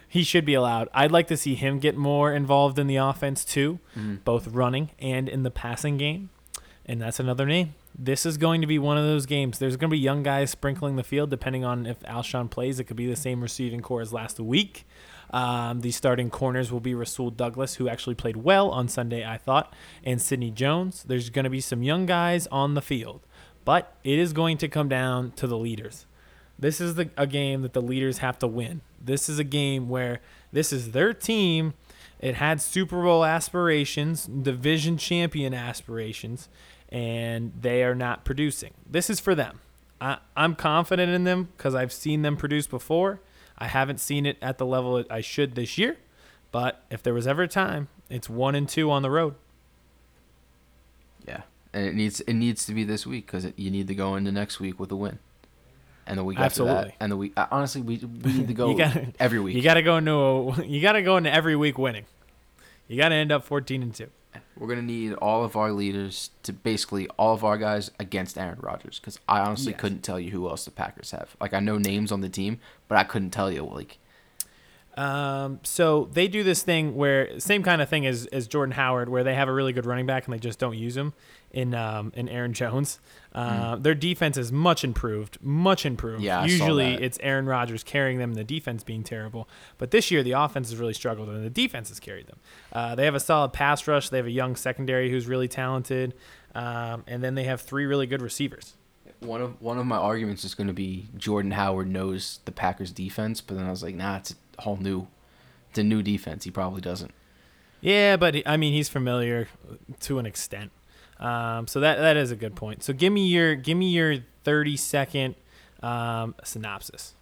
he 0.08 0.24
should 0.24 0.46
be 0.46 0.54
allowed. 0.54 0.88
I'd 0.94 1.12
like 1.12 1.28
to 1.30 1.36
see 1.36 1.56
him 1.56 1.80
get 1.80 1.98
more 1.98 2.32
involved 2.32 2.78
in 2.78 2.86
the 2.86 2.96
offense 2.98 3.44
too, 3.44 3.80
both 4.24 4.48
running 4.48 4.92
and 5.00 5.28
in 5.28 5.42
the 5.42 5.50
passing 5.52 5.98
game. 5.98 6.30
And 6.86 7.02
that's 7.02 7.20
another 7.20 7.46
name. 7.48 7.74
This 7.98 8.24
is 8.26 8.38
going 8.38 8.62
to 8.62 8.68
be 8.68 8.78
one 8.78 8.98
of 9.00 9.04
those 9.04 9.26
games. 9.26 9.58
There's 9.58 9.76
going 9.78 9.90
to 9.90 9.96
be 9.96 10.00
young 10.00 10.22
guys 10.22 10.52
sprinkling 10.52 10.96
the 10.96 11.04
field, 11.04 11.32
depending 11.32 11.66
on 11.66 11.88
if 11.88 12.00
Alshon 12.02 12.50
plays. 12.52 12.80
It 12.80 12.84
could 12.84 12.96
be 12.96 13.08
the 13.08 13.16
same 13.16 13.42
receiving 13.42 13.82
corps 13.82 14.02
as 14.02 14.14
last 14.14 14.40
week. 14.40 14.86
Um, 15.32 15.82
the 15.82 15.92
starting 15.92 16.30
corners 16.30 16.72
will 16.72 16.80
be 16.80 16.94
Rasul 16.94 17.32
Douglas, 17.32 17.76
who 17.76 17.90
actually 17.90 18.16
played 18.16 18.38
well 18.38 18.70
on 18.70 18.88
Sunday, 18.88 19.26
I 19.26 19.38
thought, 19.38 19.74
and 20.04 20.22
Sidney 20.22 20.52
Jones. 20.52 21.04
There's 21.08 21.30
going 21.30 21.44
to 21.44 21.50
be 21.50 21.62
some 21.62 21.84
young 21.84 22.06
guys 22.06 22.48
on 22.48 22.74
the 22.76 22.82
field, 22.82 23.22
but 23.66 23.94
it 24.04 24.20
is 24.20 24.32
going 24.34 24.58
to 24.60 24.68
come 24.68 24.88
down 24.88 25.32
to 25.32 25.48
the 25.48 25.58
leaders. 25.58 26.06
This 26.58 26.82
is 26.82 26.96
the, 26.96 27.10
a 27.18 27.28
game 27.28 27.62
that 27.62 27.74
the 27.74 27.82
leaders 27.82 28.20
have 28.20 28.40
to 28.40 28.48
win. 28.48 28.82
This 29.04 29.30
is 29.30 29.38
a 29.38 29.44
game 29.44 29.90
where 29.90 30.22
this 30.52 30.74
is 30.74 30.92
their 30.92 31.14
team. 31.14 31.74
It 32.20 32.36
had 32.36 32.62
Super 32.62 33.04
Bowl 33.04 33.24
aspirations, 33.24 34.26
division 34.26 34.98
champion 34.98 35.54
aspirations, 35.54 36.50
and 36.90 37.52
they 37.60 37.84
are 37.84 37.94
not 37.94 38.26
producing. 38.26 38.74
This 38.90 39.10
is 39.10 39.20
for 39.20 39.36
them. 39.36 39.60
I, 40.02 40.18
I'm 40.36 40.56
confident 40.56 41.12
in 41.12 41.26
them 41.26 41.50
because 41.56 41.76
I've 41.76 41.92
seen 41.92 42.22
them 42.24 42.38
produce 42.38 42.66
before. 42.66 43.20
I 43.58 43.68
haven't 43.68 44.00
seen 44.00 44.26
it 44.26 44.38
at 44.42 44.58
the 44.58 44.66
level 44.66 45.04
I 45.10 45.22
should 45.22 45.56
this 45.56 45.78
year, 45.78 45.98
but 46.52 46.84
if 46.92 47.02
there 47.02 47.14
was 47.14 47.26
ever 47.28 47.44
a 47.44 47.48
time, 47.48 47.88
it's 48.10 48.30
one 48.30 48.56
and 48.56 48.68
two 48.70 48.92
on 48.92 49.02
the 49.02 49.10
road. 49.10 49.36
Yeah, 51.28 51.42
and 51.74 51.86
it 51.88 51.96
needs 51.96 52.22
it 52.22 52.34
needs 52.34 52.66
to 52.68 52.74
be 52.74 52.84
this 52.84 53.06
week 53.06 53.26
because 53.26 53.48
you 53.56 53.72
need 53.72 53.88
to 53.88 53.96
go 53.96 54.16
into 54.16 54.32
next 54.32 54.60
week 54.60 54.80
with 54.80 54.92
a 54.92 54.96
win, 54.96 55.20
and 56.06 56.18
the 56.18 56.24
week 56.24 56.38
after 56.38 56.46
Absolutely. 56.64 56.84
that, 56.90 56.94
and 57.00 57.12
the 57.12 57.18
week. 57.18 57.34
Honestly, 57.52 57.82
we 57.82 57.98
we 57.98 58.34
need 58.34 58.48
to 58.48 58.54
go 58.56 58.74
gotta- 58.76 59.14
every 59.20 59.40
week. 59.40 59.56
You 59.56 59.62
got 59.62 59.74
to 59.76 59.82
go 59.82 59.98
into 59.98 60.12
a, 60.14 60.66
you 60.66 60.82
got 60.82 60.94
to 60.94 61.02
go 61.02 61.18
into 61.18 61.34
every 61.34 61.56
week 61.56 61.78
winning. 61.78 62.06
You 62.88 62.96
got 62.96 63.10
to 63.10 63.16
end 63.16 63.32
up 63.34 63.44
14 63.44 63.82
and 63.84 63.94
two. 63.94 64.08
We're 64.58 64.68
gonna 64.68 64.82
need 64.82 65.14
all 65.14 65.44
of 65.44 65.56
our 65.56 65.72
leaders 65.72 66.30
to 66.44 66.54
basically 66.54 67.08
all 67.18 67.34
of 67.34 67.44
our 67.44 67.58
guys 67.58 67.92
against 68.00 68.38
Aaron 68.38 68.60
Rodgers 68.62 69.00
because 69.00 69.20
I 69.28 69.40
honestly 69.40 69.72
Yes. 69.74 69.82
couldn't 69.82 70.02
tell 70.04 70.20
you 70.20 70.32
who 70.32 70.48
else 70.50 70.66
the 70.66 70.72
Packers 70.72 71.12
have. 71.12 71.36
Like 71.42 71.54
I 71.54 71.60
know 71.60 71.78
names 71.78 72.12
on 72.12 72.22
the 72.22 72.30
team, 72.30 72.60
but 72.88 72.98
I 72.98 73.04
couldn't 73.04 73.32
tell 73.32 73.52
you 73.52 73.64
like 73.64 73.98
Um, 74.98 75.60
so 75.64 76.10
they 76.12 76.28
do 76.28 76.44
this 76.44 76.64
thing 76.64 76.96
where 76.96 77.40
same 77.40 77.62
kind 77.62 77.82
of 77.82 77.88
thing 77.90 78.06
as, 78.08 78.26
as 78.28 78.48
Jordan 78.48 78.74
Howard, 78.74 79.10
where 79.10 79.24
they 79.24 79.36
have 79.36 79.48
a 79.48 79.54
really 79.54 79.72
good 79.72 79.86
running 79.86 80.08
back 80.08 80.26
and 80.26 80.34
they 80.34 80.40
just 80.40 80.58
don't 80.58 80.76
use 80.78 80.98
him 80.98 81.14
in 81.52 81.76
um, 81.76 82.12
in 82.16 82.28
Aaron 82.28 82.54
Jones. 82.54 83.00
Uh, 83.34 83.76
Their 83.76 83.94
defense 83.94 84.38
is 84.38 84.52
much 84.52 84.84
improved, 84.84 85.38
much 85.42 85.86
improved. 85.86 86.24
Yeah, 86.24 86.44
usually 86.46 86.96
it's 86.96 87.20
Aaron 87.22 87.46
Rodgers 87.46 87.84
carrying 87.84 88.18
them, 88.18 88.32
and 88.32 88.40
the 88.40 88.44
defense 88.44 88.84
being 88.84 89.04
terrible. 89.04 89.48
But 89.78 89.92
this 89.92 90.10
year 90.10 90.24
the 90.24 90.32
offense 90.32 90.72
has 90.72 90.80
really 90.80 90.96
struggled, 90.96 91.30
and 91.30 91.46
the 91.46 91.50
defense 91.52 91.90
has 91.90 92.00
carried 92.00 92.26
them. 92.26 92.40
Uh, 92.74 92.96
they 92.96 93.06
have 93.06 93.14
a 93.16 93.20
solid 93.20 93.54
pass 93.54 93.88
rush. 93.88 94.10
They 94.10 94.18
have 94.18 94.26
a 94.26 94.32
young 94.32 94.56
secondary 94.56 95.12
who's 95.12 95.28
really 95.28 95.48
talented, 95.48 96.16
um, 96.56 97.04
and 97.06 97.24
then 97.24 97.36
they 97.36 97.44
have 97.44 97.62
three 97.62 97.86
really 97.86 98.08
good 98.08 98.24
receivers. 98.24 98.74
one 99.20 99.42
of 99.44 99.62
one 99.62 99.78
of 99.78 99.86
my 99.86 99.98
arguments 99.98 100.44
is 100.44 100.56
going 100.56 100.68
to 100.68 100.74
be 100.74 101.08
Jordan 101.16 101.52
Howard 101.52 101.88
knows 101.88 102.40
the 102.46 102.52
Packers 102.52 102.92
defense, 102.92 103.42
but 103.42 103.58
then 103.58 103.68
I 103.68 103.70
was 103.70 103.84
like, 103.84 103.94
nah, 103.94 104.18
it's 104.18 104.34
whole 104.60 104.78
new, 104.78 105.08
it's 105.70 105.80
a 105.80 105.84
new 105.84 106.02
defense. 106.02 106.44
He 106.44 106.52
probably 106.52 106.82
doesn't. 106.82 107.12
Yeah, 107.82 108.18
but 108.18 108.36
I 108.46 108.58
mean 108.58 108.74
he's 108.74 108.90
familiar 108.90 109.48
to 110.02 110.20
an 110.20 110.26
extent. 110.26 110.72
Um, 111.20 111.68
so 111.68 111.80
that 111.80 111.98
that 111.98 112.18
is 112.18 112.32
a 112.32 112.36
good 112.36 112.56
point. 112.56 112.84
So 112.84 112.94
give 112.94 113.12
me 113.14 113.28
your 113.28 113.56
give 113.56 113.78
me 113.78 113.90
your 113.90 114.18
thirty 114.44 114.78
second 114.78 115.36
um, 115.82 116.36
synopsis. 116.44 117.14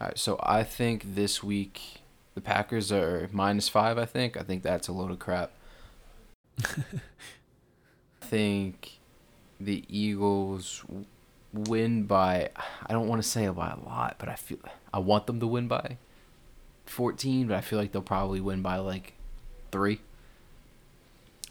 All 0.00 0.08
right, 0.08 0.18
so 0.18 0.38
I 0.42 0.62
think 0.62 1.14
this 1.14 1.42
week 1.42 2.02
the 2.34 2.40
Packers 2.40 2.92
are 2.92 3.28
minus 3.32 3.68
five. 3.68 3.98
I 3.98 4.04
think. 4.04 4.36
I 4.36 4.42
think 4.42 4.62
that's 4.62 4.88
a 4.88 4.92
load 4.92 5.10
of 5.10 5.18
crap. 5.18 5.52
I 6.64 6.82
think 8.22 8.98
the 9.58 9.84
Eagles 9.88 10.84
win 11.52 12.04
by. 12.04 12.50
I 12.86 12.92
don't 12.92 13.08
want 13.08 13.22
to 13.22 13.28
say 13.28 13.48
by 13.48 13.70
a 13.70 13.88
lot, 13.88 14.16
but 14.18 14.28
I 14.28 14.34
feel 14.34 14.58
I 14.92 14.98
want 14.98 15.26
them 15.26 15.40
to 15.40 15.46
win 15.46 15.68
by 15.68 15.96
fourteen, 16.90 17.46
but 17.48 17.56
I 17.56 17.60
feel 17.60 17.78
like 17.78 17.92
they'll 17.92 18.02
probably 18.02 18.40
win 18.40 18.62
by 18.62 18.76
like 18.76 19.14
three. 19.72 20.00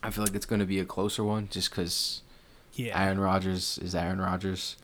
I 0.01 0.11
feel 0.11 0.23
like 0.23 0.35
it's 0.35 0.45
going 0.45 0.59
to 0.59 0.65
be 0.65 0.79
a 0.79 0.85
closer 0.85 1.23
one, 1.23 1.47
just 1.51 1.69
because 1.69 2.21
Yeah, 2.73 3.01
Aaron 3.01 3.19
Rodgers 3.19 3.77
is 3.79 3.93
Aaron 3.95 4.19
Rodgers. 4.21 4.77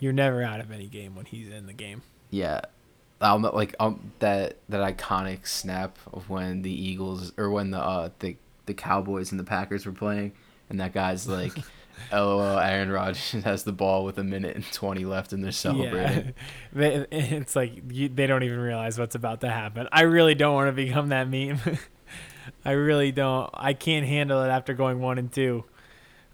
you're 0.00 0.12
never 0.12 0.42
out 0.42 0.60
of 0.60 0.70
any 0.70 0.86
game 0.86 1.14
when 1.16 1.26
he's 1.26 1.48
in 1.50 1.66
the 1.66 1.72
game. 1.72 2.02
Yeah, 2.30 2.60
um, 3.20 3.42
like 3.42 3.74
um, 3.80 4.12
that 4.20 4.56
that 4.68 4.96
iconic 4.96 5.46
snap 5.46 5.98
of 6.12 6.30
when 6.30 6.62
the 6.62 6.72
Eagles 6.72 7.32
or 7.36 7.50
when 7.50 7.70
the 7.70 7.78
uh 7.80 8.10
the 8.20 8.36
the 8.66 8.74
Cowboys 8.74 9.30
and 9.32 9.40
the 9.40 9.44
Packers 9.44 9.84
were 9.86 9.92
playing, 9.92 10.32
and 10.70 10.78
that 10.80 10.92
guy's 10.92 11.26
like, 11.26 11.52
"LOL, 12.12 12.58
Aaron 12.58 12.90
Rodgers 12.90 13.32
has 13.44 13.64
the 13.64 13.72
ball 13.72 14.04
with 14.04 14.18
a 14.18 14.24
minute 14.24 14.56
and 14.56 14.64
twenty 14.72 15.04
left, 15.04 15.32
and 15.32 15.42
they're 15.44 15.52
celebrating." 15.52 16.34
Yeah, 16.74 17.04
it's 17.10 17.56
like 17.56 17.72
you, 17.90 18.08
they 18.08 18.26
don't 18.26 18.42
even 18.42 18.58
realize 18.60 18.98
what's 18.98 19.14
about 19.14 19.40
to 19.40 19.48
happen. 19.48 19.88
I 19.90 20.02
really 20.02 20.34
don't 20.34 20.54
want 20.54 20.68
to 20.68 20.72
become 20.72 21.08
that 21.08 21.28
meme. 21.28 21.60
I 22.64 22.72
really 22.72 23.12
don't. 23.12 23.50
I 23.54 23.72
can't 23.72 24.06
handle 24.06 24.42
it 24.42 24.48
after 24.48 24.74
going 24.74 25.00
one 25.00 25.18
and 25.18 25.32
two. 25.32 25.64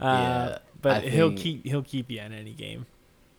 Uh, 0.01 0.05
Yeah, 0.05 0.59
but 0.83 1.05
I 1.05 1.09
he'll 1.09 1.33
keep 1.35 1.65
he'll 1.67 1.83
keep 1.83 2.11
you 2.11 2.21
in 2.21 2.33
any 2.33 2.53
game. 2.53 2.87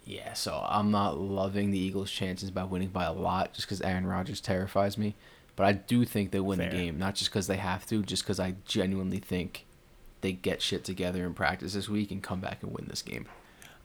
Yeah, 0.04 0.34
so 0.34 0.64
I'm 0.68 0.92
not 0.92 1.18
loving 1.20 1.72
the 1.72 1.80
Eagles' 1.80 2.12
chances 2.12 2.52
by 2.52 2.64
winning 2.64 2.90
by 2.90 3.06
a 3.06 3.14
lot, 3.14 3.54
just 3.54 3.68
because 3.68 3.82
Aaron 3.82 4.06
Rodgers 4.06 4.40
terrifies 4.40 4.98
me. 4.98 5.16
But 5.56 5.66
I 5.66 5.72
do 5.74 6.06
think 6.06 6.32
they 6.32 6.40
win 6.40 6.60
Fair. 6.60 6.70
the 6.70 6.76
game, 6.76 7.00
not 7.00 7.16
just 7.16 7.32
because 7.32 7.48
they 7.48 7.58
have 7.58 7.86
to, 7.88 8.04
just 8.04 8.24
because 8.24 8.40
I 8.40 8.56
genuinely 8.66 9.20
think 9.20 9.66
they 10.26 10.32
get 10.32 10.60
shit 10.60 10.84
together 10.84 11.24
in 11.24 11.36
practice 11.36 11.76
this 11.76 11.88
week 11.88 12.10
and 12.10 12.24
come 12.24 12.40
back 12.40 12.64
and 12.64 12.74
win 12.74 12.88
this 12.88 13.04
game. 13.04 13.28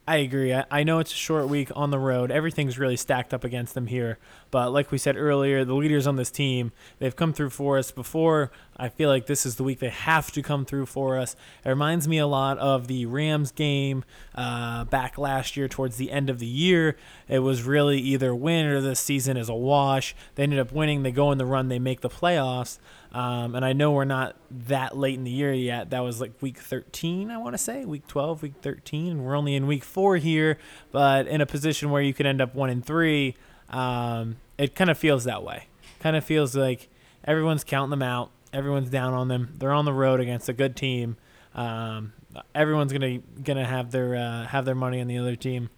I 0.08 0.16
agree. 0.16 0.54
I, 0.54 0.64
I 0.70 0.82
know 0.82 0.98
it's 0.98 1.12
a 1.12 1.16
short 1.16 1.48
week 1.48 1.70
on 1.76 1.90
the 1.90 1.98
road. 1.98 2.30
Everything's 2.30 2.78
really 2.78 2.96
stacked 2.96 3.34
up 3.34 3.44
against 3.44 3.74
them 3.74 3.86
here. 3.86 4.18
But 4.50 4.72
like 4.72 4.90
we 4.90 4.96
said 4.96 5.16
earlier, 5.16 5.64
the 5.66 5.74
leaders 5.74 6.06
on 6.06 6.16
this 6.16 6.30
team, 6.30 6.72
they've 6.98 7.14
come 7.14 7.34
through 7.34 7.50
for 7.50 7.76
us 7.76 7.92
before. 7.92 8.50
I 8.76 8.88
feel 8.88 9.10
like 9.10 9.26
this 9.26 9.44
is 9.44 9.56
the 9.56 9.62
week 9.62 9.80
they 9.80 9.90
have 9.90 10.32
to 10.32 10.42
come 10.42 10.64
through 10.64 10.86
for 10.86 11.18
us. 11.18 11.36
It 11.62 11.68
reminds 11.68 12.08
me 12.08 12.16
a 12.16 12.26
lot 12.26 12.58
of 12.58 12.88
the 12.88 13.04
Rams 13.04 13.52
game 13.52 14.02
uh, 14.34 14.84
back 14.84 15.18
last 15.18 15.58
year 15.58 15.68
towards 15.68 15.98
the 15.98 16.10
end 16.10 16.30
of 16.30 16.38
the 16.38 16.46
year. 16.46 16.96
It 17.28 17.40
was 17.40 17.62
really 17.62 18.00
either 18.00 18.34
win 18.34 18.64
or 18.66 18.80
the 18.80 18.96
season 18.96 19.36
is 19.36 19.50
a 19.50 19.54
wash. 19.54 20.16
They 20.34 20.42
ended 20.44 20.58
up 20.58 20.72
winning. 20.72 21.02
They 21.02 21.12
go 21.12 21.30
in 21.30 21.38
the 21.38 21.46
run. 21.46 21.68
They 21.68 21.78
make 21.78 22.00
the 22.00 22.08
playoffs. 22.08 22.78
Um, 23.12 23.54
and 23.56 23.64
I 23.64 23.72
know 23.72 23.90
we're 23.90 24.04
not 24.04 24.36
that 24.50 24.96
late 24.96 25.14
in 25.16 25.24
the 25.24 25.30
year 25.30 25.52
yet. 25.52 25.90
That 25.90 26.00
was 26.00 26.20
like 26.20 26.32
week 26.40 26.58
13, 26.58 27.30
I 27.30 27.38
want 27.38 27.54
to 27.54 27.58
say, 27.58 27.84
week 27.84 28.06
12, 28.06 28.42
week 28.42 28.54
13. 28.62 29.24
We're 29.24 29.34
only 29.36 29.54
in 29.54 29.66
week 29.66 29.82
four 29.82 30.16
here, 30.16 30.58
but 30.92 31.26
in 31.26 31.40
a 31.40 31.46
position 31.46 31.90
where 31.90 32.02
you 32.02 32.14
could 32.14 32.26
end 32.26 32.40
up 32.40 32.54
one 32.54 32.70
and 32.70 32.84
three. 32.84 33.36
Um, 33.68 34.36
it 34.58 34.74
kind 34.74 34.90
of 34.90 34.98
feels 34.98 35.24
that 35.24 35.42
way. 35.42 35.66
Kind 35.98 36.16
of 36.16 36.24
feels 36.24 36.54
like 36.54 36.88
everyone's 37.24 37.64
counting 37.64 37.90
them 37.90 38.02
out. 38.02 38.30
Everyone's 38.52 38.90
down 38.90 39.12
on 39.12 39.28
them. 39.28 39.54
They're 39.58 39.72
on 39.72 39.84
the 39.84 39.92
road 39.92 40.20
against 40.20 40.48
a 40.48 40.52
good 40.52 40.76
team. 40.76 41.16
Um, 41.54 42.12
everyone's 42.54 42.92
gonna 42.92 43.18
gonna 43.42 43.66
have 43.66 43.90
their 43.90 44.16
uh, 44.16 44.46
have 44.46 44.64
their 44.64 44.74
money 44.74 45.00
on 45.00 45.06
the 45.06 45.18
other 45.18 45.36
team. 45.36 45.70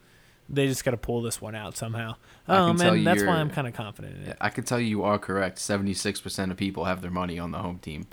They 0.52 0.66
just 0.66 0.84
got 0.84 0.90
to 0.92 0.96
pull 0.98 1.22
this 1.22 1.40
one 1.40 1.54
out 1.54 1.76
somehow. 1.76 2.16
Um, 2.46 2.78
and 2.80 3.06
that's 3.06 3.22
why 3.22 3.36
I'm 3.36 3.48
kind 3.50 3.66
of 3.66 3.72
confident 3.74 4.16
in 4.16 4.22
it. 4.30 4.36
I 4.40 4.50
can 4.50 4.64
tell 4.64 4.78
you 4.78 4.86
you 4.86 5.02
are 5.02 5.18
correct. 5.18 5.58
Seventy 5.58 5.94
six 5.94 6.20
percent 6.20 6.50
of 6.52 6.58
people 6.58 6.84
have 6.84 7.00
their 7.00 7.10
money 7.10 7.38
on 7.38 7.50
the 7.52 7.58
home 7.58 7.78
team. 7.78 8.06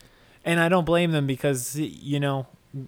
And 0.46 0.60
I 0.60 0.70
don't 0.70 0.86
blame 0.86 1.12
them 1.12 1.28
because 1.28 1.76
you 1.78 2.20
know 2.20 2.48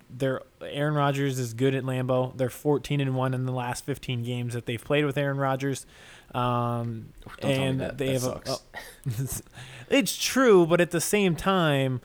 they're 0.09 0.41
Aaron 0.61 0.93
Rodgers 0.93 1.37
is 1.37 1.53
good 1.53 1.75
at 1.75 1.83
Lambeau. 1.83 2.37
They're 2.37 2.49
14 2.49 3.01
and 3.01 3.15
one 3.15 3.33
in 3.33 3.45
the 3.45 3.51
last 3.51 3.83
15 3.83 4.23
games 4.23 4.53
that 4.53 4.65
they've 4.67 4.81
played 4.83 5.03
with 5.05 5.17
Aaron 5.17 5.37
Rodgers. 5.37 5.85
Um, 6.33 7.09
Don't 7.41 7.51
and 7.51 7.81
that. 7.81 7.97
they 7.97 8.05
That 8.07 8.13
have 8.13 8.21
sucks. 8.21 8.63
a. 9.05 9.43
it's 9.89 10.15
true, 10.17 10.65
but 10.65 10.79
at 10.79 10.91
the 10.91 11.01
same 11.01 11.35
time, 11.35 11.99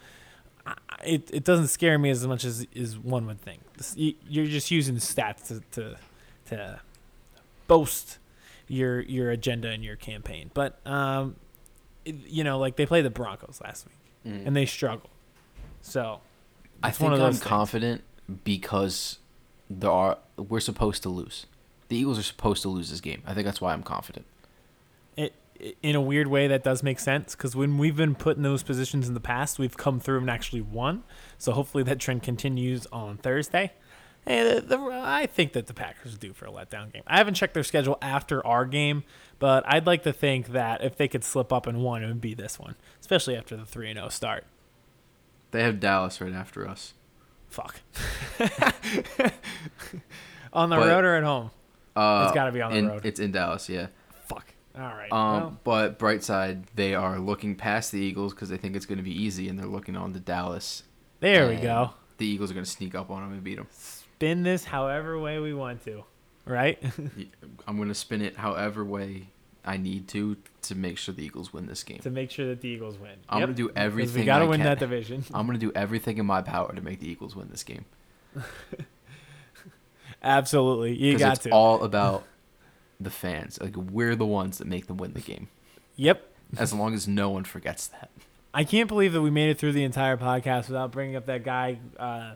it 1.04 1.30
it 1.32 1.44
doesn't 1.44 1.68
scare 1.68 1.98
me 1.98 2.10
as 2.10 2.26
much 2.26 2.44
as 2.44 2.66
as 2.74 2.98
one 2.98 3.26
would 3.26 3.40
think. 3.40 3.60
You- 3.94 4.14
You're 4.28 4.46
just 4.46 4.70
using 4.70 4.96
stats 4.96 5.46
to 5.48 5.60
to, 5.80 5.96
to 6.46 6.80
boast 7.66 8.18
your 8.68 9.00
your 9.00 9.30
agenda 9.30 9.68
and 9.70 9.84
your 9.84 9.96
campaign. 9.96 10.50
But 10.54 10.78
um, 10.86 11.36
it- 12.04 12.14
you 12.26 12.44
know, 12.44 12.58
like 12.58 12.76
they 12.76 12.86
played 12.86 13.04
the 13.04 13.10
Broncos 13.10 13.60
last 13.62 13.86
week 13.86 13.94
Mm. 14.34 14.46
and 14.46 14.56
they 14.56 14.66
struggle. 14.66 15.08
So 15.82 16.20
I 16.82 16.90
think 16.90 17.12
I'm 17.12 17.18
things. 17.20 17.40
confident 17.42 18.02
because 18.44 19.18
there 19.70 19.90
are 19.90 20.18
we're 20.36 20.60
supposed 20.60 21.02
to 21.04 21.08
lose. 21.08 21.46
The 21.88 21.96
Eagles 21.96 22.18
are 22.18 22.22
supposed 22.24 22.62
to 22.62 22.68
lose 22.68 22.90
this 22.90 23.00
game. 23.00 23.22
I 23.24 23.34
think 23.34 23.44
that's 23.46 23.60
why 23.60 23.72
I'm 23.72 23.84
confident. 23.84 24.26
it, 25.16 25.32
it 25.58 25.76
in 25.82 25.94
a 25.94 26.00
weird 26.00 26.26
way 26.26 26.48
that 26.48 26.64
does 26.64 26.82
make 26.82 26.98
sense 26.98 27.34
because 27.36 27.54
when 27.54 27.78
we've 27.78 27.96
been 27.96 28.14
put 28.16 28.36
in 28.36 28.42
those 28.42 28.62
positions 28.64 29.06
in 29.08 29.14
the 29.14 29.20
past, 29.20 29.58
we've 29.60 29.76
come 29.76 30.00
through 30.00 30.18
and 30.18 30.28
actually 30.28 30.60
won. 30.60 31.04
So 31.38 31.52
hopefully 31.52 31.84
that 31.84 32.00
trend 32.00 32.22
continues 32.24 32.86
on 32.92 33.16
Thursday. 33.18 33.72
And 34.26 34.56
the, 34.56 34.60
the, 34.76 34.78
I 35.04 35.26
think 35.26 35.52
that 35.52 35.66
the 35.68 35.74
Packers 35.74 36.14
are 36.14 36.18
due 36.18 36.32
for 36.32 36.46
a 36.46 36.50
letdown 36.50 36.92
game. 36.92 37.02
I 37.06 37.18
haven't 37.18 37.34
checked 37.34 37.54
their 37.54 37.62
schedule 37.62 37.96
after 38.02 38.44
our 38.44 38.64
game, 38.64 39.04
but 39.38 39.62
I'd 39.66 39.86
like 39.86 40.02
to 40.02 40.12
think 40.12 40.48
that 40.48 40.82
if 40.82 40.96
they 40.96 41.06
could 41.06 41.22
slip 41.22 41.52
up 41.52 41.66
in 41.68 41.80
one, 41.80 42.02
it 42.02 42.08
would 42.08 42.20
be 42.20 42.34
this 42.34 42.58
one, 42.58 42.74
especially 43.00 43.36
after 43.36 43.56
the 43.56 43.64
three 43.64 43.88
and 43.88 43.98
zero 43.98 44.08
start. 44.08 44.44
They 45.52 45.62
have 45.62 45.78
Dallas 45.78 46.20
right 46.20 46.32
after 46.32 46.68
us. 46.68 46.94
Fuck. 47.48 47.80
on 50.52 50.70
the 50.70 50.76
But- 50.76 50.88
road 50.88 51.04
or 51.04 51.14
at 51.16 51.24
home? 51.24 51.50
Uh, 51.94 52.24
It's 52.26 52.34
gotta 52.34 52.52
be 52.52 52.60
on 52.60 52.72
the 52.72 52.78
in- 52.78 52.88
road. 52.88 53.06
It's 53.06 53.20
in 53.20 53.32
Dallas, 53.32 53.68
yeah. 53.68 53.86
Fuck. 54.28 54.46
All 54.74 54.82
right. 54.82 55.10
Um, 55.12 55.40
well, 55.40 55.56
but 55.64 55.98
bright 55.98 56.22
side, 56.22 56.64
they 56.74 56.94
are 56.94 57.18
looking 57.18 57.54
past 57.54 57.92
the 57.92 57.98
Eagles 58.00 58.34
because 58.34 58.48
they 58.50 58.56
think 58.58 58.76
it's 58.76 58.84
going 58.86 58.98
to 58.98 59.04
be 59.04 59.22
easy, 59.22 59.48
and 59.48 59.58
they're 59.58 59.66
looking 59.66 59.96
on 59.96 60.12
to 60.12 60.20
Dallas. 60.20 60.82
there 61.20 61.48
we 61.48 61.56
go. 61.56 61.92
The 62.18 62.26
Eagles 62.26 62.50
are 62.50 62.54
going 62.54 62.64
to 62.64 62.70
sneak 62.70 62.94
up 62.94 63.10
on 63.10 63.22
them 63.22 63.32
and 63.32 63.42
beat 63.44 63.56
them. 63.56 63.66
Spin 64.16 64.42
this 64.42 64.64
however 64.64 65.18
way 65.18 65.38
we 65.38 65.52
want 65.54 65.84
to. 65.84 66.04
Right? 66.44 66.82
I'm 67.68 67.76
going 67.76 67.88
to 67.88 67.94
spin 67.94 68.22
it 68.22 68.36
however 68.36 68.84
way 68.84 69.28
I 69.64 69.76
need 69.76 70.08
to 70.08 70.36
to 70.62 70.74
make 70.74 70.96
sure 70.96 71.12
the 71.14 71.24
Eagles 71.24 71.52
win 71.52 71.66
this 71.66 71.82
game. 71.82 71.98
to 71.98 72.10
make 72.10 72.30
sure 72.30 72.46
that 72.48 72.60
the 72.60 72.68
Eagles 72.68 72.98
win. 72.98 73.10
I'm 73.28 73.40
Yep, 73.40 73.46
gonna 73.48 73.56
do 73.56 73.70
everything. 73.76 74.20
We 74.22 74.26
got 74.26 74.38
to 74.38 74.46
win 74.46 74.58
can. 74.60 74.66
that 74.66 74.78
division. 74.78 75.24
I'm 75.34 75.46
going 75.46 75.58
to 75.58 75.66
do 75.66 75.72
everything 75.74 76.18
in 76.18 76.26
my 76.26 76.40
power 76.42 76.72
to 76.74 76.80
make 76.80 77.00
the 77.00 77.08
Eagles 77.10 77.34
win 77.36 77.48
this 77.50 77.62
game. 77.64 77.84
Absolutely, 80.22 80.94
you 80.94 81.18
got 81.18 81.34
it's 81.34 81.44
to. 81.44 81.50
all 81.50 81.82
about 81.84 82.24
the 83.00 83.10
fans. 83.10 83.60
Like 83.60 83.76
we're 83.76 84.16
the 84.16 84.26
ones 84.26 84.58
that 84.58 84.66
make 84.66 84.86
them 84.86 84.96
win 84.96 85.12
the 85.12 85.20
game. 85.20 85.48
yep. 85.96 86.32
As 86.56 86.72
long 86.72 86.94
as 86.94 87.08
no 87.08 87.28
one 87.30 87.42
forgets 87.42 87.88
that. 87.88 88.08
I 88.54 88.62
can't 88.62 88.86
believe 88.86 89.12
that 89.14 89.20
we 89.20 89.30
made 89.30 89.50
it 89.50 89.58
through 89.58 89.72
the 89.72 89.82
entire 89.82 90.16
podcast 90.16 90.68
without 90.68 90.92
bringing 90.92 91.16
up 91.16 91.26
that 91.26 91.42
guy 91.44 91.78
uh, 91.98 92.34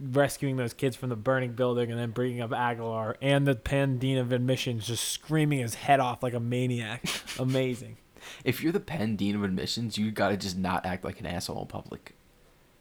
rescuing 0.00 0.56
those 0.56 0.72
kids 0.72 0.96
from 0.96 1.08
the 1.08 1.16
burning 1.16 1.52
building, 1.52 1.90
and 1.90 1.98
then 1.98 2.10
bringing 2.10 2.40
up 2.40 2.50
Agholor 2.50 3.14
and 3.22 3.46
the 3.46 3.54
Penn 3.54 3.98
Dean 3.98 4.18
of 4.18 4.32
Admissions 4.32 4.86
just 4.86 5.04
screaming 5.08 5.60
his 5.60 5.74
head 5.74 6.00
off 6.00 6.22
like 6.22 6.34
a 6.34 6.40
maniac. 6.40 7.04
Amazing. 7.38 7.96
If 8.44 8.62
you're 8.62 8.72
the 8.72 8.80
Penn 8.80 9.16
Dean 9.16 9.34
of 9.36 9.44
Admissions, 9.44 9.98
you 9.98 10.10
got 10.10 10.30
to 10.30 10.36
just 10.36 10.56
not 10.56 10.86
act 10.86 11.04
like 11.04 11.20
an 11.20 11.26
asshole 11.26 11.62
in 11.62 11.68
public. 11.68 12.14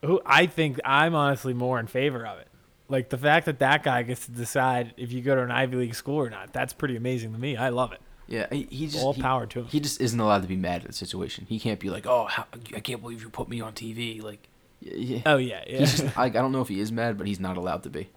Who 0.04 0.22
I 0.26 0.46
think 0.48 0.80
I'm 0.84 1.16
honestly 1.16 1.54
more 1.54 1.80
in 1.80 1.88
favor 1.88 2.26
of 2.26 2.40
it. 2.40 2.48
Like 2.90 3.10
the 3.10 3.18
fact 3.18 3.46
that 3.46 3.60
that 3.60 3.84
guy 3.84 4.04
gets 4.04 4.26
to 4.26 4.32
decide 4.32 4.94
if 4.98 5.12
you 5.12 5.22
go 5.22 5.36
to 5.36 5.42
an 5.42 5.52
Ivy 5.52 5.78
League 5.78 5.96
school 5.96 6.18
or 6.18 6.30
not. 6.30 6.52
That's 6.54 6.74
pretty 6.74 6.96
amazing 6.96 7.32
to 7.34 7.40
me. 7.40 7.56
I 7.56 7.70
love 7.70 7.92
it. 7.94 8.02
Yeah, 8.28 8.48
he, 8.52 8.68
he 8.70 8.88
just 8.88 9.04
All 9.04 9.14
he- 9.14 9.22
power 9.22 9.46
to 9.48 9.60
him. 9.60 9.66
He 9.68 9.80
just 9.80 10.00
isn't 10.02 10.20
allowed 10.20 10.42
to 10.44 10.48
be 10.48 10.56
mad 10.56 10.82
at 10.82 10.88
the 10.88 10.94
situation. 10.94 11.46
He 11.50 11.60
can't 11.60 11.80
be 11.80 11.90
like, 11.90 12.06
"Oh, 12.08 12.26
how, 12.26 12.46
I 12.76 12.80
can't 12.80 13.02
believe 13.02 13.22
you 13.22 13.30
put 13.30 13.50
me 13.50 13.60
on 13.62 13.74
TV." 13.74 14.22
Like, 14.24 14.48
yeah. 14.92 15.22
Oh 15.26 15.38
yeah, 15.38 15.64
yeah. 15.68 15.80
He's 15.80 16.00
just, 16.02 16.18
like, 16.18 16.36
I 16.36 16.42
don't 16.42 16.52
know 16.52 16.62
if 16.62 16.68
he 16.68 16.80
is 16.80 16.92
mad, 16.92 17.18
but 17.18 17.28
he's 17.28 17.40
not 17.40 17.58
allowed 17.58 17.84
to 17.84 17.90
be. 17.90 18.10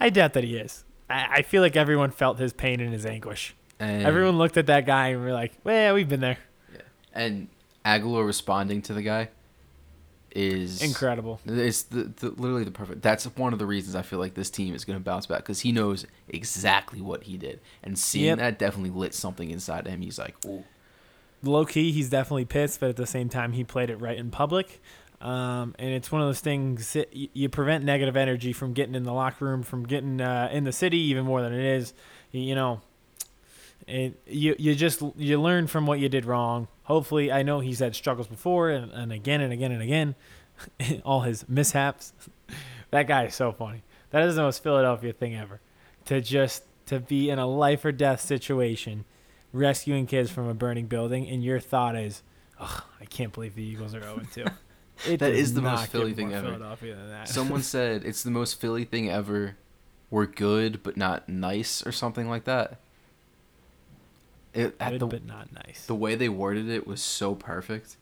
I 0.00 0.10
doubt 0.10 0.34
that 0.34 0.44
he 0.44 0.56
is. 0.56 0.84
I, 1.08 1.26
I 1.36 1.42
feel 1.42 1.62
like 1.62 1.76
everyone 1.76 2.10
felt 2.10 2.38
his 2.38 2.52
pain 2.52 2.80
and 2.80 2.92
his 2.92 3.06
anguish. 3.06 3.54
And, 3.78 4.04
Everyone 4.04 4.38
looked 4.38 4.56
at 4.56 4.66
that 4.66 4.86
guy 4.86 5.08
and 5.08 5.22
were 5.22 5.32
like, 5.32 5.52
"Well, 5.64 5.94
we've 5.94 6.08
been 6.08 6.20
there." 6.20 6.38
yeah. 6.72 6.80
and 7.12 7.48
Agholor 7.84 8.26
responding 8.26 8.82
to 8.82 8.94
the 8.94 9.02
guy 9.02 9.28
is 10.32 10.82
Incredible. 10.82 11.40
It's 11.46 11.82
the, 11.82 12.04
the 12.04 12.30
literally 12.30 12.64
the 12.64 12.70
perfect. 12.70 13.02
That's 13.02 13.24
one 13.36 13.52
of 13.52 13.58
the 13.58 13.66
reasons 13.66 13.94
I 13.94 14.02
feel 14.02 14.18
like 14.18 14.34
this 14.34 14.50
team 14.50 14.74
is 14.74 14.84
going 14.84 14.98
to 14.98 15.04
bounce 15.04 15.26
back 15.26 15.38
because 15.38 15.60
he 15.60 15.72
knows 15.72 16.06
exactly 16.28 17.00
what 17.00 17.24
he 17.24 17.36
did, 17.36 17.60
and 17.82 17.98
seeing 17.98 18.26
Yep. 18.26 18.38
that 18.38 18.58
definitely 18.58 18.90
lit 18.90 19.14
something 19.14 19.50
inside 19.50 19.86
him. 19.86 20.00
He's 20.02 20.18
like, 20.18 20.36
"Ooh, 20.46 20.64
Low 21.42 21.64
key, 21.64 21.92
he's 21.92 22.08
definitely 22.10 22.44
pissed, 22.46 22.80
but 22.80 22.88
at 22.90 22.96
the 22.96 23.06
same 23.06 23.28
time, 23.28 23.52
he 23.52 23.62
played 23.62 23.90
it 23.90 23.96
right 23.96 24.16
in 24.16 24.30
public. 24.30 24.80
Um, 25.20 25.74
and 25.78 25.90
it's 25.90 26.12
one 26.12 26.20
of 26.20 26.28
those 26.28 26.40
things 26.40 26.92
that 26.92 27.14
you 27.14 27.48
prevent 27.48 27.84
negative 27.84 28.16
energy 28.16 28.52
from 28.52 28.74
getting 28.74 28.94
in 28.94 29.04
the 29.04 29.12
locker 29.12 29.46
room, 29.46 29.62
from 29.62 29.86
getting 29.86 30.20
uh, 30.20 30.50
in 30.52 30.64
the 30.64 30.72
city, 30.72 30.98
even 30.98 31.24
more 31.24 31.40
than 31.40 31.54
it 31.54 31.64
is. 31.64 31.94
You 32.32 32.54
know, 32.54 32.82
it, 33.86 34.20
you 34.26 34.54
you 34.58 34.74
just 34.74 35.02
you 35.16 35.40
learn 35.40 35.68
from 35.68 35.86
what 35.86 36.00
you 36.00 36.08
did 36.08 36.26
wrong. 36.26 36.68
Hopefully, 36.82 37.32
I 37.32 37.42
know 37.42 37.60
he's 37.60 37.78
had 37.78 37.94
struggles 37.94 38.26
before, 38.26 38.70
and, 38.70 38.92
and 38.92 39.12
again 39.12 39.40
and 39.40 39.52
again 39.52 39.72
and 39.72 39.82
again, 39.82 40.14
all 41.04 41.22
his 41.22 41.48
mishaps. 41.48 42.12
that 42.90 43.08
guy 43.08 43.24
is 43.24 43.34
so 43.34 43.52
funny. 43.52 43.82
That 44.10 44.22
is 44.24 44.36
the 44.36 44.42
most 44.42 44.62
Philadelphia 44.62 45.12
thing 45.12 45.34
ever. 45.34 45.60
To 46.06 46.20
just 46.20 46.64
to 46.86 47.00
be 47.00 47.30
in 47.30 47.38
a 47.38 47.46
life 47.46 47.84
or 47.84 47.92
death 47.92 48.20
situation, 48.20 49.04
rescuing 49.52 50.06
kids 50.06 50.30
from 50.30 50.46
a 50.46 50.54
burning 50.54 50.86
building, 50.86 51.26
and 51.26 51.42
your 51.42 51.58
thought 51.58 51.96
is, 51.96 52.22
"Ugh, 52.60 52.82
I 53.00 53.06
can't 53.06 53.32
believe 53.32 53.54
the 53.54 53.64
Eagles 53.64 53.94
are 53.94 54.02
0 54.02 54.20
2." 54.34 54.44
It 55.06 55.18
That 55.18 55.32
is 55.32 55.54
the 55.54 55.62
most 55.62 55.86
Philly 55.88 56.14
thing 56.14 56.32
ever. 56.32 56.46
Philadelphia 56.46 56.94
than 56.94 57.08
that. 57.10 57.28
Someone 57.28 57.62
said 57.74 58.04
it's 58.04 58.22
the 58.22 58.30
most 58.30 58.60
Philly 58.60 58.84
thing 58.84 59.10
ever. 59.10 59.56
We're 60.10 60.26
good, 60.26 60.82
but 60.82 60.96
not 60.96 61.28
nice, 61.28 61.84
or 61.84 61.92
something 61.92 62.28
like 62.28 62.44
that. 62.44 62.78
It, 64.54 64.74
at 64.80 64.92
good, 64.92 65.00
the 65.00 65.06
but 65.06 65.26
not 65.26 65.52
nice. 65.52 65.84
the 65.86 65.94
way 65.94 66.14
they 66.14 66.28
worded 66.30 66.68
it 66.70 66.86
was 66.86 67.02
so 67.02 67.34
perfect. 67.34 67.96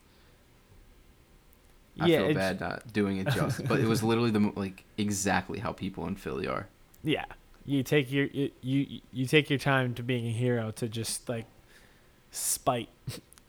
I 1.98 2.06
yeah, 2.06 2.26
feel 2.26 2.34
bad 2.34 2.60
not 2.60 2.92
doing 2.92 3.18
it 3.18 3.28
justice, 3.28 3.66
but 3.68 3.80
it 3.80 3.86
was 3.86 4.02
literally 4.04 4.30
the 4.30 4.52
like 4.54 4.84
exactly 4.96 5.58
how 5.60 5.72
people 5.72 6.06
in 6.06 6.16
Philly 6.16 6.46
are. 6.46 6.68
Yeah, 7.02 7.24
you 7.64 7.82
take 7.82 8.10
your 8.12 8.26
you, 8.26 8.50
you 8.60 9.00
you 9.12 9.26
take 9.26 9.50
your 9.50 9.58
time 9.58 9.94
to 9.94 10.02
being 10.02 10.26
a 10.26 10.30
hero 10.32 10.70
to 10.72 10.88
just 10.88 11.28
like 11.28 11.46
spite 12.30 12.88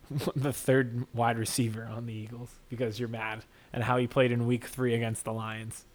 the 0.35 0.53
third 0.53 1.05
wide 1.13 1.37
receiver 1.37 1.85
on 1.91 2.05
the 2.05 2.13
Eagles 2.13 2.51
because 2.69 2.99
you're 2.99 3.09
mad 3.09 3.43
and 3.73 3.83
how 3.83 3.97
he 3.97 4.07
played 4.07 4.31
in 4.31 4.45
Week 4.47 4.65
Three 4.65 4.93
against 4.93 5.23
the 5.25 5.33
Lions, 5.33 5.85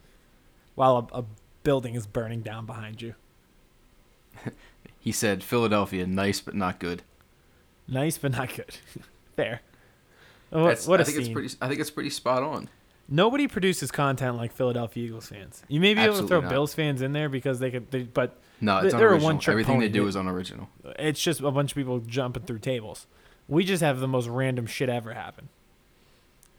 while 0.75 1.09
a, 1.13 1.19
a 1.21 1.25
building 1.63 1.95
is 1.95 2.07
burning 2.07 2.41
down 2.43 2.67
behind 2.67 3.01
you. 3.03 3.15
He 5.03 5.13
said, 5.13 5.43
"Philadelphia, 5.43 6.07
nice 6.07 6.41
but 6.41 6.55
not 6.55 6.79
good." 6.79 7.03
Nice, 7.89 8.19
but 8.19 8.33
not 8.33 8.55
good. 8.55 8.77
Fair. 9.37 9.63
What, 10.51 10.63
That's- 10.65 10.87
what 10.87 11.01
a 11.01 11.03
I 11.03 11.05
think 11.07 11.17
scene. 11.17 11.25
it's 11.27 11.33
pretty. 11.33 11.55
I 11.63 11.69
think 11.69 11.81
it's 11.81 11.91
pretty 11.91 12.11
spot 12.11 12.43
on. 12.43 12.69
Nobody 13.09 13.49
produces 13.49 13.91
content 13.91 14.37
like 14.37 14.53
Philadelphia 14.53 15.07
Eagles 15.07 15.27
fans. 15.27 15.63
You 15.69 15.81
may 15.81 15.95
be 15.95 16.01
able 16.03 16.19
to 16.19 16.29
throw 16.29 16.41
not. 16.43 16.51
Bills 16.51 16.75
fans 16.75 17.01
in 17.03 17.13
there 17.15 17.29
because 17.31 17.59
they 17.59 17.71
could, 17.71 17.91
they, 17.91 18.03
but 18.05 18.39
No, 18.61 18.79
it's 18.81 18.95
they're 18.95 19.15
a 19.15 19.19
one-trick 19.19 19.53
Everything 19.55 19.77
pony. 19.77 19.87
they 19.87 19.93
do 19.93 20.07
is 20.07 20.15
unoriginal. 20.15 20.69
it's 20.99 21.21
just 21.21 21.41
a 21.41 21.51
bunch 21.51 21.73
of 21.73 21.77
people 21.77 21.99
jumping 22.01 22.43
through 22.45 22.61
tables. 22.61 23.07
We 23.51 23.65
just 23.65 23.83
have 23.83 24.01
the 24.01 24.09
most 24.09 24.29
random 24.29 24.67
shit 24.67 24.89
ever 24.89 25.13
happen. 25.13 25.49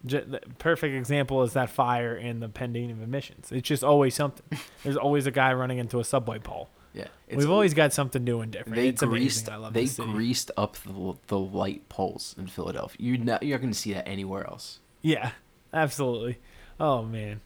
J- 0.06 0.24
the 0.28 0.42
perfect 0.60 0.96
example 0.96 1.42
is 1.44 1.54
that 1.54 1.70
fire 1.70 2.16
in 2.16 2.40
the 2.40 2.50
Penn 2.50 2.74
Dean 2.74 2.92
of 2.92 3.02
Admissions. 3.02 3.52
It's 3.52 3.68
just 3.68 3.84
always 3.84 4.14
something. 4.16 4.60
There's 4.84 4.98
always 4.98 5.26
a 5.26 5.32
guy 5.32 5.54
running 5.54 5.78
into 5.78 6.00
a 6.00 6.04
subway 6.04 6.40
pole. 6.40 6.70
Yeah, 6.94 7.08
We've 7.34 7.50
always 7.50 7.74
got 7.74 7.94
something 7.94 8.22
new 8.22 8.42
and 8.42 8.52
different. 8.52 8.76
they 8.76 8.90
it's 8.90 9.02
greased. 9.02 9.48
amazing. 9.48 9.54
I 9.54 9.58
love 9.58 9.74
they 9.74 9.86
greased 9.86 10.52
up 10.58 10.76
the 10.86 11.14
the 11.28 11.40
light 11.40 11.88
poles 11.88 12.36
in 12.38 12.48
Philadelphia. 12.48 12.98
You're 13.00 13.18
not. 13.18 13.44
You're 13.44 13.58
not 13.58 13.62
going 13.62 13.72
to 13.74 13.80
see 13.80 13.94
that 13.94 14.06
anywhere 14.06 14.46
else. 14.46 14.80
Yeah, 15.02 15.32
absolutely. 15.74 16.40
Oh 16.82 17.04
man. 17.04 17.40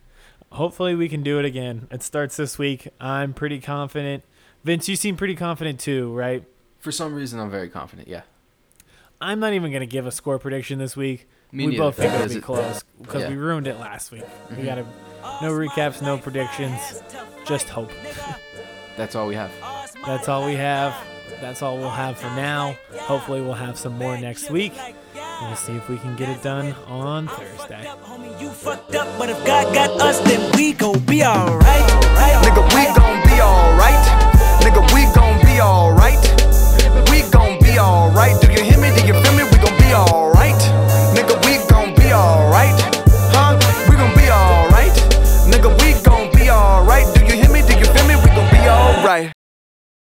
Hopefully 0.52 0.96
we 0.96 1.08
can 1.10 1.22
do 1.22 1.38
it 1.38 1.46
again. 1.46 1.88
It 1.92 2.02
starts 2.02 2.38
this 2.38 2.58
week. 2.58 2.88
I'm 3.00 3.34
pretty 3.36 3.60
confident. 3.60 4.24
Vince, 4.64 4.90
you 4.90 4.96
seem 4.96 5.16
pretty 5.16 5.36
confident 5.36 5.80
too, 5.80 6.12
right? 6.14 6.44
For 6.80 6.92
some 6.92 7.14
reason, 7.14 7.40
I'm 7.40 7.52
very 7.52 7.70
confident. 7.70 8.08
Yeah. 8.08 8.22
I'm 9.26 9.40
not 9.40 9.54
even 9.54 9.72
gonna 9.72 9.88
give 9.88 10.06
a 10.06 10.12
score 10.12 10.38
prediction 10.38 10.78
this 10.78 10.96
week. 10.96 11.28
Me 11.52 11.66
we 11.66 11.72
neither, 11.72 11.84
both 11.86 11.96
think 11.98 12.14
it'll 12.14 12.28
be 12.28 12.36
it- 12.36 12.44
close 12.44 12.84
because 13.02 13.24
yeah. 13.24 13.30
we 13.30 13.38
ruined 13.38 13.66
it 13.66 13.80
last 13.80 14.12
week. 14.12 14.24
We 14.52 14.58
mm-hmm. 14.58 14.66
gotta 14.66 14.86
no 15.42 15.52
recaps, 15.52 16.00
no 16.00 16.20
predictions, 16.20 17.02
just 17.44 17.68
hope. 17.68 17.90
That's 18.98 19.16
all 19.16 19.28
we 19.28 19.34
have. 19.34 19.52
That's 20.06 20.30
all 20.30 20.46
we 20.46 20.54
have. 20.54 20.96
That's 21.42 21.64
all 21.64 21.78
we'll 21.78 21.90
have 21.90 22.20
for 22.20 22.28
now. 22.28 22.78
Hopefully 23.00 23.42
we'll 23.42 23.54
have 23.54 23.80
some 23.80 23.98
more 23.98 24.16
next 24.16 24.52
week. 24.52 24.74
And 24.78 25.48
we'll 25.48 25.56
see 25.56 25.74
if 25.74 25.90
we 25.90 25.98
can 25.98 26.16
get 26.16 26.30
it 26.30 26.44
done 26.44 26.74
on 26.88 27.28
Thursday. 27.28 27.92
You 28.40 28.50
fucked 28.50 28.94
up, 28.94 29.08
but 29.18 29.30
if 29.30 29.44
God 29.44 29.74
got 29.74 29.90
us, 30.02 30.20
then 30.20 30.52
we 30.56 30.74
gon' 30.74 31.00
be 31.00 31.24
alright. 31.24 31.90
Nigga, 32.44 32.64
we 32.76 32.86
gon' 32.96 33.24
be 33.26 33.42
alright. 33.42 34.06
Nigga, 34.62 34.94
we 34.94 35.14
gon' 35.16 35.42
be 35.46 35.60
alright. 35.60 36.22
We 37.10 37.30
gon' 37.32 37.45
alright. 37.80 38.40
Do 38.42 38.52
you 38.52 38.64
hear 38.64 38.80
me? 38.80 38.90
Do 38.96 39.06
you 39.06 39.14
feel 39.14 39.34
me? 39.34 39.44
We 39.44 39.58
gon' 39.58 39.78
be 39.78 39.94
alright. 39.94 40.62
Nigga, 41.16 41.36
we 41.46 41.58
gon' 41.70 41.96
be 41.96 42.14
alright. 42.14 42.80
Huh? 43.34 43.58
We 43.90 43.96
gon' 43.96 44.14
be 44.16 44.30
alright. 44.30 44.96
Nigga, 45.50 45.70
we 45.82 45.94
gon' 46.04 46.32
be 46.34 46.50
alright. 46.50 47.06
Do 47.16 47.26
you 47.26 47.42
hear 47.42 47.52
me? 47.52 47.62
Do 47.62 47.78
you 47.78 47.86
feel 47.86 48.08
me? 48.08 48.16
We 48.16 48.30
gon' 48.36 48.50
be 48.52 48.60
alright. 48.68 49.45